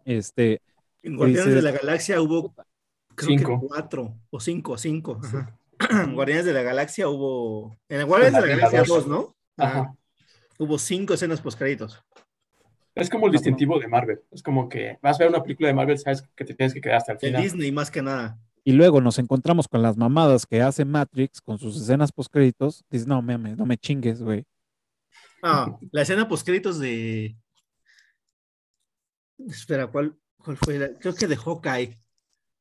[0.06, 0.62] Este,
[1.04, 2.54] En Guardianes dices- de la Galaxia hubo,
[3.16, 3.60] creo Cinco.
[3.60, 5.20] que cuatro o cinco, cinco.
[5.22, 5.58] ajá.
[6.14, 7.78] Guardianes de la Galaxia hubo.
[7.90, 9.06] En el Guardianes de la Galaxia dos.
[9.06, 9.36] 2, ¿no?
[9.58, 9.96] Ajá.
[10.58, 12.02] Hubo cinco escenas post créditos.
[12.94, 14.22] Es como el distintivo de Marvel.
[14.32, 16.80] Es como que vas a ver una película de Marvel, sabes que te tienes que
[16.82, 17.42] quedar hasta el De final.
[17.44, 18.40] Disney más que nada.
[18.64, 22.84] y luego nos encontramos con las mamadas que hace Matrix con sus escenas postcréditos.
[22.90, 24.46] Dices, no, me, no me chingues, güey.
[25.44, 27.36] Ah, la escena post créditos de.
[29.48, 30.80] Espera, ¿cuál, cuál fue?
[30.80, 32.00] la- Creo que de Hawkeye.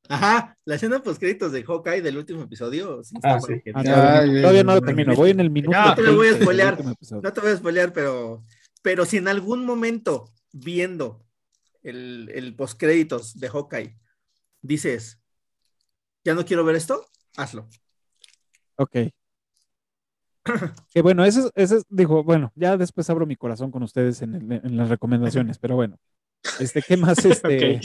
[0.09, 3.03] Ajá, la escena post créditos de Hawkeye del último episodio.
[3.03, 3.55] sí Ah, sí.
[3.75, 5.15] Ah, todavía, Ay, todavía no lo termino.
[5.15, 5.77] Voy en el minuto.
[5.79, 6.85] No, te lo voy a 20 del spoilear.
[7.23, 8.45] No te voy a spoilear, pero,
[8.83, 11.25] pero si en algún momento viendo
[11.83, 13.99] el, el postcréditos de Hawkeye
[14.61, 15.21] dices,
[16.25, 17.07] ya no quiero ver esto,
[17.37, 17.69] hazlo.
[18.77, 18.97] Ok.
[20.93, 24.53] Que bueno, ese es, dijo, bueno, ya después abro mi corazón con ustedes en, el-
[24.65, 25.97] en las recomendaciones, pero bueno.
[26.61, 27.83] Este, ¿qué más, este, Ok.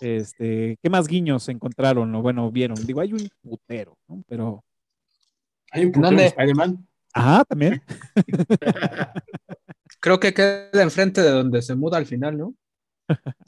[0.00, 2.76] Este, qué más guiños encontraron o bueno, vieron?
[2.86, 4.22] Digo, hay un putero, ¿no?
[4.28, 4.64] Pero,
[5.70, 6.22] Hay un ¿Dónde?
[6.22, 6.86] de Spider-Man.
[7.12, 7.82] ajá, también.
[10.00, 12.54] Creo que queda enfrente de donde se muda al final, ¿no?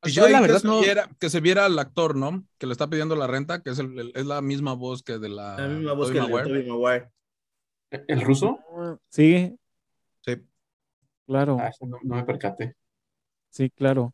[0.00, 0.80] Pues yo la que verdad se no.
[0.80, 2.46] viera- que se viera al actor, ¿no?
[2.58, 5.18] Que le está pidiendo la renta, que es, el- el- es la misma voz que
[5.18, 5.56] de la.
[5.58, 7.10] La misma voz que el de Maguire.
[7.90, 8.58] ¿El ruso?
[9.08, 9.56] Sí,
[10.24, 10.36] Sí.
[11.26, 11.56] claro.
[11.60, 12.76] Ah, no, no me percaté.
[13.56, 14.12] Sí, claro,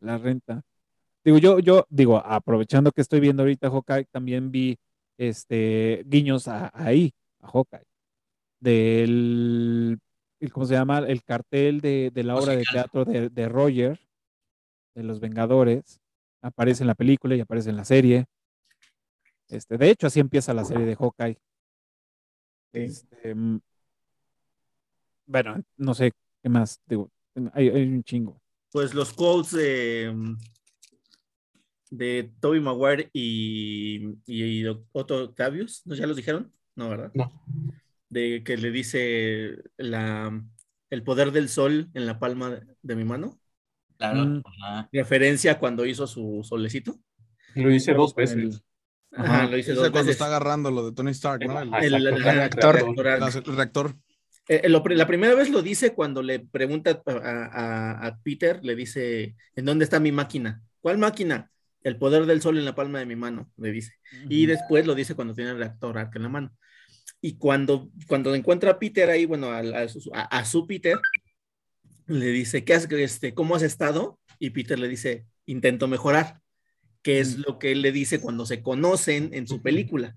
[0.00, 0.62] la renta.
[1.24, 4.78] Digo, yo, yo, digo, aprovechando que estoy viendo ahorita Hawkeye, también vi
[5.18, 7.84] este guiños a- ahí, a Hawkeye.
[8.60, 9.98] Del,
[10.40, 11.00] el- ¿cómo se llama?
[11.00, 14.00] El cartel de, de la obra de teatro de, de Roger,
[14.94, 16.00] de los Vengadores.
[16.42, 18.26] Aparece en la película y aparece en la serie.
[19.48, 21.38] Este, de hecho, así empieza la serie de Hawkeye.
[22.72, 23.60] Este, mm,
[25.26, 26.12] bueno, no sé
[26.42, 27.10] qué más, digo,
[27.52, 28.40] hay, hay un chingo.
[28.74, 30.12] Pues los quotes de,
[31.90, 35.94] de Tobey Maguire y, y Otto Octavius, ¿no?
[35.94, 36.52] ¿Ya los dijeron?
[36.74, 37.12] No, ¿verdad?
[37.14, 37.30] No.
[38.08, 40.42] De que le dice la,
[40.90, 43.38] el poder del sol en la palma de, de mi mano.
[43.96, 44.24] Claro.
[44.26, 44.42] Mm.
[44.90, 46.98] Referencia cuando hizo su solecito.
[47.54, 48.36] Lo hice dos veces.
[48.36, 48.60] el-
[49.12, 50.14] Ajá, lo hice dos cuando veces.
[50.14, 51.60] está agarrando lo de Tony Stark, ¿no?
[51.78, 51.94] El.
[51.94, 53.54] El, el- Exacto, el reactor.
[53.54, 53.94] reactor.
[54.48, 58.60] Eh, lo pri- la primera vez lo dice cuando le pregunta a, a- a Peter,
[58.62, 60.62] le dice, ¿en dónde está mi máquina?
[60.80, 61.50] ¿Cuál máquina?
[61.82, 63.92] El poder del sol en la palma de mi mano, le dice.
[64.28, 66.56] Y después lo dice cuando tiene el reactor arc en la mano.
[67.20, 70.98] Y cuando, cuando encuentra a Peter ahí, bueno, a su Peter,
[72.06, 74.18] le dice, ¿qué has, este, ¿cómo has estado?
[74.38, 76.40] Y Peter le dice, intento mejorar,
[77.02, 80.16] que es lo que él le dice cuando se conocen en su película.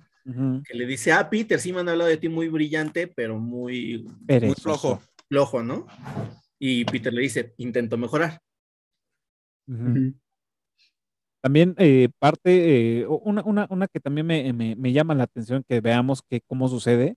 [0.64, 4.06] Que le dice, ah, Peter, sí me han hablado de ti muy brillante, pero muy,
[4.28, 5.02] Muy flojo.
[5.30, 5.88] flojo, ¿no?
[6.60, 8.40] Y Peter le dice, intento mejorar.
[9.68, 9.90] Ujú.
[9.90, 10.14] Ujú.
[11.42, 15.64] También eh, parte, eh, una, una, una que también me, me- me llama la atención
[15.68, 17.16] que veamos que cómo sucede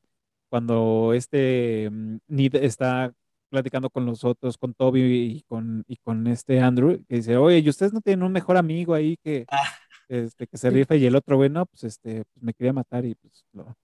[0.48, 3.12] cuando este mm, Ned está
[3.48, 7.58] platicando con los otros, con Toby y con, y con este Andrew, que dice, oye,
[7.58, 9.64] ¿y ustedes no tienen un mejor amigo ahí que, Ah.
[10.10, 10.96] Este, que se rifa?
[10.96, 13.74] Y el otro, bueno, pues este, pues me quería matar y pues lo-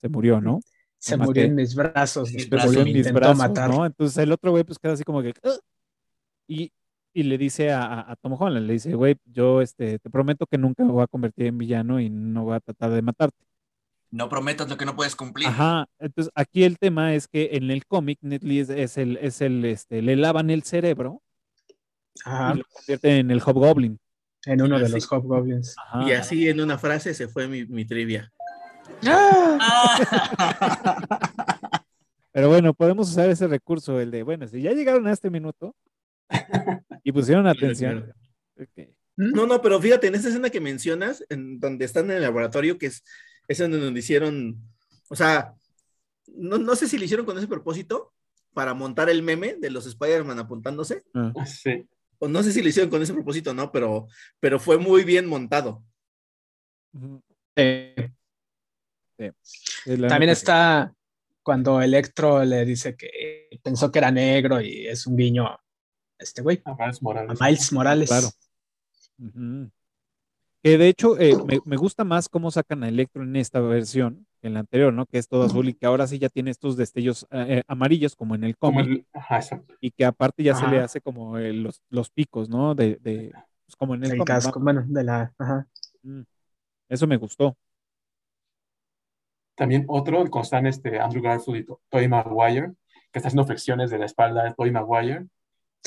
[0.00, 0.60] se murió, ¿no?
[0.98, 2.32] Se murió en mis brazos.
[2.32, 3.70] Mis de murió en mis brazos, matar.
[3.70, 3.86] ¿no?
[3.86, 5.58] Entonces el otro güey pues queda así como que "Ugh".
[6.46, 6.72] y,
[7.14, 10.58] y le dice a, a- Tom Holland, le dice, güey, yo este, te prometo que
[10.58, 13.36] nunca me voy a convertir en villano y no voy a tratar de matarte.
[14.10, 15.48] No prometas lo que no puedes cumplir.
[15.48, 19.40] Ajá, entonces aquí el tema es que en el cómic Ned Leeds es el, es
[19.40, 21.22] el, este, le lavan el cerebro
[22.24, 23.98] Ajá, y lo convierten en el Hobgoblin.
[24.46, 25.74] En uno Y de así- los Hobgoblins.
[25.78, 26.08] Ajá.
[26.08, 28.32] Y así en una frase se fue mi, mi trivia.
[29.06, 29.58] Ah.
[32.32, 35.74] Pero bueno, podemos usar ese recurso, el de, bueno, si ya llegaron a este minuto
[37.04, 38.12] y pusieron atención.
[38.60, 38.88] ok.
[39.16, 42.78] No, no, pero fíjate, en esta escena que mencionas, en donde están en el laboratorio,
[42.78, 43.02] que es,
[43.48, 44.56] es en donde hicieron,
[45.10, 45.54] o sea,
[46.28, 48.14] no, no sé si lo hicieron con ese propósito,
[48.54, 51.86] para montar el meme de los Spider-Man apuntándose, Ah, Sí.
[52.20, 54.06] O no sé si lo hicieron con ese propósito, no, pero,
[54.38, 55.82] pero fue muy bien montado.
[57.56, 58.10] Eh,
[59.84, 60.94] Sí, también está
[61.42, 65.60] cuando Electro le dice que pensó que era negro y es un guiño a
[66.18, 67.40] este güey, A Miles a Morales.
[67.40, 68.08] Miles Morales.
[68.08, 68.28] Claro.
[70.62, 74.26] Que de hecho eh, me, me gusta más cómo sacan a Electro en esta versión
[74.42, 75.06] en la anterior, ¿no?
[75.06, 78.16] Que es todo azul y que ahora sí ya tiene estos destellos eh, eh, amarillos
[78.16, 79.74] como en el cómic el- ajá, exacto.
[79.80, 82.74] y que aparte ya se le hace como eh, los, los picos, ¿no?
[82.74, 83.32] De, de
[83.66, 84.64] pues, como en el, El cómic, casco, ¿no?
[84.64, 85.32] bueno, de la.
[85.38, 85.66] Ajá.
[86.02, 86.22] Mm.
[86.88, 87.56] Eso me gustó.
[89.54, 92.72] También otro, cuando están este, Andrew Garfield y To- Tobey Maguire,
[93.12, 95.26] que está haciendo flexiones de la espalda de Tobey Maguire,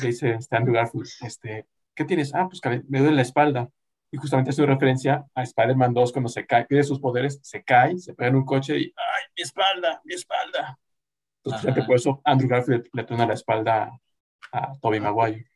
[0.02, 1.66] le dice este, Andrew Garfield, este,
[1.96, 2.34] ¿qué tienes?
[2.36, 3.70] Ah, pues me duele la espalda.
[4.14, 7.98] Y justamente hace referencia a Spider-Man 2 cuando se cae, pierde sus poderes, se cae,
[7.98, 10.80] se pega en un coche y ¡ay, mi espalda, mi espalda!
[11.44, 11.88] Entonces, Ajá.
[11.88, 14.00] por eso Andrew Garfield le, truena la espalda
[14.52, 15.50] a, Tobey Maguire.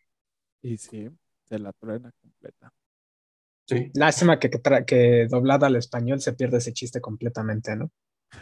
[0.63, 1.07] Y sí,
[1.43, 2.73] se la truena completa.
[3.67, 4.49] Sí, Lástima que,
[4.87, 7.91] que, doblada al español se pierde ese chiste completamente, ¿no?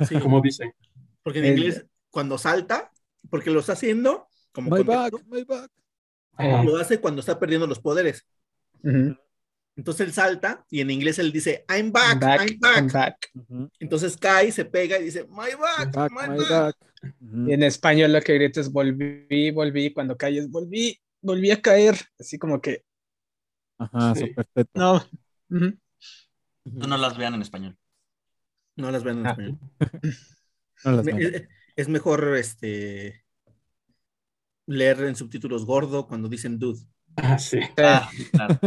[0.08, 0.76] Sí, como dice.
[1.24, 2.90] porque en El- inglés, cuando salta,
[3.30, 5.72] porque lo está haciendo, como My contexto, back, my back.
[6.64, 8.26] Lo hace cuando está perdiendo los poderes.
[8.82, 9.18] Ujú.
[9.78, 12.78] Entonces él salta y en inglés él dice, I'm back, Back, I'm back.
[12.78, 13.30] I'm back.
[13.36, 13.70] Ujú.
[13.80, 16.76] Entonces cae, se pega y dice, My back, Back, my, my back.
[17.48, 21.96] Y en español lo que grita es volví, volví, cuando calles, volví, volví a caer.
[22.20, 22.84] Así como que,
[23.78, 24.28] Ajá, Sí.
[24.28, 24.72] súper teto.
[25.50, 25.74] no.
[26.64, 27.78] No las vean en español.
[28.78, 29.32] No las ven en Ah.
[29.32, 29.60] español.
[30.84, 31.36] No las Me- ven.
[31.36, 31.44] Es,
[31.76, 33.24] es mejor este
[34.68, 36.80] leer en subtítulos gordo cuando dicen dude.
[37.18, 37.62] Ah, sí.
[37.62, 37.68] Sí.
[37.78, 38.60] Ah, claro.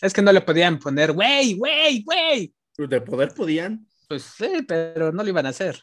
[0.00, 2.54] Es que no le podían poner, wey, wey, wey.
[2.78, 3.86] De poder podían.
[4.08, 5.82] Pues sí, pero no lo iban a hacer.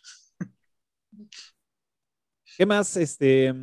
[2.58, 3.54] ¿Qué más este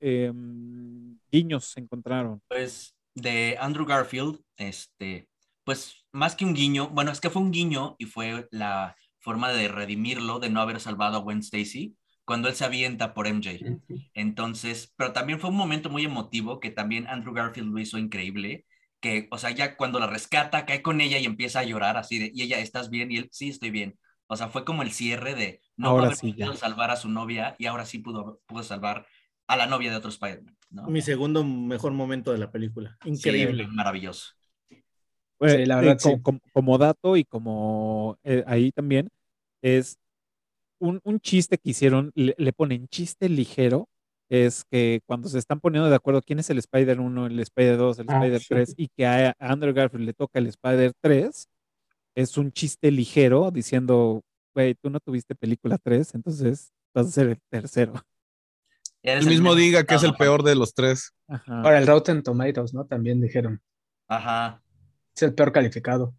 [0.00, 2.42] em, guiños encontraron?
[2.48, 5.28] Pues de Andrew Garfield, este,
[5.64, 9.52] pues más que un guiño, bueno, es que fue un guiño y fue la forma
[9.52, 11.96] de redimirlo de no haber salvado a Gwen Stacy
[12.28, 13.72] cuando él se avienta por MJ.
[14.12, 18.66] Entonces, pero también fue un momento muy emotivo que también Andrew Garfield lo hizo increíble,
[19.00, 22.18] que, o sea, ya cuando la rescata, cae con ella y empieza a llorar así
[22.18, 23.10] de, y ella, ¿estás bien?
[23.10, 23.98] Y él, sí, estoy bien.
[24.26, 27.56] O sea, fue como el cierre de no Ahora sí, podido salvar a su novia
[27.58, 29.06] y ahora sí pudo, pudo salvar
[29.46, 30.90] a la novia de otro Spider-Man, ¿no?
[30.90, 32.98] Mi segundo mejor momento de la película.
[33.06, 33.64] Increíble.
[33.64, 34.34] Sí, maravilloso.
[35.40, 36.22] Eh, la eh, verdad, co- sí.
[36.22, 39.08] com- como dato y como eh, ahí también
[39.62, 39.96] es
[40.78, 43.88] un, un chiste que hicieron, le, le ponen chiste ligero,
[44.30, 47.76] es que cuando se están poniendo de acuerdo quién es el Spider 1, el Spider
[47.78, 48.46] 2, el Ah, Spider sí.
[48.48, 51.48] 3 y que a Andrew Garfield le toca el Spider 3,
[52.14, 54.22] es un chiste ligero diciendo,
[54.54, 57.94] güey, tú no tuviste película 3, entonces vas a ser el tercero.
[59.02, 61.12] El mismo diga que es el peor de los tres.
[61.28, 61.62] Ajá.
[61.62, 62.84] Ahora el Rotten Tomatoes, ¿no?
[62.84, 63.62] También dijeron.
[64.08, 64.60] Ajá,
[65.14, 66.14] Es el peor calificado.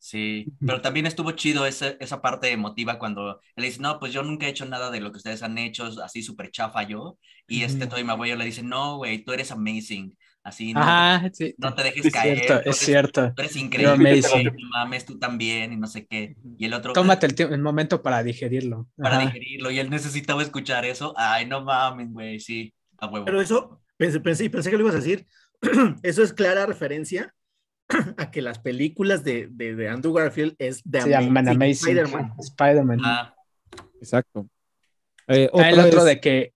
[0.00, 0.46] Sí.
[0.66, 4.46] Pero también estuvo chido ese- esa parte emotiva cuando él dice, no, pues yo nunca
[4.46, 7.18] he hecho nada de lo que ustedes han hecho, así súper chafa yo.
[7.46, 7.86] Y este.
[7.86, 10.16] Tobey Maguire le dice, no, güey, tú eres amazing.
[10.42, 11.54] Así, no, Ajá, sí.
[11.58, 12.38] no te dejes Es caer.
[12.38, 13.32] cierto, tú es eres- cierto.
[13.36, 16.34] Tú eres increíble, no mames, tú también, y no sé qué.
[16.56, 18.88] Y el otro, Tómate el, tiempo- el momento para digerirlo.
[18.96, 19.26] para Ajá.
[19.26, 21.12] digerirlo, y él necesitaba escuchar eso.
[21.18, 23.26] Ay, no mames, güey, sí, a huevo.
[23.26, 25.26] Pero eso, pensé, pensé, pensé que lo ibas a decir.
[26.02, 27.34] Eso es clara referencia
[28.16, 32.32] a que las películas de, de, de Andrew Garfield es de llaman Amazing Spider-Man.
[32.38, 33.00] Spider-Man.
[33.04, 33.34] Ah,
[34.00, 34.48] Exacto.
[35.28, 36.54] Eh, Ah, el otra otro es- de que,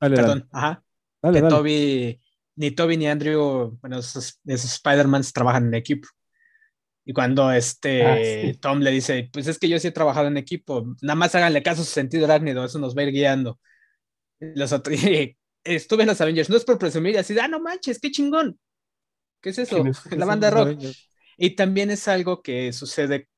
[0.00, 0.84] dale, dale, perdón, ajá,
[1.22, 1.54] dale, que dale.
[1.56, 2.20] Toby,
[2.56, 6.08] ni Toby ni Andrew, bueno, esos, esos Spider-Mans trabajan en equipo.
[7.04, 8.16] Y cuando este Ah,
[8.52, 8.58] sí.
[8.60, 11.62] Tom le dice, pues es que yo sí he trabajado en equipo, nada más háganle
[11.62, 13.58] caso a su sentido arácnido, eso nos va a ir guiando.
[14.38, 17.98] Los otros, y estuve en los Avengers, no es por presumir, así, ah, no manches,
[17.98, 18.58] qué chingón.
[19.42, 19.84] ¿Qué es eso?
[20.10, 20.68] La banda rock.
[20.68, 21.08] Avengers.
[21.36, 23.28] Y también es algo que sucede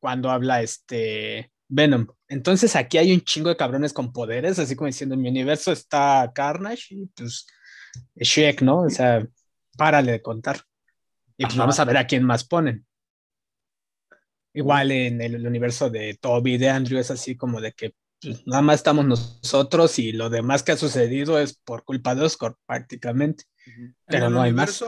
[0.00, 2.06] cuando habla este Venom.
[2.26, 5.70] Entonces aquí hay un chingo de cabrones con poderes, así como diciendo, en mi universo
[5.70, 7.46] está Carnage y pues
[8.16, 8.82] Shrek, ¿no?
[8.82, 9.26] O sea,
[9.76, 10.60] párale de contar.
[11.36, 11.62] Y pues Ajá.
[11.62, 12.86] vamos a ver a quién más ponen.
[14.52, 18.62] Igual en el, universo de Toby, de Andrew, es así como de que pues, nada
[18.62, 23.44] más estamos nosotros y lo demás que ha sucedido es por culpa de Oscar, prácticamente.
[23.66, 24.84] En Pero no hay más.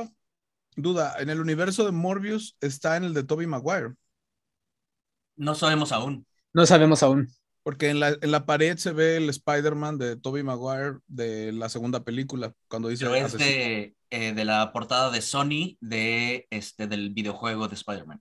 [0.76, 3.94] Duda, en el universo de Morbius está en el de Tobey Maguire.
[5.36, 6.26] no sabemos aún.
[6.52, 7.28] No sabemos aún.
[7.62, 11.68] Porque en la, en la pared se ve el Spider-Man de Tobey Maguire de la
[11.68, 16.88] segunda película, cuando dice Pero es de, eh, de la portada de Sony de este,
[16.88, 18.20] del videojuego de Spider-Man.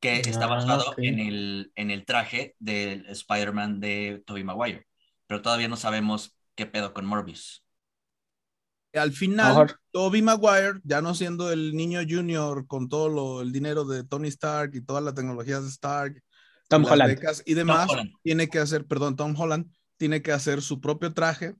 [0.00, 4.86] Que está Ah, basado en, el, en el traje del Spider-Man de Tobey Maguire.
[5.26, 7.63] Pero todavía no sabemos qué pedo con Morbius.
[8.94, 9.80] Al final, Mejor.
[9.90, 14.28] Tobey Maguire, ya no siendo el niño junior con todo lo- el dinero de Tony
[14.28, 16.22] Stark y todas las tecnologías de Stark,
[16.68, 17.10] Tom las Holland.
[17.14, 17.88] becas y demás,
[18.22, 19.66] tiene que hacer, perdón, Tom Holland,
[19.96, 21.54] tiene que hacer su propio traje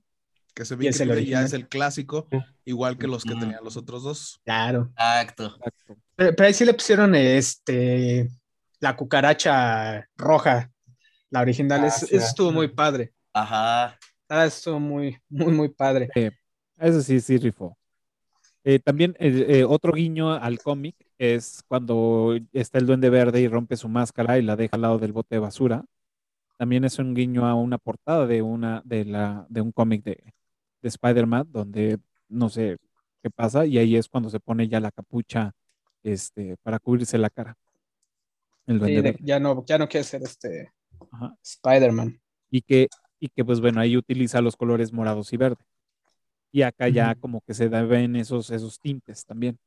[0.53, 2.37] que el Replay ya es el clásico, Sí.
[2.63, 3.41] igual que los que Ujú.
[3.41, 4.39] tenían los otros dos.
[4.45, 4.89] Claro.
[4.91, 5.47] Exacto.
[5.57, 5.97] Exacto.
[6.15, 8.29] Pero, pero ahí sí le pusieron este
[8.79, 10.71] la cucaracha roja.
[11.29, 11.81] La original.
[11.83, 13.13] Ah, es, sí, eso estuvo muy padre.
[13.33, 13.99] Ajá.
[14.29, 16.09] Ah, estuvo muy, muy, muy padre.
[16.77, 17.77] Eso sí, sí rifó.
[18.63, 23.47] Eh, también eh, eh, otro guiño al cómic es cuando está el Duende Verde y
[23.47, 25.85] rompe su máscara y la deja al lado del bote de basura.
[26.57, 30.33] También es un guiño a una portada de una de la de un cómic de,
[30.81, 32.77] de Spider-Man donde no sé
[33.21, 35.51] qué pasa y ahí es cuando se pone ya la capucha
[36.01, 37.55] este para cubrirse la cara.
[38.65, 39.19] El Sí, Duende de- Verde.
[39.21, 40.71] ya no, ya no quiere ser este.
[41.43, 42.19] Spider-Man.
[42.49, 42.87] y que,
[43.19, 45.63] y que pues bueno, ahí utiliza los colores morados y verde.
[46.55, 49.59] Y acá ya como que se ven esos, esos tintes también.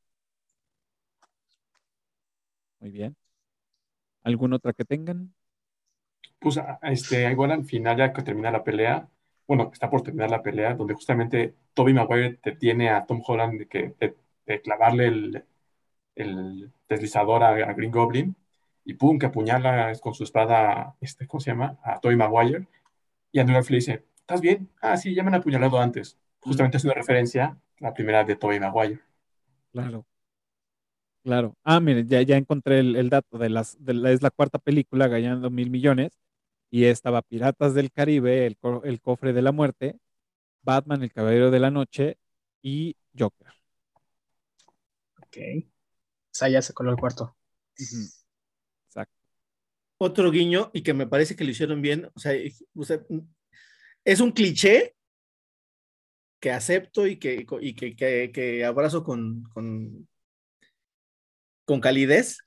[2.80, 3.16] Muy bien.
[4.22, 5.34] ¿Alguna otra que tengan?
[6.38, 9.08] Pues este, igual al final, ya que termina la pelea,
[9.46, 13.58] bueno, está por terminar la pelea, donde justamente Tobey Maguire te tiene a Tom Holland
[13.60, 14.16] de, que, de,
[14.46, 15.44] de clavarle el,
[16.16, 18.36] el deslizador a, a Green Goblin
[18.84, 21.78] y pum, que apuñala con su espada, este, ¿cómo se llama?
[21.84, 22.68] A Tobey Maguire.
[23.32, 24.70] Y Andrew Garfield le dice, ¿estás bien?
[24.82, 26.18] Ah, sí, ya me han apuñalado antes.
[26.40, 29.00] Justamente es una referencia a la primera de Tobey Maguire.
[29.72, 30.06] Claro.
[31.22, 31.56] Claro.
[31.62, 34.58] Ah, miren, ya, ya encontré el, el dato de las, de la, es la cuarta
[34.58, 36.18] película ganando mil millones
[36.70, 39.98] y estaba Piratas del Caribe, el, el cofre de la muerte,
[40.62, 42.18] Batman, el caballero de la noche
[42.62, 43.48] y Joker.
[45.22, 45.36] Ok.
[45.66, 47.36] O sea, ya se coló el cuarto.
[48.86, 49.14] Exacto.
[49.98, 52.32] Otro guiño y que me parece que lo hicieron bien, o sea,
[52.74, 53.00] o sea,
[54.04, 54.94] es un cliché
[56.40, 60.08] que acepto y que, y que, que- que abrazo con, con,
[61.64, 62.38] con calidez,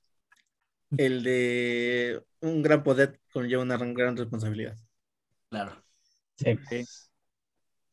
[0.98, 4.78] el de un gran poder conlleva una gran, responsabilidad.
[5.50, 5.84] Claro.
[6.38, 6.58] Sí.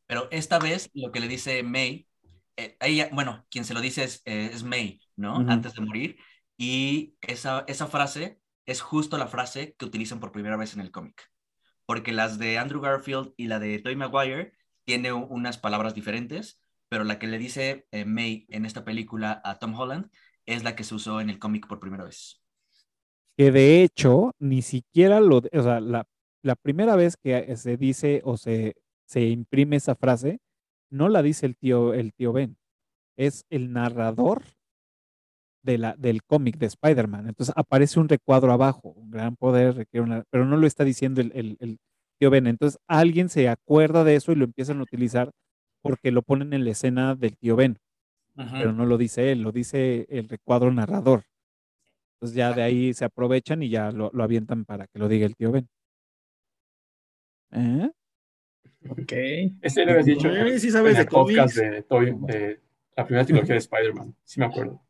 [0.07, 2.09] Pero esta vez lo que le dice May,
[2.57, 5.37] eh, ella, bueno, quien se lo dice es, eh, es May, ¿no?
[5.37, 6.17] Antes de morir.
[6.57, 10.91] Y esa, esa frase es justo la frase que utilizan por primera vez en el
[10.91, 11.31] cómic.
[11.87, 14.53] Porque las de Andrew Garfield y la de Tobey Maguire
[14.89, 19.59] tiene unas palabras diferentes, pero la que le dice eh, May en esta película a
[19.59, 20.11] Tom Holland
[20.47, 22.41] es la que se usó en el cómic por primera vez.
[23.37, 26.07] que de hecho ni siquiera lo, o sea, la,
[26.43, 28.75] la primera vez que se dice o se,
[29.07, 30.41] se imprime esa frase,
[30.91, 32.57] no la dice el tío, el tío Ben,
[33.17, 34.45] es el narrador
[35.63, 37.29] de la, del cómic de Spider-Man.
[37.29, 39.87] Entonces aparece un recuadro abajo, un gran poder
[40.31, 41.79] pero no lo está diciendo el
[42.19, 42.47] tío Ben.
[42.47, 45.31] Entonces alguien se acuerda de eso y lo empiezan a utilizar
[45.83, 47.79] porque lo ponen en la escena del tío Ben
[48.53, 51.25] pero no lo dice él, lo dice el recuadro narrador.
[52.15, 55.27] Entonces ya de ahí se aprovechan y ya lo, lo avientan para que lo diga
[55.27, 55.69] el tío Ben.
[57.51, 57.91] ¿Eh?
[58.89, 59.13] Ok.
[59.61, 61.57] Ese lo habías dicho en, Eh, sí sabes en el de podcast
[61.89, 62.27] cómics.
[62.29, 62.61] de, de
[62.97, 64.15] la primera trilogía de Spider-Man.
[64.25, 64.83] Sí me acuerdo.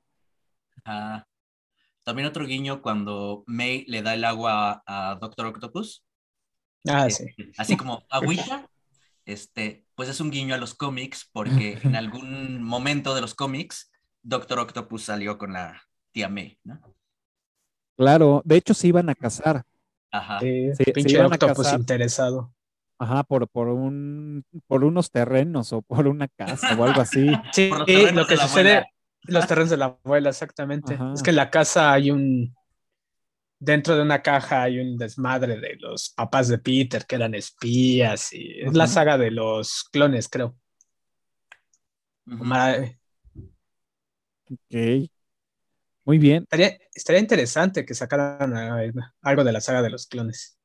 [0.85, 1.27] Ah,
[2.05, 6.05] también otro guiño cuando May le da el agua a Doctor Octopus.
[6.89, 7.25] Ah, sí.
[7.37, 8.67] Este, Así como agüita,
[9.27, 13.91] este, pues es un guiño a los cómics, porque en algún momento de los cómics,
[14.23, 15.83] Doctor Octopus salió con la
[16.13, 16.81] tía May, ¿no?
[17.97, 19.65] Claro, de hecho se iban a casar,
[20.11, 20.41] Ajá.
[20.41, 21.81] Sí, Se- se pinche a octopus casar.
[21.81, 22.55] interesado.
[22.99, 27.29] ajá, por, por un, por unos terrenos o por una casa o algo así.
[27.53, 28.87] Sí, Por terrenos lo que sucede, abuela.
[29.25, 30.95] los terrenos de la abuela, exactamente.
[30.95, 31.13] Ajá.
[31.15, 32.55] Es que en la casa hay un,
[33.59, 38.33] dentro de una caja hay un desmadre de los papás de Peter que eran espías
[38.33, 40.57] y es la saga de los clones, creo.
[42.27, 42.77] Ma-
[44.51, 45.11] Ok.
[46.05, 46.45] Muy bien.
[46.45, 48.55] Estaría, estaría interesante que sacaran
[49.23, 50.59] algo de la saga de los clones.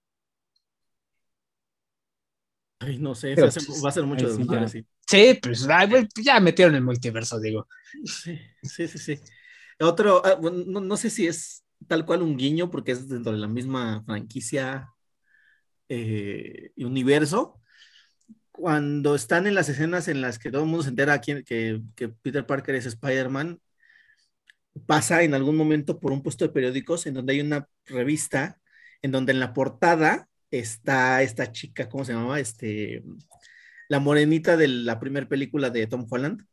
[2.79, 4.85] Ay, no sé, Pero, se hace- pues, va a ser mucho sí desmadre, sí.
[5.05, 7.67] Sí, pues güey, ya metieron el multiverso, digo.
[8.05, 9.19] Sí, sí, sí, sí.
[9.79, 13.47] Otro, ah, no sé si es tal cual un guiño, porque es dentro de la
[13.47, 14.89] misma franquicia
[15.89, 17.59] eh, y universo.
[18.51, 21.81] Cuando están en las escenas en las que todo el mundo se entera quién- que,
[21.95, 23.59] que Peter Parker es Spider-Man,
[24.85, 28.59] pasa en algún momento por un puesto de periódicos en donde hay una revista,
[29.01, 32.39] en donde en la portada está esta chica, ¿cómo se llamaba?
[32.39, 33.03] Este,
[33.89, 36.45] la morenita de la primera película de Tom Holland.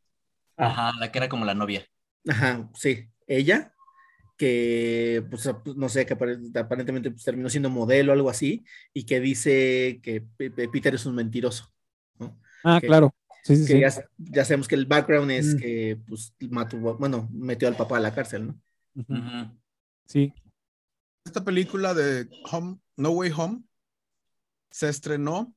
[0.57, 1.85] Ajá, la que era como la novia.
[2.29, 3.75] Ajá, sí, ella,
[4.41, 5.47] que, pues,
[5.77, 8.65] no sé, que apare- aparentemente pues, terminó siendo modelo o algo así,
[8.95, 11.71] y que dice que Pe- Pe- Peter es un mentiroso,
[12.19, 12.41] ¿no?
[12.65, 13.15] Ah, Que- claro.
[13.45, 13.81] Sí, sí, Que sí.
[13.81, 15.59] ya, ya sabemos que el background es Mm.
[15.59, 19.61] que, pues, mató, bueno, metió al papá a la cárcel, ¿no?
[20.07, 20.33] Sí.
[21.27, 23.63] Esta película de Home, No Way Home
[24.71, 25.55] se estrenó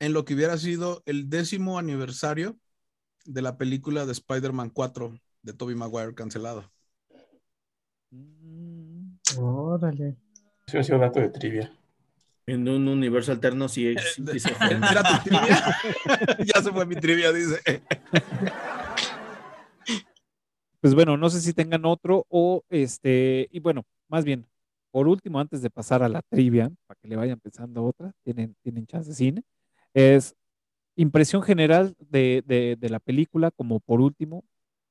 [0.00, 2.58] en lo que hubiera sido el décimo aniversario
[3.24, 6.71] de la película de Spider-Man 4 de Tobey Maguire cancelada.
[9.38, 10.16] Órale.
[10.66, 11.72] Eso ha sido dato de trivia.
[12.46, 14.66] En un universo alterno sí, sí- sí se fue.
[14.90, 15.76] ¿Era tu trivia?
[16.54, 17.60] ya se fue mi trivia, dice.
[20.80, 24.46] Pues bueno, no sé si tengan otro o este, y bueno, más bien,
[24.90, 28.56] por último, antes de pasar a la trivia, para que le vayan pensando otra, tienen,
[28.62, 29.42] tienen chance de cine,
[29.94, 30.34] es
[30.96, 34.44] impresión general de, de- de la película, como por último,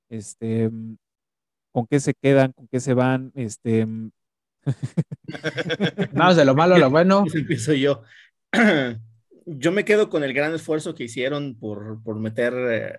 [0.10, 0.96] este, mm,
[1.74, 4.12] con qué se quedan, con qué se van, este, mm,
[6.14, 7.26] Vamos de lo malo a lo bueno.
[7.34, 8.04] Empiezo yo.
[9.46, 12.98] Yo me quedo con el gran esfuerzo que hicieron por, por meter eh,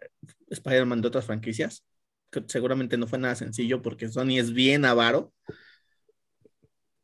[0.50, 1.84] Spider-Man de otras franquicias.
[2.30, 5.32] que seguramente no fue nada sencillo porque Sony es bien avaro.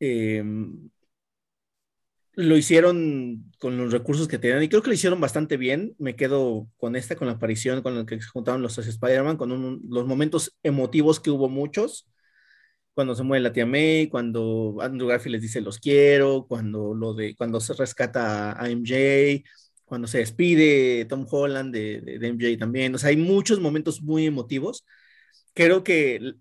[0.01, 0.43] Eh,
[2.35, 5.95] lo hicieron con los recursos que tenían y creo que lo hicieron bastante bien.
[5.99, 9.51] Me quedo con esta, con la aparición, con lo que se juntaron los Spider-Man, con
[9.51, 12.07] un- los momentos emotivos que hubo muchos
[12.99, 17.15] cuando se muere la tía May, cuando Andrew Garfield les dice los quiero, cuando lo
[17.15, 19.45] de cuando se rescata a MJ,
[19.85, 22.95] cuando se despide Tom Holland de, de- de MJ también.
[22.95, 24.85] O sea, hay muchos momentos muy emotivos.
[25.55, 26.35] Creo que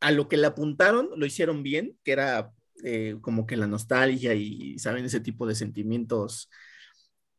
[0.00, 2.52] a lo que le apuntaron lo hicieron bien, que era
[2.84, 5.04] eh, como que la nostalgia y, ¿saben?
[5.06, 6.50] Ese tipo de sentimientos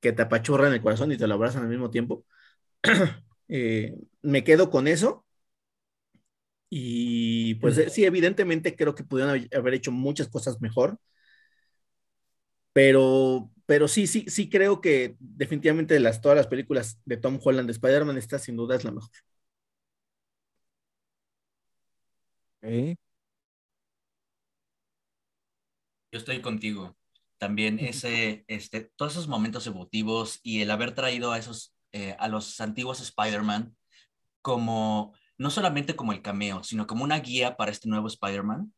[0.02, 2.26] que te apachurran el corazón y te lo abrazan al mismo tiempo.
[3.50, 5.25] Eh, me quedo con eso.
[6.70, 11.00] Y pues eh, sí, evidentemente creo que pudieron haber- hecho muchas cosas mejor.
[12.74, 17.40] Pero, pero sí, sí, sí creo que definitivamente de las, todas las películas de Tom
[17.44, 19.10] Holland de Spider-Man, esta sin duda es la mejor.
[22.62, 22.98] ok,
[26.12, 26.98] Yo estoy contigo.
[27.38, 32.28] También ese, este, todos esos momentos emotivos y el haber traído a esos, eh, a
[32.28, 33.76] los antiguos Spider-Man
[34.42, 38.74] como, no solamente como el cameo, sino como una guía para este nuevo Spider-Man,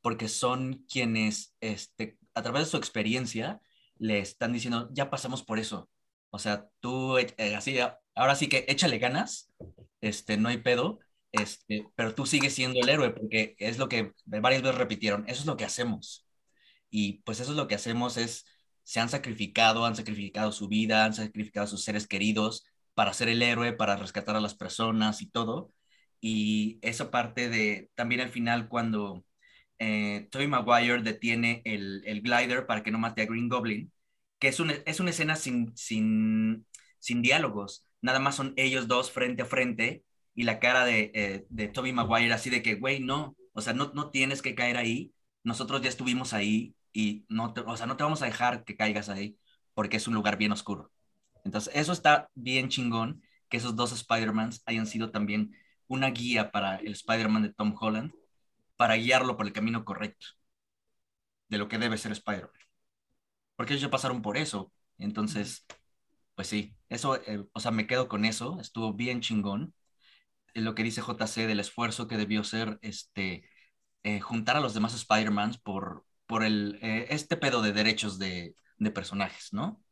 [0.00, 3.60] porque son quienes, este, a través de su experiencia,
[3.98, 5.90] le están diciendo, ya pasamos por eso.
[6.30, 7.78] O sea, tú, eh, así,
[8.14, 9.50] ahora sí que échale ganas,
[10.00, 11.00] este, no hay pedo,
[11.32, 15.40] este, pero tú sigues siendo el héroe, porque es lo que varias veces repitieron, eso
[15.40, 16.26] es lo que hacemos.
[16.90, 18.46] Y pues eso es lo que hacemos es,
[18.82, 22.64] se han sacrificado, han sacrificado su vida, han sacrificado sus seres queridos
[22.94, 25.72] para ser el héroe, para rescatar a las personas y todo.
[26.20, 29.24] Y esa parte de, también al final cuando
[29.78, 33.92] eh, Maguire detiene el, el glider para que no mate a Green Goblin,
[34.38, 36.66] que es una, es una escena sin, sin,
[36.98, 41.46] sin diálogos, nada más son ellos dos frente a frente y la cara de, eh,
[41.48, 44.76] de Tobey Maguire así de que, güey, no, o sea, no, no tienes que caer
[44.76, 45.12] ahí,
[45.44, 48.76] nosotros ya estuvimos ahí y no te, o sea, no te vamos a dejar que
[48.76, 49.38] caigas ahí
[49.74, 50.90] porque es un lugar bien oscuro.
[51.44, 55.54] Entonces, eso está bien chingón, que esos dos Spider-Mans hayan sido también
[55.88, 58.12] una guía para el Spider-Man de Tom Holland,
[58.76, 60.26] para guiarlo por el camino correcto
[61.48, 62.52] de lo que debe ser Spider-Man.
[63.56, 64.72] Porque ellos ya pasaron por eso.
[64.98, 65.66] Entonces,
[66.34, 69.74] pues sí, eso, eh, o sea, me quedo con eso, estuvo bien chingón.
[70.54, 73.48] Eh, Lo que dice JC del esfuerzo que debió ser este,
[74.04, 78.56] eh, juntar a los demás Spider-Mans por, por el, eh, este pedo de derechos de,
[78.78, 79.82] de personajes, ¿no?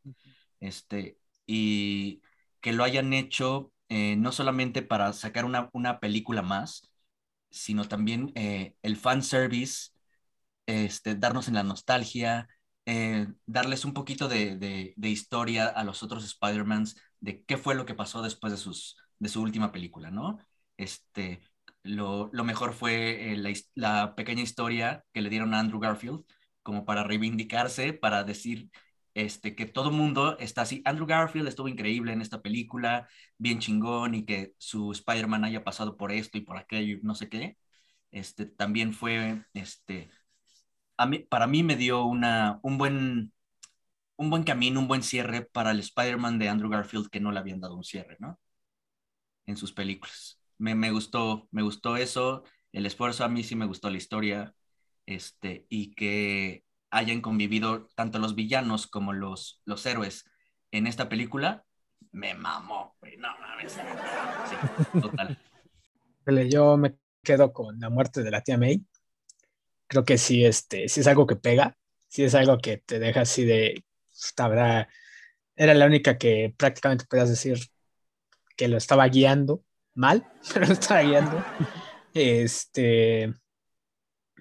[0.61, 2.23] Este, y
[2.63, 6.91] que lo hayan hecho eh, no solamente para sacar una, una película más,
[7.51, 9.91] sino también eh, el fan service,
[10.67, 12.49] este, darnos en la nostalgia,
[12.87, 17.87] eh, darles un poquito de, de- historia a los otros Spider-Mans de qué fue lo
[17.87, 20.39] que pasó después de, sus, de su última película, ¿no?
[20.77, 21.41] Este,
[21.83, 23.37] lo, lo mejor fue
[23.75, 26.25] la pequeña historia que le dieron a Andrew Garfield,
[26.63, 28.71] como para reivindicarse, para decir
[29.15, 30.83] este, que todo mundo está así.
[30.85, 33.09] Andrew Garfield estuvo increíble en esta película,
[33.39, 37.29] bien chingón, y que su Spider-Man haya pasado por esto y por aquello, no sé
[37.29, 37.57] qué.
[38.13, 40.11] Este, también fue, este,
[40.97, 43.33] a mí, para mí me dio una, un, buen,
[44.17, 47.41] un buen camino, un buen cierre para el Spider-Man de Andrew Garfield que no le
[47.41, 48.41] habían dado un cierre, ¿no?
[49.47, 50.41] En sus películas.
[50.59, 54.55] Me, me gustó, me gustó eso, el esfuerzo a mí sí me gustó la historia,
[55.07, 56.64] este, y que
[56.95, 60.25] hayan convivido tanto los villanos como los, los héroes
[60.71, 61.65] en esta película,
[62.13, 63.73] me mamó, güey, no mames.
[63.73, 65.39] Sí, total.
[66.51, 68.87] Yo me quedo con la muerte de la tía May.
[69.89, 71.77] Creo que sí, este, sí es algo que pega,
[72.07, 73.85] sí es algo que te deja así de,
[74.39, 74.89] la verdad,
[75.57, 77.59] era la única que prácticamente podías decir
[78.57, 79.65] que lo estaba guiando
[79.95, 81.45] mal, pero lo estaba guiando.
[82.17, 83.35] Este,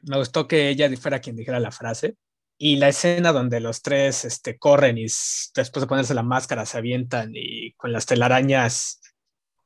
[0.03, 2.17] me gustó que ella fuera quien dijera la frase
[2.65, 6.77] Y la escena donde los tres este, corren y después de ponerse la máscara se
[6.77, 9.01] avientan y con las telarañas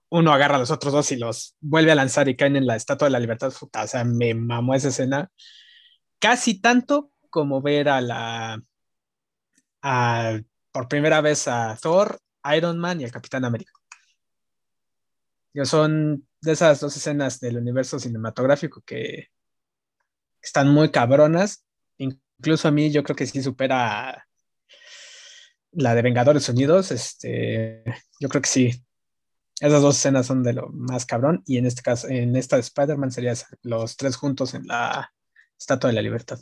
[0.10, 2.76] uno agarra a los otros dos y los vuelve a lanzar y caen en la
[2.76, 3.53] Estatua de la Libertad.
[3.53, 5.30] Puta, o sea, me mamó esa escena.
[6.18, 8.64] Casi tanto como ver a la...
[9.84, 10.40] a-
[10.72, 12.19] por primera vez a Thor,
[12.56, 13.74] Iron Man y el Capitán América.
[15.65, 19.28] Son de esas dos escenas del universo cinematográfico que
[20.41, 21.64] están muy cabronas.
[22.39, 24.27] Incluso a mí yo creo que sí supera
[25.72, 26.91] la de Vengadores Unidos.
[26.91, 27.84] Este,
[28.19, 28.84] yo creo que sí.
[29.59, 31.43] Esas dos escenas son de lo más cabrón.
[31.45, 33.34] Y en este caso, en esta de Spider-Man sería
[33.64, 35.11] los tres juntos en la
[35.57, 36.39] Estatua de la Libertad.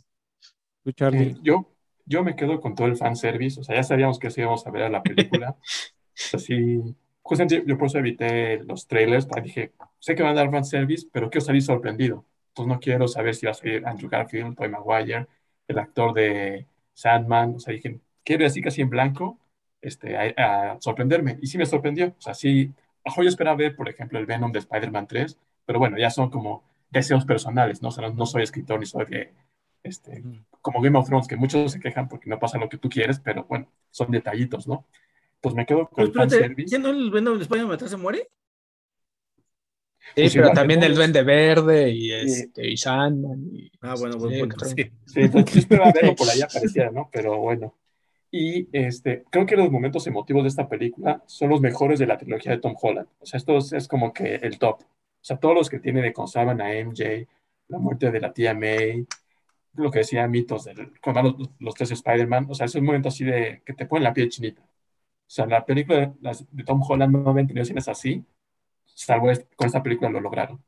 [0.83, 1.29] Tú, Charlie.
[1.29, 1.73] Eh, yo,
[2.05, 4.71] yo me quedo con todo el fanservice, o sea, ya sabíamos que sí íbamos a
[4.71, 5.55] ver a la película.
[6.33, 10.51] Así, justamente yo por eso evité los trailers, porque dije, sé que van a dar
[10.51, 12.25] fanservice, pero quiero salir sorprendido.
[12.49, 15.27] Entonces no quiero saber si va a salir Andrew Garfield, Tobey Maguire,
[15.67, 19.39] el actor de Sandman, o sea, dije, quiero ir así casi en blanco,
[19.81, 21.37] este, a, a sorprenderme.
[21.41, 22.71] Y sí me sorprendió, o sea, sí,
[23.03, 26.29] ojo, yo esperaba ver, por ejemplo, el Venom de Spider-Man 3, pero bueno, ya son
[26.29, 27.89] como deseos personales, ¿no?
[27.89, 29.33] O sea, no, no soy escritor ni soy de,
[29.83, 30.23] este,
[30.61, 33.19] como Game of Thrones, que muchos se quejan porque no pasa lo que tú quieres,
[33.19, 34.85] pero bueno, son detallitos, ¿no?
[35.41, 36.65] Pues me quedo con Pero el espérate.
[36.65, 38.27] ¿ya no el Venom de Spider-Man 3 se muere?
[40.13, 40.95] Sí, Pues pero también el.
[40.95, 43.49] Duende Verde y, este, y Sandman.
[43.53, 44.69] y- Ah, bueno, buen Sí, punto, creo.
[44.75, 44.91] sí.
[45.05, 47.09] Sí, entonces yo verlo por ahí apareciera, ¿no?
[47.11, 47.73] Pero bueno.
[48.31, 52.17] Y este, creo que los momentos emotivos de esta película son los mejores de la
[52.17, 53.07] trilogía de Tom Holland.
[53.19, 54.81] O sea, esto es, es como que el top.
[54.81, 54.87] O
[55.21, 57.27] sea, todos los que tiene de consaban a MJ,
[57.69, 59.05] la muerte de la tía May,
[59.75, 62.47] lo que decía mitos del, con los, los tres Spider-Man.
[62.49, 64.61] O sea, es un momento así de que te ponen la piel chinita.
[64.61, 64.67] O
[65.27, 68.23] sea, la película de, de Tom Holland no habían tenido escenas así,
[68.95, 70.63] salvo est- con esta película lo lograron.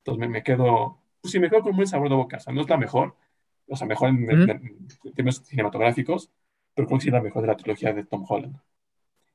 [0.00, 2.36] Entonces me, me quedo, pues sí, me quedo con un buen sabor de boca.
[2.38, 3.16] O sea, no es la mejor,
[3.68, 6.30] o sea, mejor en, en- en términos cinematográficos,
[6.74, 8.56] pero creo que sí es la mejor de la trilogía de Tom Holland.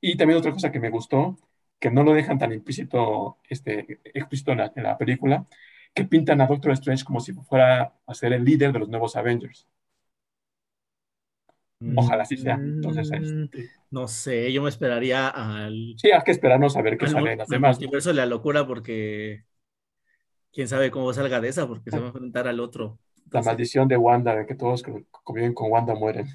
[0.01, 1.37] Y también otra cosa que me gustó,
[1.79, 5.47] que no lo dejan tan implícito, este, explícito en la, en la película,
[5.93, 9.15] que pintan a Doctor Strange como si fuera a ser el líder de los nuevos
[9.15, 9.67] Avengers.
[11.95, 12.55] Ojalá así sea.
[12.55, 16.97] Entonces, Mm, este, No sé, yo me esperaría al, sí, hay que esperarnos a ver
[16.97, 17.79] qué al, sale en las demás.
[17.79, 19.43] de la locura porque
[20.51, 22.99] quién sabe cómo salga de esa porque se va a enfrentar al otro.
[23.31, 26.27] La maldición de Wanda, de que todos que conviven con Wanda mueren.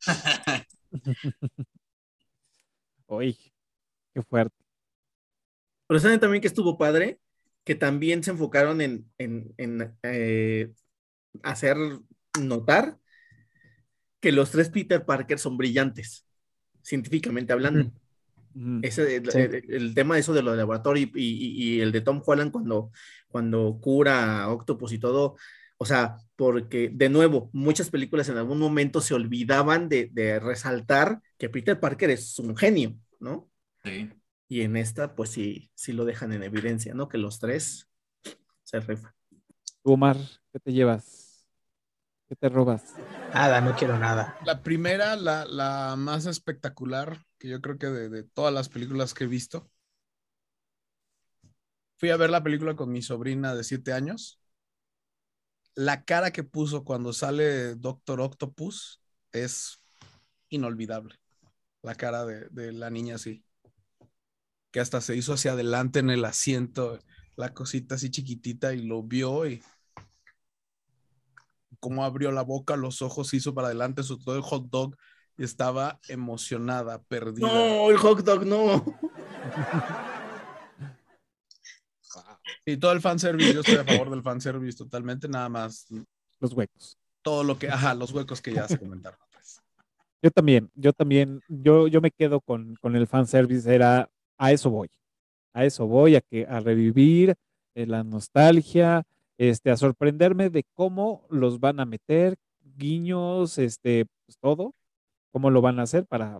[3.06, 3.36] Uy,
[4.14, 4.56] qué fuerte.
[5.86, 7.18] Pero saben también que estuvo padre,
[7.64, 10.72] que también se enfocaron en, en, en, eh,
[11.42, 11.76] hacer
[12.40, 12.98] notar
[14.22, 16.26] que los tres Peter Parker son brillantes,
[16.82, 17.92] científicamente hablando.
[18.82, 19.38] Ese, el, Sí.
[19.38, 22.22] el- el tema de eso de lo de laboratorio y, y- y el de Tom
[22.24, 22.90] Holland cuando,
[23.28, 25.36] cuando cura a Octopus y todo,
[25.78, 31.20] o sea, porque de nuevo, muchas películas en algún momento se olvidaban de, de resaltar
[31.38, 33.50] que Peter Parker es un genio, ¿no?
[33.84, 34.10] Sí.
[34.48, 37.08] Y en esta, pues sí, sí lo dejan en evidencia, ¿no?
[37.08, 37.88] Que los tres
[38.64, 39.12] se rifan.
[39.82, 40.16] Omar,
[40.52, 41.21] ¿qué te llevas?
[42.32, 43.02] ¿Qué te robas?
[43.34, 44.36] Nada, no quiero nada.
[44.40, 49.12] La primera, la, la más espectacular, que yo creo que de, de todas las películas
[49.14, 49.70] que he visto.
[51.96, 54.40] Fui a ver la película con mi sobrina de siete años.
[55.74, 59.02] La cara que puso cuando sale Doctor Octopus
[59.32, 59.80] es
[60.48, 61.14] inolvidable.
[61.82, 63.44] La cara de, de la niña así.
[64.70, 66.98] Que hasta se hizo hacia adelante en el asiento,
[67.36, 69.62] la cosita así chiquitita y lo vio y
[71.82, 74.96] cómo abrió la boca, los ojos, hizo para adelante, soltó el hot dog
[75.36, 77.48] y estaba emocionada, perdida.
[77.48, 78.84] No, el hot dog, no.
[82.64, 85.86] Y todo el fanservice, yo estoy a favor del fanservice totalmente, nada más
[86.38, 86.96] Los huecos.
[87.20, 89.18] todo lo que, ajá, los huecos que ya se comentaron.
[89.32, 89.60] pues.
[90.22, 94.70] Yo también, yo también, yo, yo me quedo con, con el fanservice, era a eso
[94.70, 94.88] voy,
[95.52, 97.34] a eso voy, a que a revivir
[97.74, 99.02] eh, la nostalgia,
[99.50, 102.36] este, a sorprenderme de cómo los van a meter,
[102.76, 104.74] guiños, este, pues todo,
[105.32, 106.38] cómo lo van a hacer para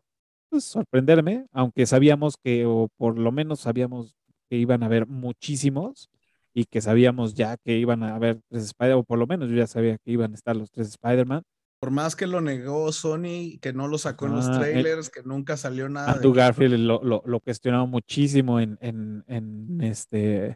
[0.49, 4.15] pues, sorprenderme, aunque sabíamos que, o por lo menos sabíamos
[4.49, 6.11] que iban a haber muchísimos
[6.55, 9.57] y que sabíamos ya que iban a haber tres Spider, o por lo menos yo
[9.57, 11.43] ya sabía que iban a estar los tres Spider-Man.
[11.81, 15.11] Por más que lo negó Sony, que no lo sacó en los Ah, el- trailers,
[15.11, 16.07] que nunca salió nada.
[16.07, 20.55] de Andrew que- Garfield lo, lo, lo cuestionaba muchísimo en, en, en, este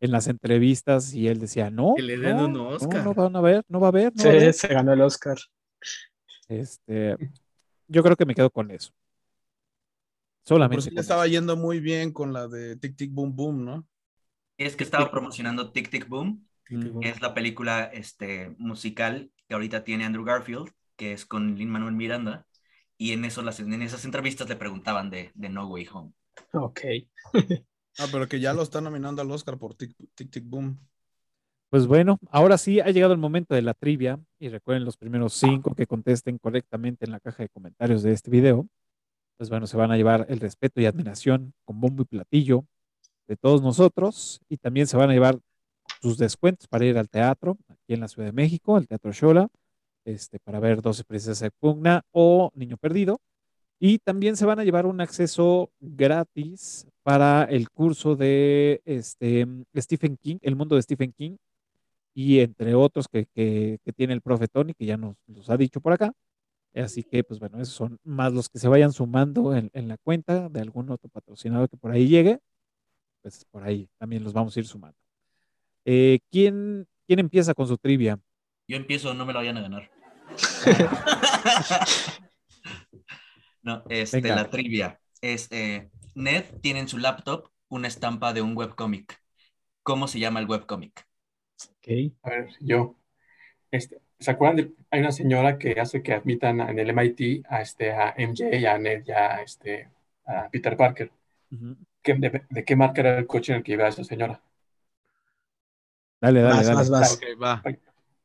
[0.00, 3.04] en las entrevistas y él decía no Que le den no, un no, Oscar".
[3.04, 4.54] no van a ver no va a haber no va a Sí, haber".
[4.54, 5.36] se ganó el Oscar.
[6.48, 7.16] este
[7.88, 8.92] yo creo que me quedo con eso
[10.44, 11.32] solamente le estaba eso.
[11.32, 13.86] yendo muy bien con la de Tic Tic Boom Boom, ¿no?
[14.56, 17.00] Es que estaba promocionando Tic Tic Boom, Mm.
[17.00, 21.70] que es la película este, musical que ahorita tiene Andrew Garfield, que es con Lin
[21.70, 22.46] Manuel Miranda,
[22.98, 26.12] y en, eso, las, en esas entrevistas le preguntaban de, de No Way Home.
[26.52, 26.80] Ok.
[27.98, 30.78] Ah, pero que ya lo están nominando al Oscar por Tic Tic, tic Boom.
[31.70, 35.34] Pues bueno, ahora sí ha llegado el momento de la trivia y recuerden los primeros
[35.34, 38.66] cinco que contesten correctamente en la caja de comentarios de este video.
[39.36, 42.64] Pues bueno, se van a llevar el respeto y admiración con bombo y platillo
[43.26, 45.38] de todos nosotros y también se van a llevar
[46.00, 49.48] sus descuentos para ir al teatro aquí en la Ciudad de México, al Teatro Shola,
[50.04, 53.20] este, para ver 12 Princesas de Pugna o Niño Perdido.
[53.80, 59.46] Y también se van a llevar un acceso gratis para el curso de este,
[59.76, 61.36] Stephen King, el mundo de Stephen King,
[62.12, 65.56] y entre otros que, que, que tiene el profe Tony, que ya nos los ha
[65.56, 66.12] dicho por acá.
[66.74, 69.96] Así que, pues bueno, esos son más los que se vayan sumando en, en la
[69.98, 72.40] cuenta de algún otro patrocinador que por ahí llegue.
[73.22, 74.98] Pues por ahí también los vamos a ir sumando.
[75.84, 78.18] Eh, ¿quién, ¿Quién empieza con su trivia?
[78.66, 79.90] Yo empiezo, no me lo vayan a ganar.
[83.68, 84.34] no, este, Venga.
[84.34, 89.22] la trivia es, eh, Ned tiene en su laptop una estampa de un webcómic.
[89.84, 91.06] ¿Cómo se llama el webcómic?
[91.70, 92.12] Ok.
[92.22, 92.96] A ver, yo.
[93.72, 97.62] Este, ¿Se acuerdan de, hay una señora que hace que admitan en el MIT a,
[97.62, 99.90] este, a MJ, a Ned, y a, este,
[100.26, 101.12] a Peter Parker?
[101.52, 101.76] Ujú.
[102.02, 104.42] ¿Qué- de, de qué marca era el coche en el que iba esa señora?
[106.20, 106.84] Dale, dale, Vas, dale.
[106.84, 107.26] vas, vas.
[107.42, 107.68] Va.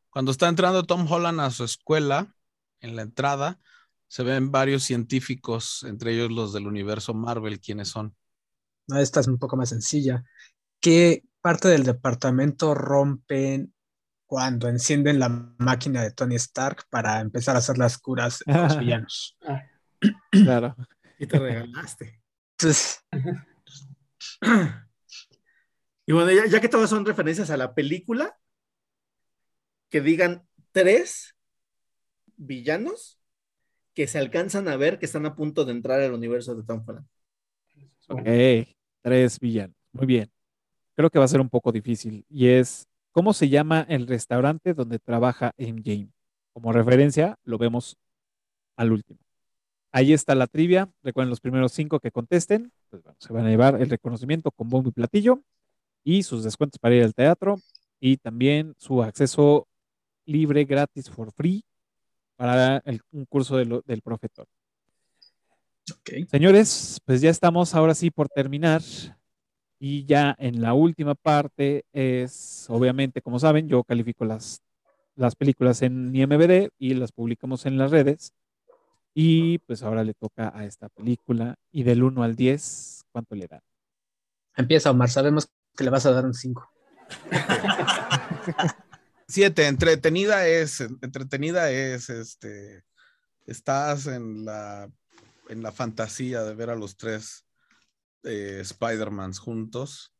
[0.09, 2.35] Cuando está entrando Tom Holland a su escuela,
[2.81, 3.59] en la entrada,
[4.13, 8.15] se ven varios científicos, entre ellos los del universo Marvel, quienes son.
[8.85, 10.23] No, esta es un poco más sencilla.
[10.79, 13.73] ¿Qué parte del departamento rompen
[14.27, 18.77] cuando encienden la máquina de Tony Stark para empezar a hacer las curas de los
[18.79, 19.35] villanos?
[20.29, 20.75] Claro.
[21.17, 22.21] Y te regalaste.
[22.51, 23.03] Entonces,
[26.05, 28.37] Y bueno, ya, ya que todas son referencias a la película,
[29.89, 31.35] que digan tres
[32.37, 33.22] villanos
[33.93, 36.83] que se alcanzan a ver que están a punto de entrar al universo de Tom
[36.85, 37.07] Holland.
[38.09, 38.27] Ok,
[39.01, 39.75] tres villanos.
[39.91, 40.31] Muy bien.
[40.95, 42.25] Creo que va a ser un poco difícil.
[42.29, 46.09] Y es, ¿cómo se llama el restaurante donde trabaja MJ?
[46.53, 47.97] Como referencia, lo vemos
[48.75, 49.19] al último.
[49.91, 50.89] Ahí está la trivia.
[51.03, 52.71] Recuerden los primeros cinco que contesten.
[52.89, 55.41] Pues bueno, se van a llevar el reconocimiento con bombo y platillo
[56.03, 57.59] y sus descuentos para ir al teatro
[57.99, 59.67] y también su acceso
[60.25, 61.63] libre, gratis, for free
[62.35, 64.47] para el- un curso de lo- del profesor.
[65.91, 66.27] ok.
[66.29, 68.81] Señores, pues ya estamos ahora sí por terminar.
[69.79, 74.61] Y ya en la última parte es, obviamente, como saben, yo califico las,
[75.15, 78.31] las películas en IMBD y las publicamos en las redes.
[79.13, 81.55] Y pues ahora le toca a esta película.
[81.71, 83.59] Y del 1 al 10, ¿cuánto le dan?
[84.55, 85.09] Empieza, Omar.
[85.09, 86.71] Sabemos que le vas a dar un 5.
[89.33, 92.83] Siete, entretenida es, entretenida es, este,
[93.47, 94.87] estás en la,
[95.49, 97.43] en la fantasía de ver a los tres
[98.21, 100.13] eh, Spider-Mans juntos,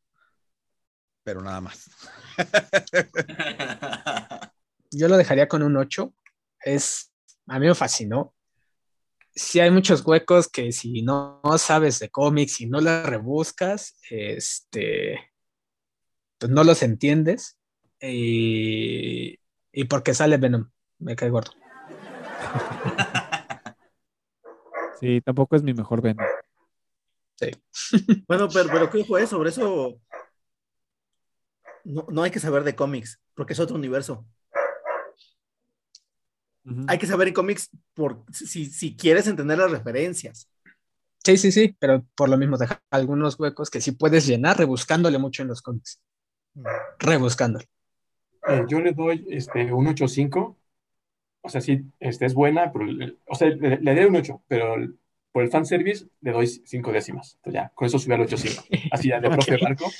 [1.22, 1.88] pero nada más.
[4.90, 6.12] Yo lo dejaría con un 8.
[6.64, 7.12] Es,
[7.46, 8.34] a mí me fascinó.
[9.32, 15.30] Sí hay muchos huecos que si no, sabes de cómics y no los rebuscas, este,
[16.36, 17.60] pues no los entiendes.
[18.00, 19.38] Y,
[19.72, 21.52] y porque sale Venom, me cae gordo.
[25.00, 26.24] Sí, tampoco es mi mejor Venom.
[28.26, 30.00] Bueno, pero, pero ¿qué fue sobre eso?
[31.84, 34.26] No, no hay que saber de cómics, porque es otro universo.
[36.86, 40.48] Hay que saber de cómics por, si, si quieres entender las referencias.
[41.22, 45.18] Sí, sí, sí, pero por lo mismo deja algunos huecos que sí puedes llenar rebuscándole
[45.18, 46.00] mucho en los cómics.
[46.98, 47.68] Rebuscándole.
[48.48, 50.58] Eh, yo le doy este, un 8.5.
[51.42, 54.42] O sea, sí, este, es buena, pero, le- o sea, le, le doy un 8,
[54.48, 54.98] pero el-
[55.32, 57.34] por el fanservice le doy 5 décimas.
[57.36, 58.64] Entonces ya, con eso subí al 8.5.
[58.90, 59.62] Así ya, de profe Ok.
[59.62, 59.98] Barco.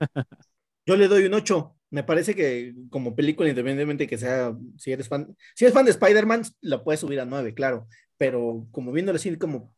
[0.86, 1.76] Yo le doy un 8.
[1.90, 5.90] Me parece que como película, independientemente que sea, si eres fan, si eres fan de
[5.92, 7.86] Spider-Man, la puedes subir a 9, claro.
[8.16, 9.74] Pero como viéndolo así como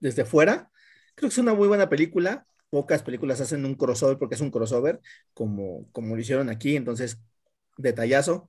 [0.00, 0.70] desde fuera,
[1.14, 2.46] creo que es una muy buena película.
[2.70, 5.00] Pocas películas hacen un crossover porque es un crossover,
[5.34, 6.76] como, como lo hicieron aquí.
[6.76, 7.20] Entonces,
[7.76, 8.48] detallazo,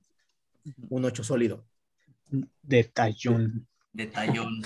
[0.88, 1.64] un 8 sólido.
[2.62, 3.66] Detallón.
[3.92, 4.62] Detallón.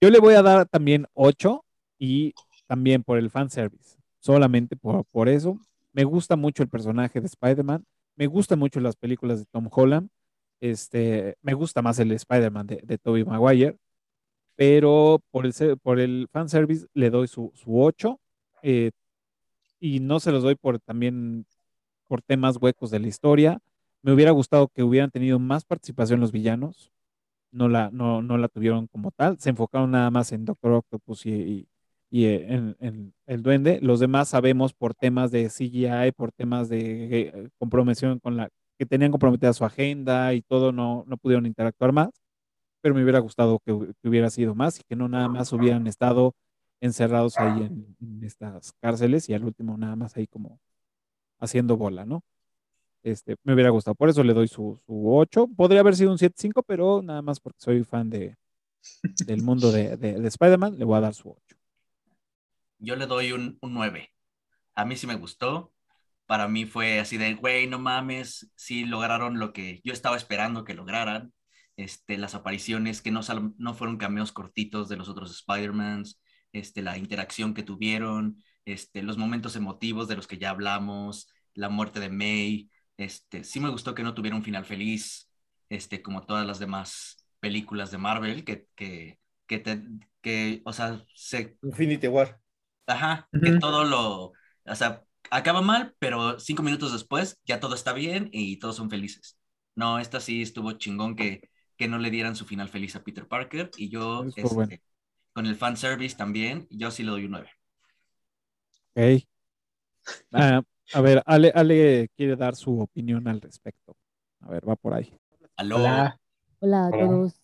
[0.00, 1.64] Yo le voy a dar también 8
[1.98, 2.34] y
[2.66, 3.96] también por el fanservice.
[4.20, 5.58] Solamente por, por eso.
[5.92, 7.84] Me gusta mucho el personaje de Spider-Man.
[8.16, 10.08] Me gustan mucho las películas de Tom Holland.
[10.60, 13.76] Este, me gusta más el Spider-Man de, de Tobey Maguire.
[14.56, 15.52] Pero por el,
[15.82, 18.18] por el fanservice le doy su, su 8.
[18.62, 18.90] eh,
[19.80, 21.46] y no se los doy por también
[22.08, 23.58] por temas huecos de la historia.
[24.02, 26.92] Me hubiera gustado que hubieran tenido más participación los villanos.
[27.52, 29.38] No la, no, no la tuvieron como tal.
[29.38, 31.68] Se enfocaron nada más en Doctor Octopus y, y-
[32.10, 33.80] y en, en el duende.
[33.82, 38.48] Los demás sabemos por temas de CGI, por temas de eh, compromisión con la
[38.78, 42.10] que tenían comprometida su agenda y todo, no, no pudieron interactuar más.
[42.82, 43.72] Pero me hubiera gustado que,
[44.02, 46.34] que hubiera sido más y que no nada más hubieran estado
[46.80, 50.60] encerrados ahí en, estas cárceles y al último nada más ahí como
[51.38, 52.22] haciendo bola, ¿no?
[53.02, 53.94] Este, me hubiera gustado.
[53.94, 55.48] Por eso le doy su, su 8.
[55.56, 58.36] Podría haber sido un 7.5, pero nada más porque soy fan de,
[59.26, 61.56] del mundo de, de- de Spider-Man, le voy a dar su 8.
[62.78, 64.10] Yo le doy un, un 9.
[64.74, 65.72] A mí sí me gustó.
[66.26, 70.64] Para mí fue así de, güey, no mames, sí lograron lo que yo estaba esperando
[70.64, 71.32] que lograran.
[71.76, 73.20] Este, las apariciones que no,
[73.58, 76.20] no fueron cameos cortitos de los otros Spider-Mans,
[76.56, 81.68] este, la interacción que tuvieron, este, los momentos emotivos de los que ya hablamos, la
[81.68, 82.70] muerte de May.
[82.96, 85.30] Este, sí me gustó que no tuviera un final feliz,
[85.68, 89.82] este, como todas las demás películas de Marvel, que, que, que, te,
[90.22, 92.38] que o sea, se Infinity War.
[92.86, 93.60] Ajá, que Ujú.
[93.60, 94.32] todo lo,
[94.64, 98.90] o sea, acaba mal, pero cinco minutos después ya todo está bien y todos son
[98.90, 99.38] felices.
[99.74, 103.26] No, esta sí estuvo chingón que, que no le dieran su final feliz a Peter
[103.26, 104.76] Parker y yo, este, bueno.
[105.36, 107.48] Con el fanservice también, yo sí le doy un 9.
[108.94, 109.22] Ok.
[110.32, 110.62] Ah,
[110.94, 113.94] a ver, Ale, Ale quiere dar su opinión al respecto.
[114.40, 115.12] A ver, va por ahí.
[115.58, 116.18] Aló, Hola.
[116.60, 117.06] Hola a Hola.
[117.06, 117.42] todos.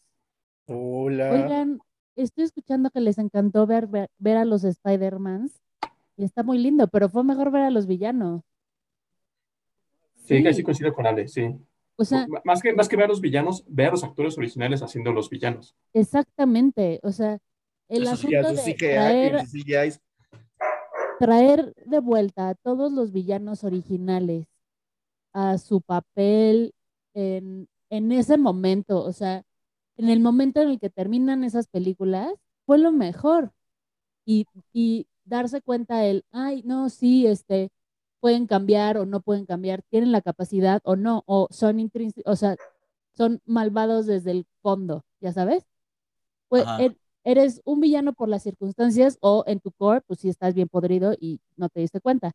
[0.69, 1.31] Hola.
[1.32, 1.81] Oigan,
[2.16, 5.60] estoy escuchando que les encantó ver, ver, ver a los Spider-Mans
[6.16, 8.40] y está muy lindo, pero fue mejor ver a los villanos.
[10.14, 10.43] Sí, Sí.
[10.43, 11.43] casi coincido con Ale, sí.
[11.97, 14.82] O sea, Más que, más que ver a los villanos, ver a los actores originales
[14.82, 15.77] haciendo los villanos.
[15.93, 17.01] exactamente.
[17.02, 17.39] O sea,
[17.88, 20.00] el Eso sí, asunto sus de CGI, traer, sus CGIs.
[21.18, 24.46] traer de vuelta a todos los villanos originales
[25.32, 26.74] a su papel
[27.14, 29.44] en, en ese momento, o sea,
[29.96, 32.32] en el momento en el que terminan esas películas,
[32.66, 33.52] fue lo mejor.
[34.24, 37.70] Y, y darse cuenta el, ay, no, sí, este,
[38.20, 42.36] pueden cambiar o no pueden cambiar, tienen la capacidad o no, o son intrínsecos, o
[42.36, 42.56] sea,
[43.16, 45.64] son malvados desde el fondo, ya sabes.
[46.48, 50.54] Pues er- eres un villano por las circunstancias o en tu core, pues sí estás
[50.54, 52.32] bien podrido y no te diste cuenta.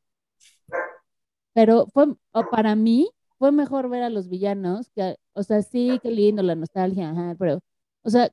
[1.53, 2.15] Pero fue,
[2.51, 6.55] para mí, fue mejor ver a los villanos, que, o sea, sí, qué lindo la
[6.55, 7.59] nostalgia, ajá, pero,
[8.03, 8.31] o sea,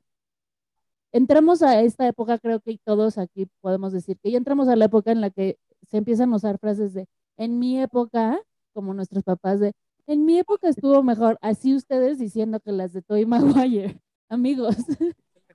[1.12, 4.86] entramos a esta época, creo que todos aquí podemos decir que ya entramos a la
[4.86, 5.58] época en la que
[5.90, 7.06] se empiezan a usar frases de,
[7.36, 8.40] en mi época,
[8.72, 9.72] como nuestros papás de,
[10.06, 14.76] en mi época estuvo mejor, así ustedes diciendo que las de Tobey Maguire, amigos.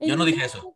[0.01, 0.75] Yo no dije eso.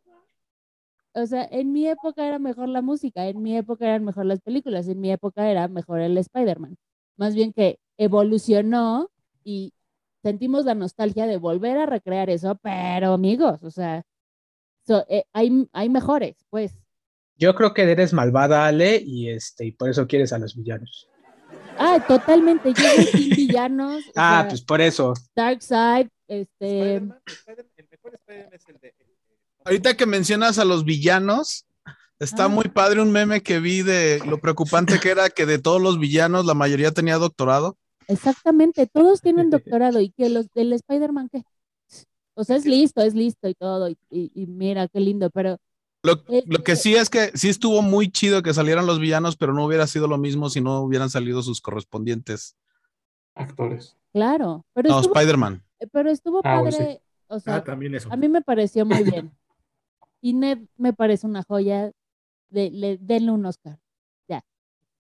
[1.16, 4.42] O sea, en mi época era mejor la música, en mi época eran mejor las
[4.42, 6.76] películas, en mi época era mejor el Spider-Man.
[7.18, 9.10] Más bien que evolucionó
[9.44, 9.74] y
[10.24, 14.04] sentimos la nostalgia de volver a recrear eso, pero amigos, o sea,
[14.88, 16.74] so- eh, hay, hay mejores, pues.
[17.38, 21.08] Yo creo que eres malvada, Ale, y este, y por eso quieres a los villanos.
[21.78, 25.14] Ah, totalmente, yo soy team villanos, Ah, sea, pues por eso.
[25.36, 28.94] Darkseid, este, Spider-Man, Spider- el mejor Spider-Man es el de.
[29.66, 31.66] Ahorita que mencionas a los villanos,
[32.20, 32.50] está Ah.
[32.50, 36.00] muy padre un meme que vi de lo preocupante que era que de todos los
[36.00, 37.78] villanos la mayoría tenía doctorado.
[38.08, 41.44] exactamente, todos tienen doctorado y que los del Spider-Man, ¿qué?
[42.36, 45.58] O sea, es listo, es listo y todo, y, y- y mira, qué lindo, pero
[46.06, 49.00] Lo, Es lo que que- sí es que sí estuvo muy chido que salieran los
[49.00, 52.58] villanos, pero no hubiera sido lo mismo si no hubieran salido sus correspondientes.
[53.36, 53.96] Actores.
[54.12, 55.64] claro, pero No, estuvo, Spider-Man.
[55.94, 58.12] pero estuvo Ah, padre, o sea, Ah, también eso.
[58.12, 59.32] a mí me pareció muy bien.
[60.24, 61.92] Y Ned me parece una joya,
[62.50, 63.78] de, le, denle un Oscar.
[64.26, 64.42] Ya,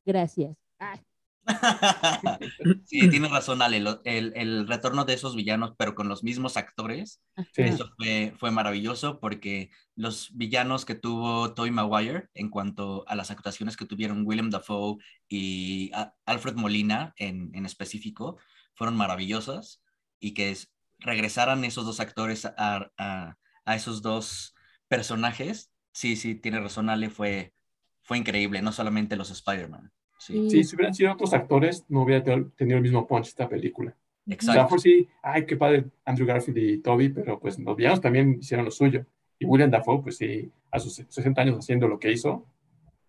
[0.05, 0.57] gracias.
[0.79, 0.99] Ah,
[2.85, 3.79] Sí, tienes razón, Ale.
[3.79, 7.21] lo- el, el retorno de esos villanos, pero con los mismos actores,
[7.53, 7.61] Sí.
[7.63, 13.31] eso fue, fue maravilloso porque los villanos que tuvo Tobey Maguire en cuanto a las
[13.31, 14.97] actuaciones que tuvieron Willem Dafoe
[15.29, 18.37] y a- Alfred Molina en, en específico
[18.73, 19.81] fueron maravillosas
[20.19, 20.69] y que es-
[20.99, 24.52] regresaran esos dos actores a, a- a esos dos
[24.97, 25.71] personajes.
[25.91, 27.53] Sí, sí, tiene razón, Ale, fue,
[28.01, 29.91] fue increíble, no solamente los Spider-Man.
[30.19, 33.95] Sí, Sí, si hubieran sido otros actores, no hubiera tenido el mismo punch esta película.
[34.27, 34.61] Exacto.
[34.63, 38.65] mejor sí, ay, qué padre Andrew Garfield y Toby, pero pues los villanos también hicieron
[38.65, 39.05] lo suyo.
[39.37, 42.45] Y William Dafoe, pues sí, a sus 60 años haciendo lo que hizo,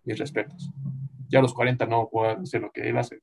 [0.03, 0.69] mis respetos.
[1.29, 3.19] Ya a los 40 no puedo hacer lo que él hace.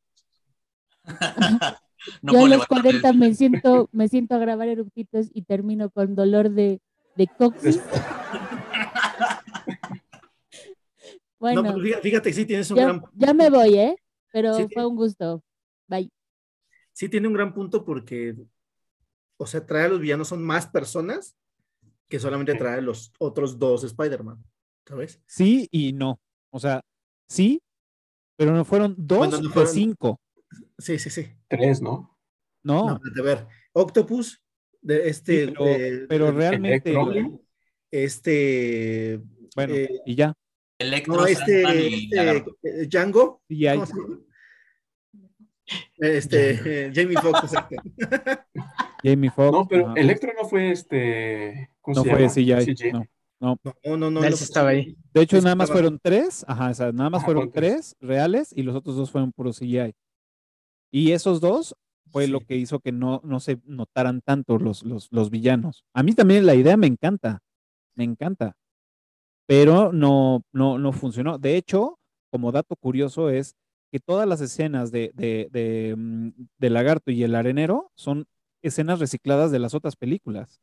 [2.20, 5.42] No Yo a los levantar 40 el- me siento, me siento a grabar eructitos y
[5.42, 6.80] termino con dolor de,
[7.14, 7.80] de coxis.
[11.40, 13.02] No, Bueno, pero fíjate, sí tienes un ya, gran.
[13.14, 13.96] ya me voy, ¿eh?
[14.32, 15.42] Pero Sí, fue un gusto.
[15.88, 16.08] Bye.
[16.92, 18.36] sí tiene un gran punto porque,
[19.36, 21.36] o sea, trae a los villanos son más personas
[22.08, 24.42] que solamente trae a los otros dos Spider-Man,
[24.86, 25.20] ¿sabes?
[25.26, 26.20] Sí y no.
[26.50, 26.80] O sea,
[27.28, 27.60] sí,
[28.36, 30.20] pero no fueron dos Bueno, no fueron- cinco,
[30.78, 31.26] Sí, sí, sí.
[31.48, 32.16] Tres, ¿no?
[32.62, 32.86] ¿no?
[32.86, 34.41] No, de ver, Octopus,
[34.82, 37.40] de este, Sí, pero, de- pero de- realmente, Electro.
[37.90, 39.20] este,
[39.56, 40.34] bueno, eh, y ya.
[40.78, 42.56] Electro, no, este, y este, Lagarto.
[42.62, 43.80] eh, Django, Y hay.
[45.98, 46.50] Este,
[46.86, 47.76] eh, Jamie Foxx, exacto.
[49.04, 49.52] Jamie Foxx.
[49.52, 50.00] No, pero ajá.
[50.00, 51.70] Electro no fue este.
[51.80, 52.62] ¿Cómo no se fue llama?
[52.64, 52.92] CGI, CGI.
[52.92, 53.06] no.
[53.40, 54.22] No, no, no.
[54.22, 54.96] Él no, sí estaba ahí.
[55.12, 57.52] De hecho, nada más estaba- fueron tres, ajá, o sea, nada más Ajá, fueron fueron
[57.52, 59.94] tres reales y los otros dos fueron puro CGI.
[60.92, 61.74] Y esos dos
[62.10, 65.84] fue lo que hizo que no, no se notaran tanto los, los, los villanos.
[65.94, 67.40] A mí también la idea me encanta,
[67.94, 68.56] me encanta,
[69.46, 71.38] pero no, no, no funcionó.
[71.38, 71.98] De hecho,
[72.30, 73.54] como dato curioso es
[73.92, 78.26] que todas las escenas de, de, de, mm, de Lagarto y el Arenero son
[78.62, 80.60] escenas recicladas de las otras películas.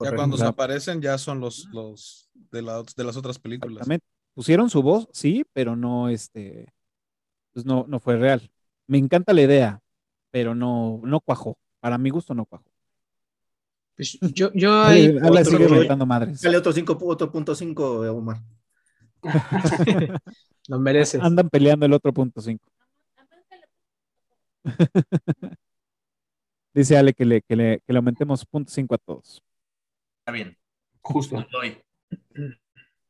[0.00, 3.86] Ya cuando se aparecen ya son los, los de, la- de las otras películas.
[4.34, 6.72] Pusieron su voz, sí, pero no, este,
[7.52, 8.50] pues no, no fue real.
[8.88, 9.80] Me encanta la idea,
[10.30, 11.56] pero no, no cuajó.
[11.78, 12.64] Para mi gusto no cuajó.
[13.94, 16.40] Pues yo, yo ahí sigue inventando madres.
[16.40, 18.42] Sale otro 5, otro punto 5, Omar.
[20.68, 21.20] lo mereces.
[21.22, 22.64] Andan peleando el otro punto 5.
[26.74, 29.42] Dice Ale que le, que le, que le aumentemos punto 5 a todos.
[30.20, 30.56] Está bien.
[31.00, 31.44] Justo.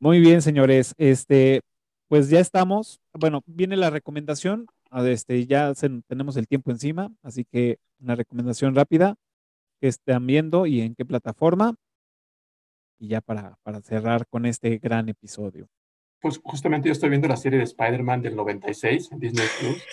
[0.01, 0.95] Muy bien, señores.
[0.97, 1.61] Este,
[2.09, 3.01] pues ya estamos.
[3.13, 4.67] Bueno, viene la recomendación.
[5.07, 9.17] Este, ya se- tenemos el tiempo encima, así que una recomendación rápida
[9.81, 11.75] que están viendo y en qué plataforma.
[12.99, 15.69] Y ya para, para cerrar con este gran episodio.
[16.21, 19.85] Pues justamente yo estoy viendo la serie de Spider-Man del 96 en Disney Plus.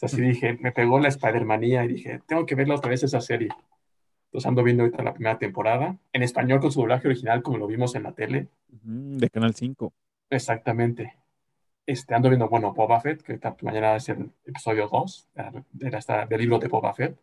[0.00, 3.48] Así dije, me pegó la Spider-Manía y dije, tengo que verla otra vez esa serie.
[4.26, 7.66] Entonces ando viendo ahorita la primera temporada, en español con su doblaje original, como lo
[7.66, 8.48] vimos en la tele.
[8.68, 9.92] De Canal 5.
[10.30, 11.14] Exactamente.
[11.86, 15.28] Este, ando viendo, bueno, Boba Fett, que mañana es el episodio 2
[15.72, 17.16] de la- esta- del libro de Boba Fett.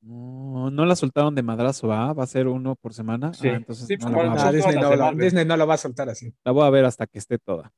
[0.00, 2.12] No, no la soltaron de madrazo, ¿va?
[2.12, 3.32] Va a ser uno por semana.
[3.32, 5.24] Sí, Ah, entonces sí, no pues, la, Ah, Disney, no, lo- Marvel.
[5.24, 6.34] Disney no lo va a soltar así.
[6.44, 7.72] La voy a ver hasta que esté toda.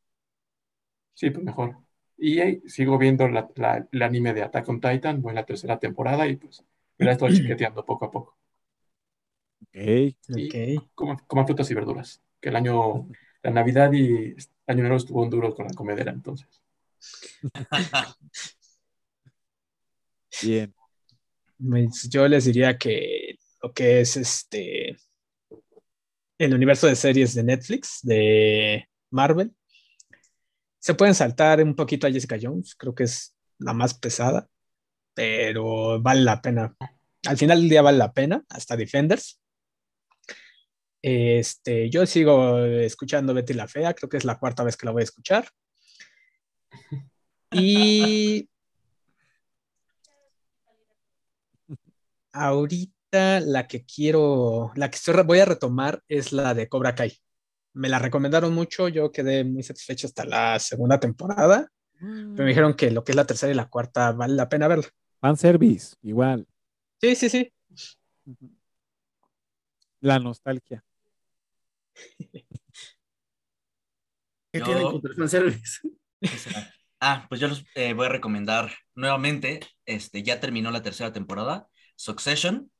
[1.15, 1.77] Sí, pues mejor.
[2.19, 5.45] Y ahí sigo viendo la- la- el anime de Attack on Titan, voy en la
[5.47, 6.65] tercera temporada y pues
[6.99, 7.29] me la estoy
[7.61, 8.37] chiqueteando poco a poco.
[9.63, 9.77] Ok.
[10.37, 10.89] Y- Ok.
[11.27, 12.23] Coman frutas y verduras.
[12.41, 13.07] Que el año,
[13.47, 14.35] la Navidad y
[14.66, 16.48] año nuevo estuvo un duro con la comedera, entonces.
[20.43, 20.74] Bien.
[21.56, 24.97] Pues yo les diría que lo que es este
[26.39, 29.55] el universo de series de Netflix, de Marvel,
[30.81, 34.48] se pueden saltar un poquito a Jessica Jones, creo que es la más pesada,
[35.14, 36.77] pero vale la pena.
[37.27, 39.40] Al final del día vale la pena, hasta Defenders.
[41.09, 44.93] Este, yo sigo escuchando Betty la Fea, creo que es la cuarta vez que la
[44.93, 45.49] voy a escuchar.
[47.53, 48.49] Y
[52.33, 57.16] ahorita la que quiero, la que estoy voy a retomar es la de Cobra Kai.
[57.73, 61.70] Me la recomendaron mucho, yo quedé muy satisfecho hasta la segunda temporada,
[62.01, 64.66] pero me dijeron que lo que es la tercera y la cuarta vale la pena
[64.66, 64.89] verla.
[65.20, 66.49] Fan service, igual.
[67.01, 67.53] Sí, sí, sí.
[70.01, 70.83] La nostalgia.
[74.52, 75.81] ¿Qué Yo- tienen contra el fanservice?
[77.01, 79.60] Ah, pues yo los eh, voy a recomendar nuevamente.
[79.85, 81.68] Este, ya terminó la tercera temporada.
[81.97, 82.70] Succession.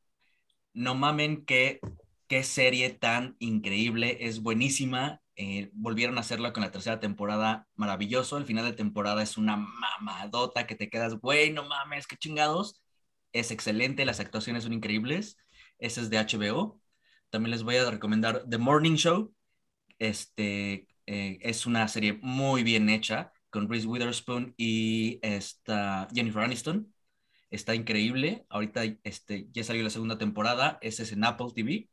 [0.74, 1.80] No mamen qué,
[2.28, 4.18] qué serie tan increíble.
[4.28, 5.22] Es buenísima.
[5.36, 7.68] Eh, volvieron a hacerla con la tercera temporada.
[7.76, 8.38] Maravilloso.
[8.38, 12.82] El final de temporada es una mamadota que te quedas, güey, no mames, qué chingados.
[13.32, 14.05] Es excelente.
[14.06, 15.38] Las actuaciones son increíbles.
[15.78, 16.80] Ese es de HBO.
[17.31, 19.35] También les voy a recomendar The Morning Show.
[19.98, 26.93] Este eh, es una serie muy bien hecha con Reese Witherspoon y esta Jennifer Aniston.
[27.51, 28.44] Está increíble.
[28.48, 30.78] Ahorita este, ya salió la segunda temporada.
[30.82, 31.89] Ese es en Apple TV.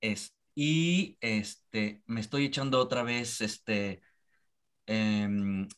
[0.00, 4.00] Es, y este, me estoy echando otra vez este,
[4.86, 5.68] em,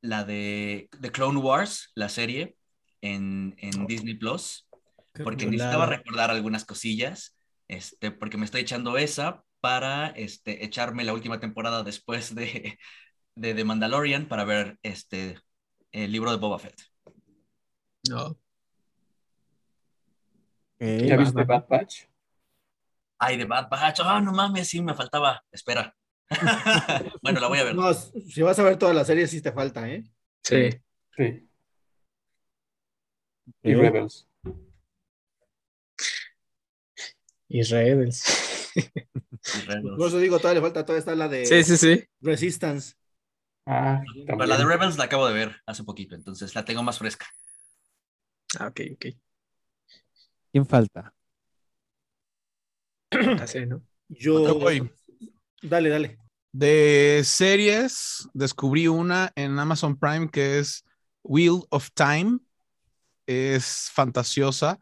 [0.00, 2.56] la de The Clone Wars, la serie
[3.00, 4.66] en, en Disney Plus
[5.12, 7.36] porque necesitaba recordar algunas cosillas,
[7.72, 12.78] este, porque me estoy echando esa para este, echarme la última temporada después de,
[13.34, 15.38] de The Mandalorian para ver este,
[15.90, 16.78] el libro de Boba Fett.
[18.10, 18.26] No.
[18.26, 18.38] Ok,
[21.06, 21.44] ¿Ya viste.
[21.44, 22.04] Bad Batch?
[23.18, 25.96] Ay, de Bad Batch, ah, no mames, sí, me faltaba, espera.
[27.22, 27.74] bueno, la voy a ver.
[27.74, 30.04] No, si vas a ver toda la serie, sí te falta, ¿eh?
[30.42, 30.70] Sí.
[31.16, 31.48] Sí.
[33.62, 33.74] Y.
[33.74, 34.28] Rebels.
[37.52, 38.24] Y Rebels.
[38.74, 39.98] Y Rebels.
[39.98, 42.04] Por eso digo, todavía le falta, todavía está la de Sí, sí, sí.
[42.22, 42.94] Resistance.
[43.66, 44.64] Ah, Pero la de.
[44.64, 47.26] Rebels la acabo de ver hace poquito, entonces la tengo más fresca.
[48.58, 49.06] Ah, ok, ok.
[50.50, 51.12] ¿Quién falta?
[53.38, 53.82] Así, ¿no?
[54.08, 54.46] Yo.
[54.46, 54.90] Yo voy.
[55.60, 56.18] Dale, dale.
[56.52, 60.84] De series, descubrí una en Amazon Prime que es
[61.22, 62.38] Wheel of Time.
[63.26, 64.80] Es fantasiosa,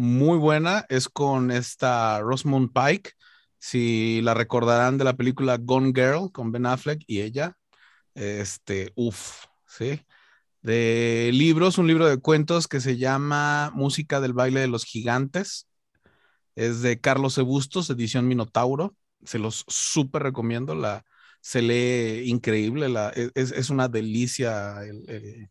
[0.00, 0.86] muy buena.
[0.88, 3.12] Es con esta Rosamund Pike.
[3.58, 7.56] Si la recordarán de la película Gone Girl con Ben Affleck y ella.
[8.14, 10.02] Este, uff, sí.
[10.62, 15.68] De libros, un libro de cuentos que se llama Música del baile de los gigantes.
[16.56, 17.42] Es de Carlos E.
[17.42, 18.96] Bustos, edición Minotauro.
[19.24, 20.74] Se los súper recomiendo.
[20.74, 21.04] La,
[21.40, 22.88] se lee increíble.
[22.88, 25.50] La, es, es una delicia el, el-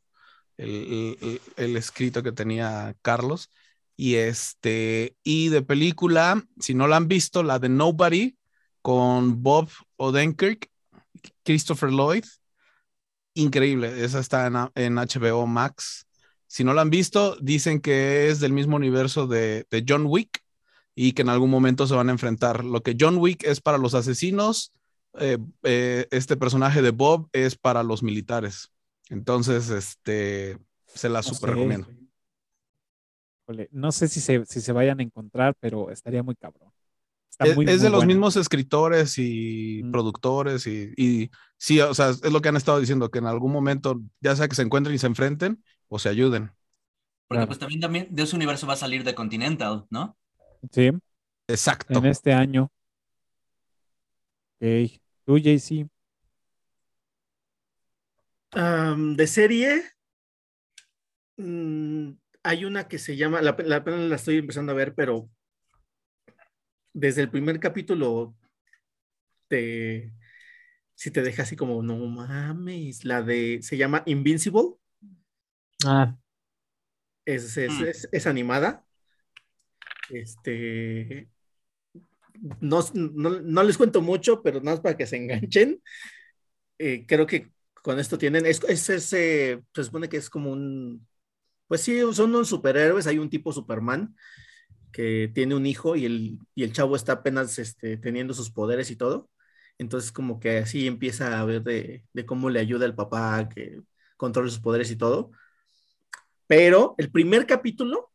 [0.58, 3.50] el- el- el escrito que tenía Carlos.
[4.00, 8.38] Y este, y de película, si no la han visto, la de Nobody
[8.82, 9.68] con Bob
[9.98, 10.72] Odenkirk,
[11.44, 12.24] Christopher Lloyd.
[13.34, 14.06] Increíble.
[14.06, 16.08] Esa está en, en HBO Max.
[16.48, 20.46] Si no la han visto, dicen que es del mismo universo de, de John Wick
[20.96, 22.64] y que en algún momento se van a enfrentar.
[22.64, 24.72] Lo que John Wick es para los asesinos,
[25.20, 28.72] eh, eh, este personaje de Bob es para los militares.
[29.10, 32.00] Entonces, este, se la super recomiendo.
[33.50, 36.72] Híjole, No sé si se, si se vayan a encontrar, pero estaría muy cabrón.
[37.32, 38.14] Está Es, muy, es muy de los buena.
[38.14, 39.92] mismos escritores y Mm.
[39.92, 43.52] productores y, y sí, o sea, es lo que han estado diciendo, que en algún
[43.52, 46.52] momento, ya sea que se encuentren y se enfrenten o se ayuden.
[47.28, 47.48] Porque Claro.
[47.48, 50.16] pues también, también de ese universo va a salir de Continental, ¿no?
[50.72, 50.92] Sí,
[51.48, 52.00] Exacto.
[52.00, 52.72] en este año.
[54.62, 55.00] Ok.
[55.26, 55.88] Tú, JC.
[59.18, 59.84] De serie,
[61.38, 62.12] mm,
[62.44, 65.30] hay una que se llama, la, la la estoy empezando a ver, pero
[66.94, 68.36] desde el primer capítulo
[69.48, 70.12] te,
[70.96, 74.76] si te deja así como, no mames, la de, se llama Invincible,
[75.86, 76.14] Ah,
[77.26, 77.84] es, es, Mm.
[77.86, 78.86] es- es animada.
[80.10, 81.30] Este,
[82.60, 85.82] no, no, no les cuento mucho, pero nada más para que se enganchen.
[86.78, 87.52] Eh, creo que
[87.82, 91.08] con esto tienen, es, es ese, se supone que es como un,
[91.70, 94.16] pues sí, son unos superhéroes, hay un tipo Superman
[94.92, 98.90] que tiene un hijo y el, y el chavo está apenas este, teniendo sus poderes
[98.90, 99.30] y todo.
[99.78, 103.50] Entonces como que así empieza a ver de, de cómo le ayuda el papá a
[103.50, 103.82] que
[104.18, 105.32] controle sus poderes y todo.
[106.48, 108.12] Pero el primer capítulo,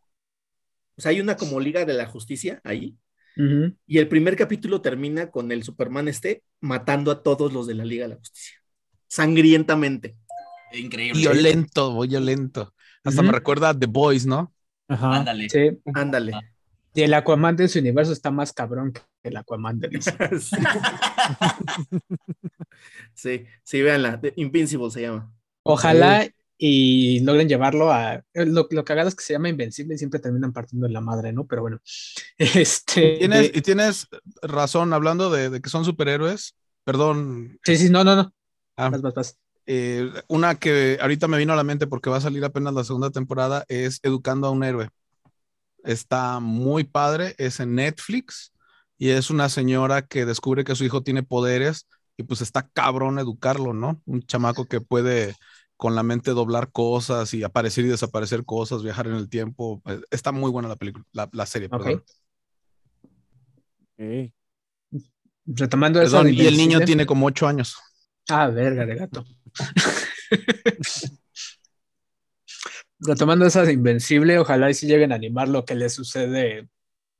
[0.97, 2.99] o sea, hay una como Liga de la Justicia ahí,
[3.87, 7.85] y el primer capítulo termina con el Superman este matando a todos los de la
[7.85, 8.59] Liga de la Justicia,
[9.07, 10.17] sangrientamente.
[10.73, 11.21] Increíble.
[11.21, 12.75] Violento, violento.
[13.05, 14.53] Hasta me recuerda a The Boys, ¿no?
[14.89, 15.17] Ajá.
[15.17, 15.49] Ándale.
[15.49, 15.79] Sí.
[15.95, 16.33] Ándale.
[16.95, 20.13] Y el Aquaman de su universo está más cabrón que el Aquaman de DC.
[20.41, 20.57] sí,
[23.15, 25.33] sí, sí, véanla, The Invincible se llama.
[25.65, 28.23] Ojalá y logren llevarlo a.
[28.33, 31.33] Lo, lo cagado es que se llama Invencible y siempre terminan partiendo de la madre,
[31.33, 31.47] ¿no?
[31.47, 31.81] Pero bueno.
[32.39, 33.17] Este.
[33.19, 34.09] Tienes, y tienes
[34.43, 38.33] razón, hablando de, de que son superhéroes, perdón, Sí, sí, no, no, no.
[38.77, 39.39] ah, Vas, vas, vas.
[39.67, 42.85] Eh, una que ahorita me vino a la mente porque va a salir apenas la
[42.85, 44.89] segunda temporada es Educando a un héroe.
[45.83, 48.53] Está muy padre, es en Netflix
[48.99, 51.87] y es una señora que descubre que su hijo tiene poderes
[52.17, 54.01] y pues está cabrón educarlo, ¿no?
[54.07, 55.35] Un chamaco que puede
[55.77, 59.83] con la mente doblar cosas y aparecer y desaparecer cosas, viajar en el tiempo.
[59.87, 62.03] Eh, Está muy buena la película, la, la serie, perdón.
[63.99, 64.33] Ok.
[65.47, 66.17] Retomando eso.
[66.19, 66.87] Perdón, y el niño Invencible.
[66.87, 67.77] tiene como ocho años.
[68.29, 69.25] Ah, verga de gato.
[73.01, 76.69] Retomando esa de Invencible, ojalá y si lleguen a animar lo que le sucede.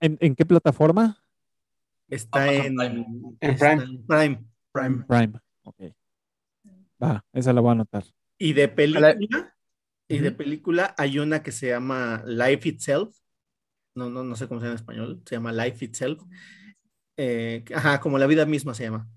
[0.01, 1.19] ¿En, en qué plataforma?
[2.09, 3.07] Está Amazon en, Prime.
[3.41, 3.83] En Prime.
[3.83, 4.45] en Prime.
[4.73, 5.05] Prime.
[5.07, 5.41] Prime.
[5.63, 5.95] Ok.
[7.03, 8.05] Va, esa la voy a anotar.
[8.39, 9.17] Y de película,
[10.09, 13.17] y de película hay una que se llama Life Itself.
[13.95, 15.23] No, no, no sé cómo se llama en español.
[15.25, 16.23] Se llama Life Itself.
[17.17, 19.09] Eh, ajá, como la vida misma se llama.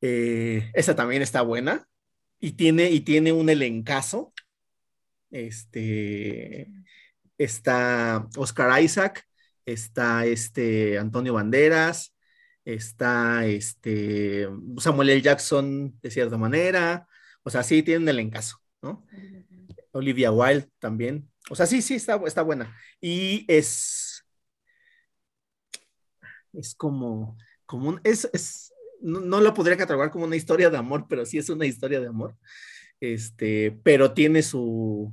[0.00, 1.86] Eh, esa también está buena.
[2.38, 4.32] Y tiene, y tiene un elencazo.
[5.30, 6.70] Este
[7.38, 9.26] está Oscar Isaac,
[9.64, 12.14] está este Antonio Banderas,
[12.64, 14.48] está este
[14.78, 15.22] Samuel L.
[15.22, 17.06] Jackson de cierta manera.
[17.42, 19.06] O sea, sí tiene un elencazo, ¿no?
[19.92, 21.30] Olivia Wilde también.
[21.50, 22.76] O sea, sí, sí, está, está buena.
[23.00, 24.24] Y es.
[26.52, 27.36] Es como.
[27.66, 31.24] como un, es, es, no, no la podría catalogar como una historia de amor, pero
[31.26, 32.36] sí es una historia de amor.
[33.00, 35.12] Este, pero tiene su.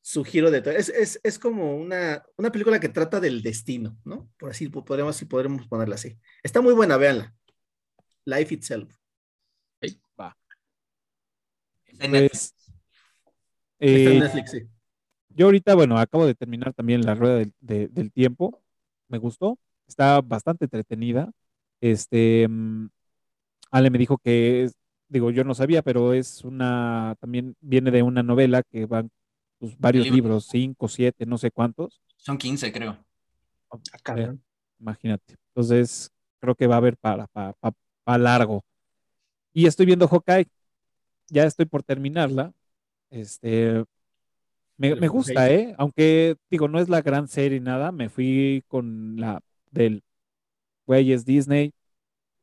[0.00, 0.74] su giro de todo.
[0.74, 4.30] Es, es, es como una, una película que trata del destino, ¿no?
[4.38, 6.18] Por así podremos, si podremos ponerla así.
[6.42, 7.34] Está muy buena, véanla.
[8.24, 8.90] Life Itself.
[10.20, 10.36] Va.
[11.86, 12.54] Está en Netflix.
[13.78, 14.60] Pues, Está en eh, Netflix, sí.
[15.30, 18.62] yo ahorita, bueno, acabo de terminar también la rueda del, de- del tiempo.
[19.08, 19.58] Me gustó.
[19.86, 21.30] Está bastante entretenida.
[21.80, 22.88] Este, mm,
[23.72, 24.74] Ale me dijo que, es-
[25.08, 29.10] digo, yo no sabía, pero es una, también viene de una novela que van
[29.58, 30.16] pues, varios libro.
[30.16, 32.00] libros, cinco, siete, no sé cuántos.
[32.16, 32.96] Son 15, creo.
[33.70, 34.42] Ah, cabrón.
[34.78, 35.36] Imagínate.
[35.48, 37.74] Entonces, creo que va a haber para, para, para-
[38.04, 38.64] para largo.
[39.52, 40.46] Y estoy viendo Hawkeye.
[41.28, 42.52] Ya estoy por terminarla.
[43.10, 43.84] Este,
[44.76, 45.50] me, me gusta.
[45.50, 45.74] ¿eh?
[45.78, 47.92] Aunque, digo, no es la gran serie nada.
[47.92, 49.40] Me fui con la
[49.70, 50.02] del
[50.86, 51.72] güey es Disney.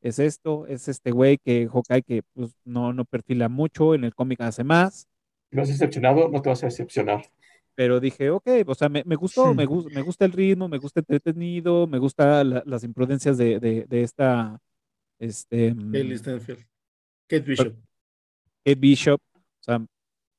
[0.01, 3.95] Es esto, es este güey que Hawkeye que pues, no, no perfila mucho.
[3.95, 5.07] En el cómic hace más.
[5.51, 7.23] Si vas decepcionado, no te vas a decepcionar.
[7.75, 10.77] Pero dije, ok, o sea, me, me gustó, me, gus- me gusta el ritmo, me
[10.77, 14.59] gusta entretenido, me gusta la- las imprudencias de, de, de esta,
[15.19, 16.13] este, mm.
[17.29, 17.73] Kate Bishop.
[18.65, 19.79] Kate Bishop, o sea,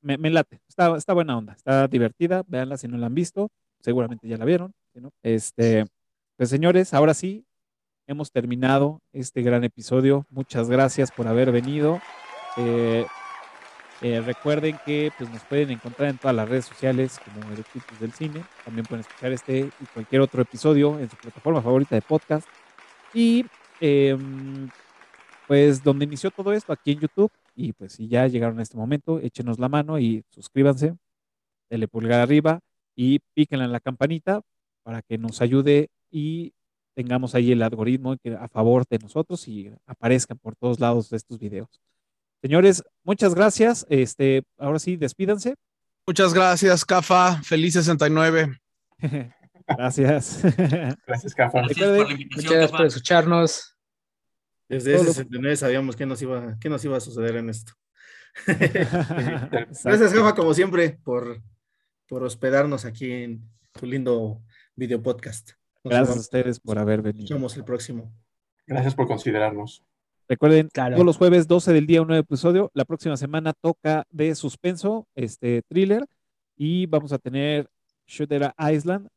[0.02, 3.50] me, me late, está, está buena onda, está divertida, véanla si no la han visto,
[3.80, 5.86] seguramente ya la vieron, no, este,
[6.36, 7.44] pues señores, ahora sí,
[8.10, 12.00] hemos terminado este gran episodio, muchas gracias por haber venido,
[12.56, 13.06] eh,
[14.02, 18.12] eh, recuerden que pues, nos pueden encontrar en todas las redes sociales como Eructitos del
[18.12, 18.42] Cine.
[18.64, 22.48] También pueden escuchar este y cualquier otro episodio en su plataforma favorita de podcast.
[23.12, 23.44] Y
[23.80, 24.70] em,
[25.46, 27.30] pues donde inició todo esto, aquí en YouTube.
[27.54, 30.94] Y pues si ya llegaron a este momento, échenos la mano y suscríbanse,
[31.68, 32.60] denle pulgar arriba
[32.96, 34.40] y píquenle en la campanita
[34.82, 36.54] para que nos ayude y
[37.00, 41.16] tengamos ahí el algoritmo que a favor de nosotros y aparezcan por todos lados de
[41.16, 41.80] estos videos.
[42.42, 43.86] Señores, muchas gracias.
[43.88, 45.54] Este, ahora sí, despídanse.
[46.06, 47.40] Muchas gracias, Cafa.
[47.42, 48.52] Feliz 69.
[49.66, 50.42] Gracias.
[51.06, 51.60] Gracias, Cafa.
[51.62, 52.76] Gracias por la invitación, Muchas gracias Cafa.
[52.76, 53.76] por escucharnos.
[54.68, 57.72] Desde ese lo- 69 sabíamos qué nos iba, qué nos iba a suceder en esto.
[58.46, 60.12] Gracias.
[60.12, 61.40] Jefa, como siempre, por,
[62.08, 64.42] por hospedarnos aquí en tu lindo
[64.74, 65.52] video podcast.
[65.84, 67.24] Gracias a ustedes por haber venido.
[67.24, 68.12] escuchamos el próximo.
[68.66, 69.82] Gracias por considerarnos.
[70.28, 70.94] Recuerden, Claro.
[70.94, 72.70] todos los jueves 12 del día un nuevo episodio.
[72.74, 76.06] La próxima semana toca de suspenso, este thriller,
[76.56, 77.68] y vamos a tener
[78.06, 79.08] Shooter Island.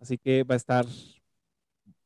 [0.00, 0.86] Así que va a estar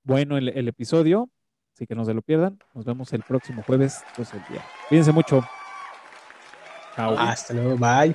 [0.03, 1.31] bueno el, el episodio.
[1.75, 2.59] Así que no se lo pierdan.
[2.75, 4.65] Nos vemos el próximo jueves 12 del día.
[4.89, 5.43] Cuídense mucho.
[6.97, 7.17] Chao.
[7.19, 7.77] Hasta luego.
[7.79, 8.15] Bye.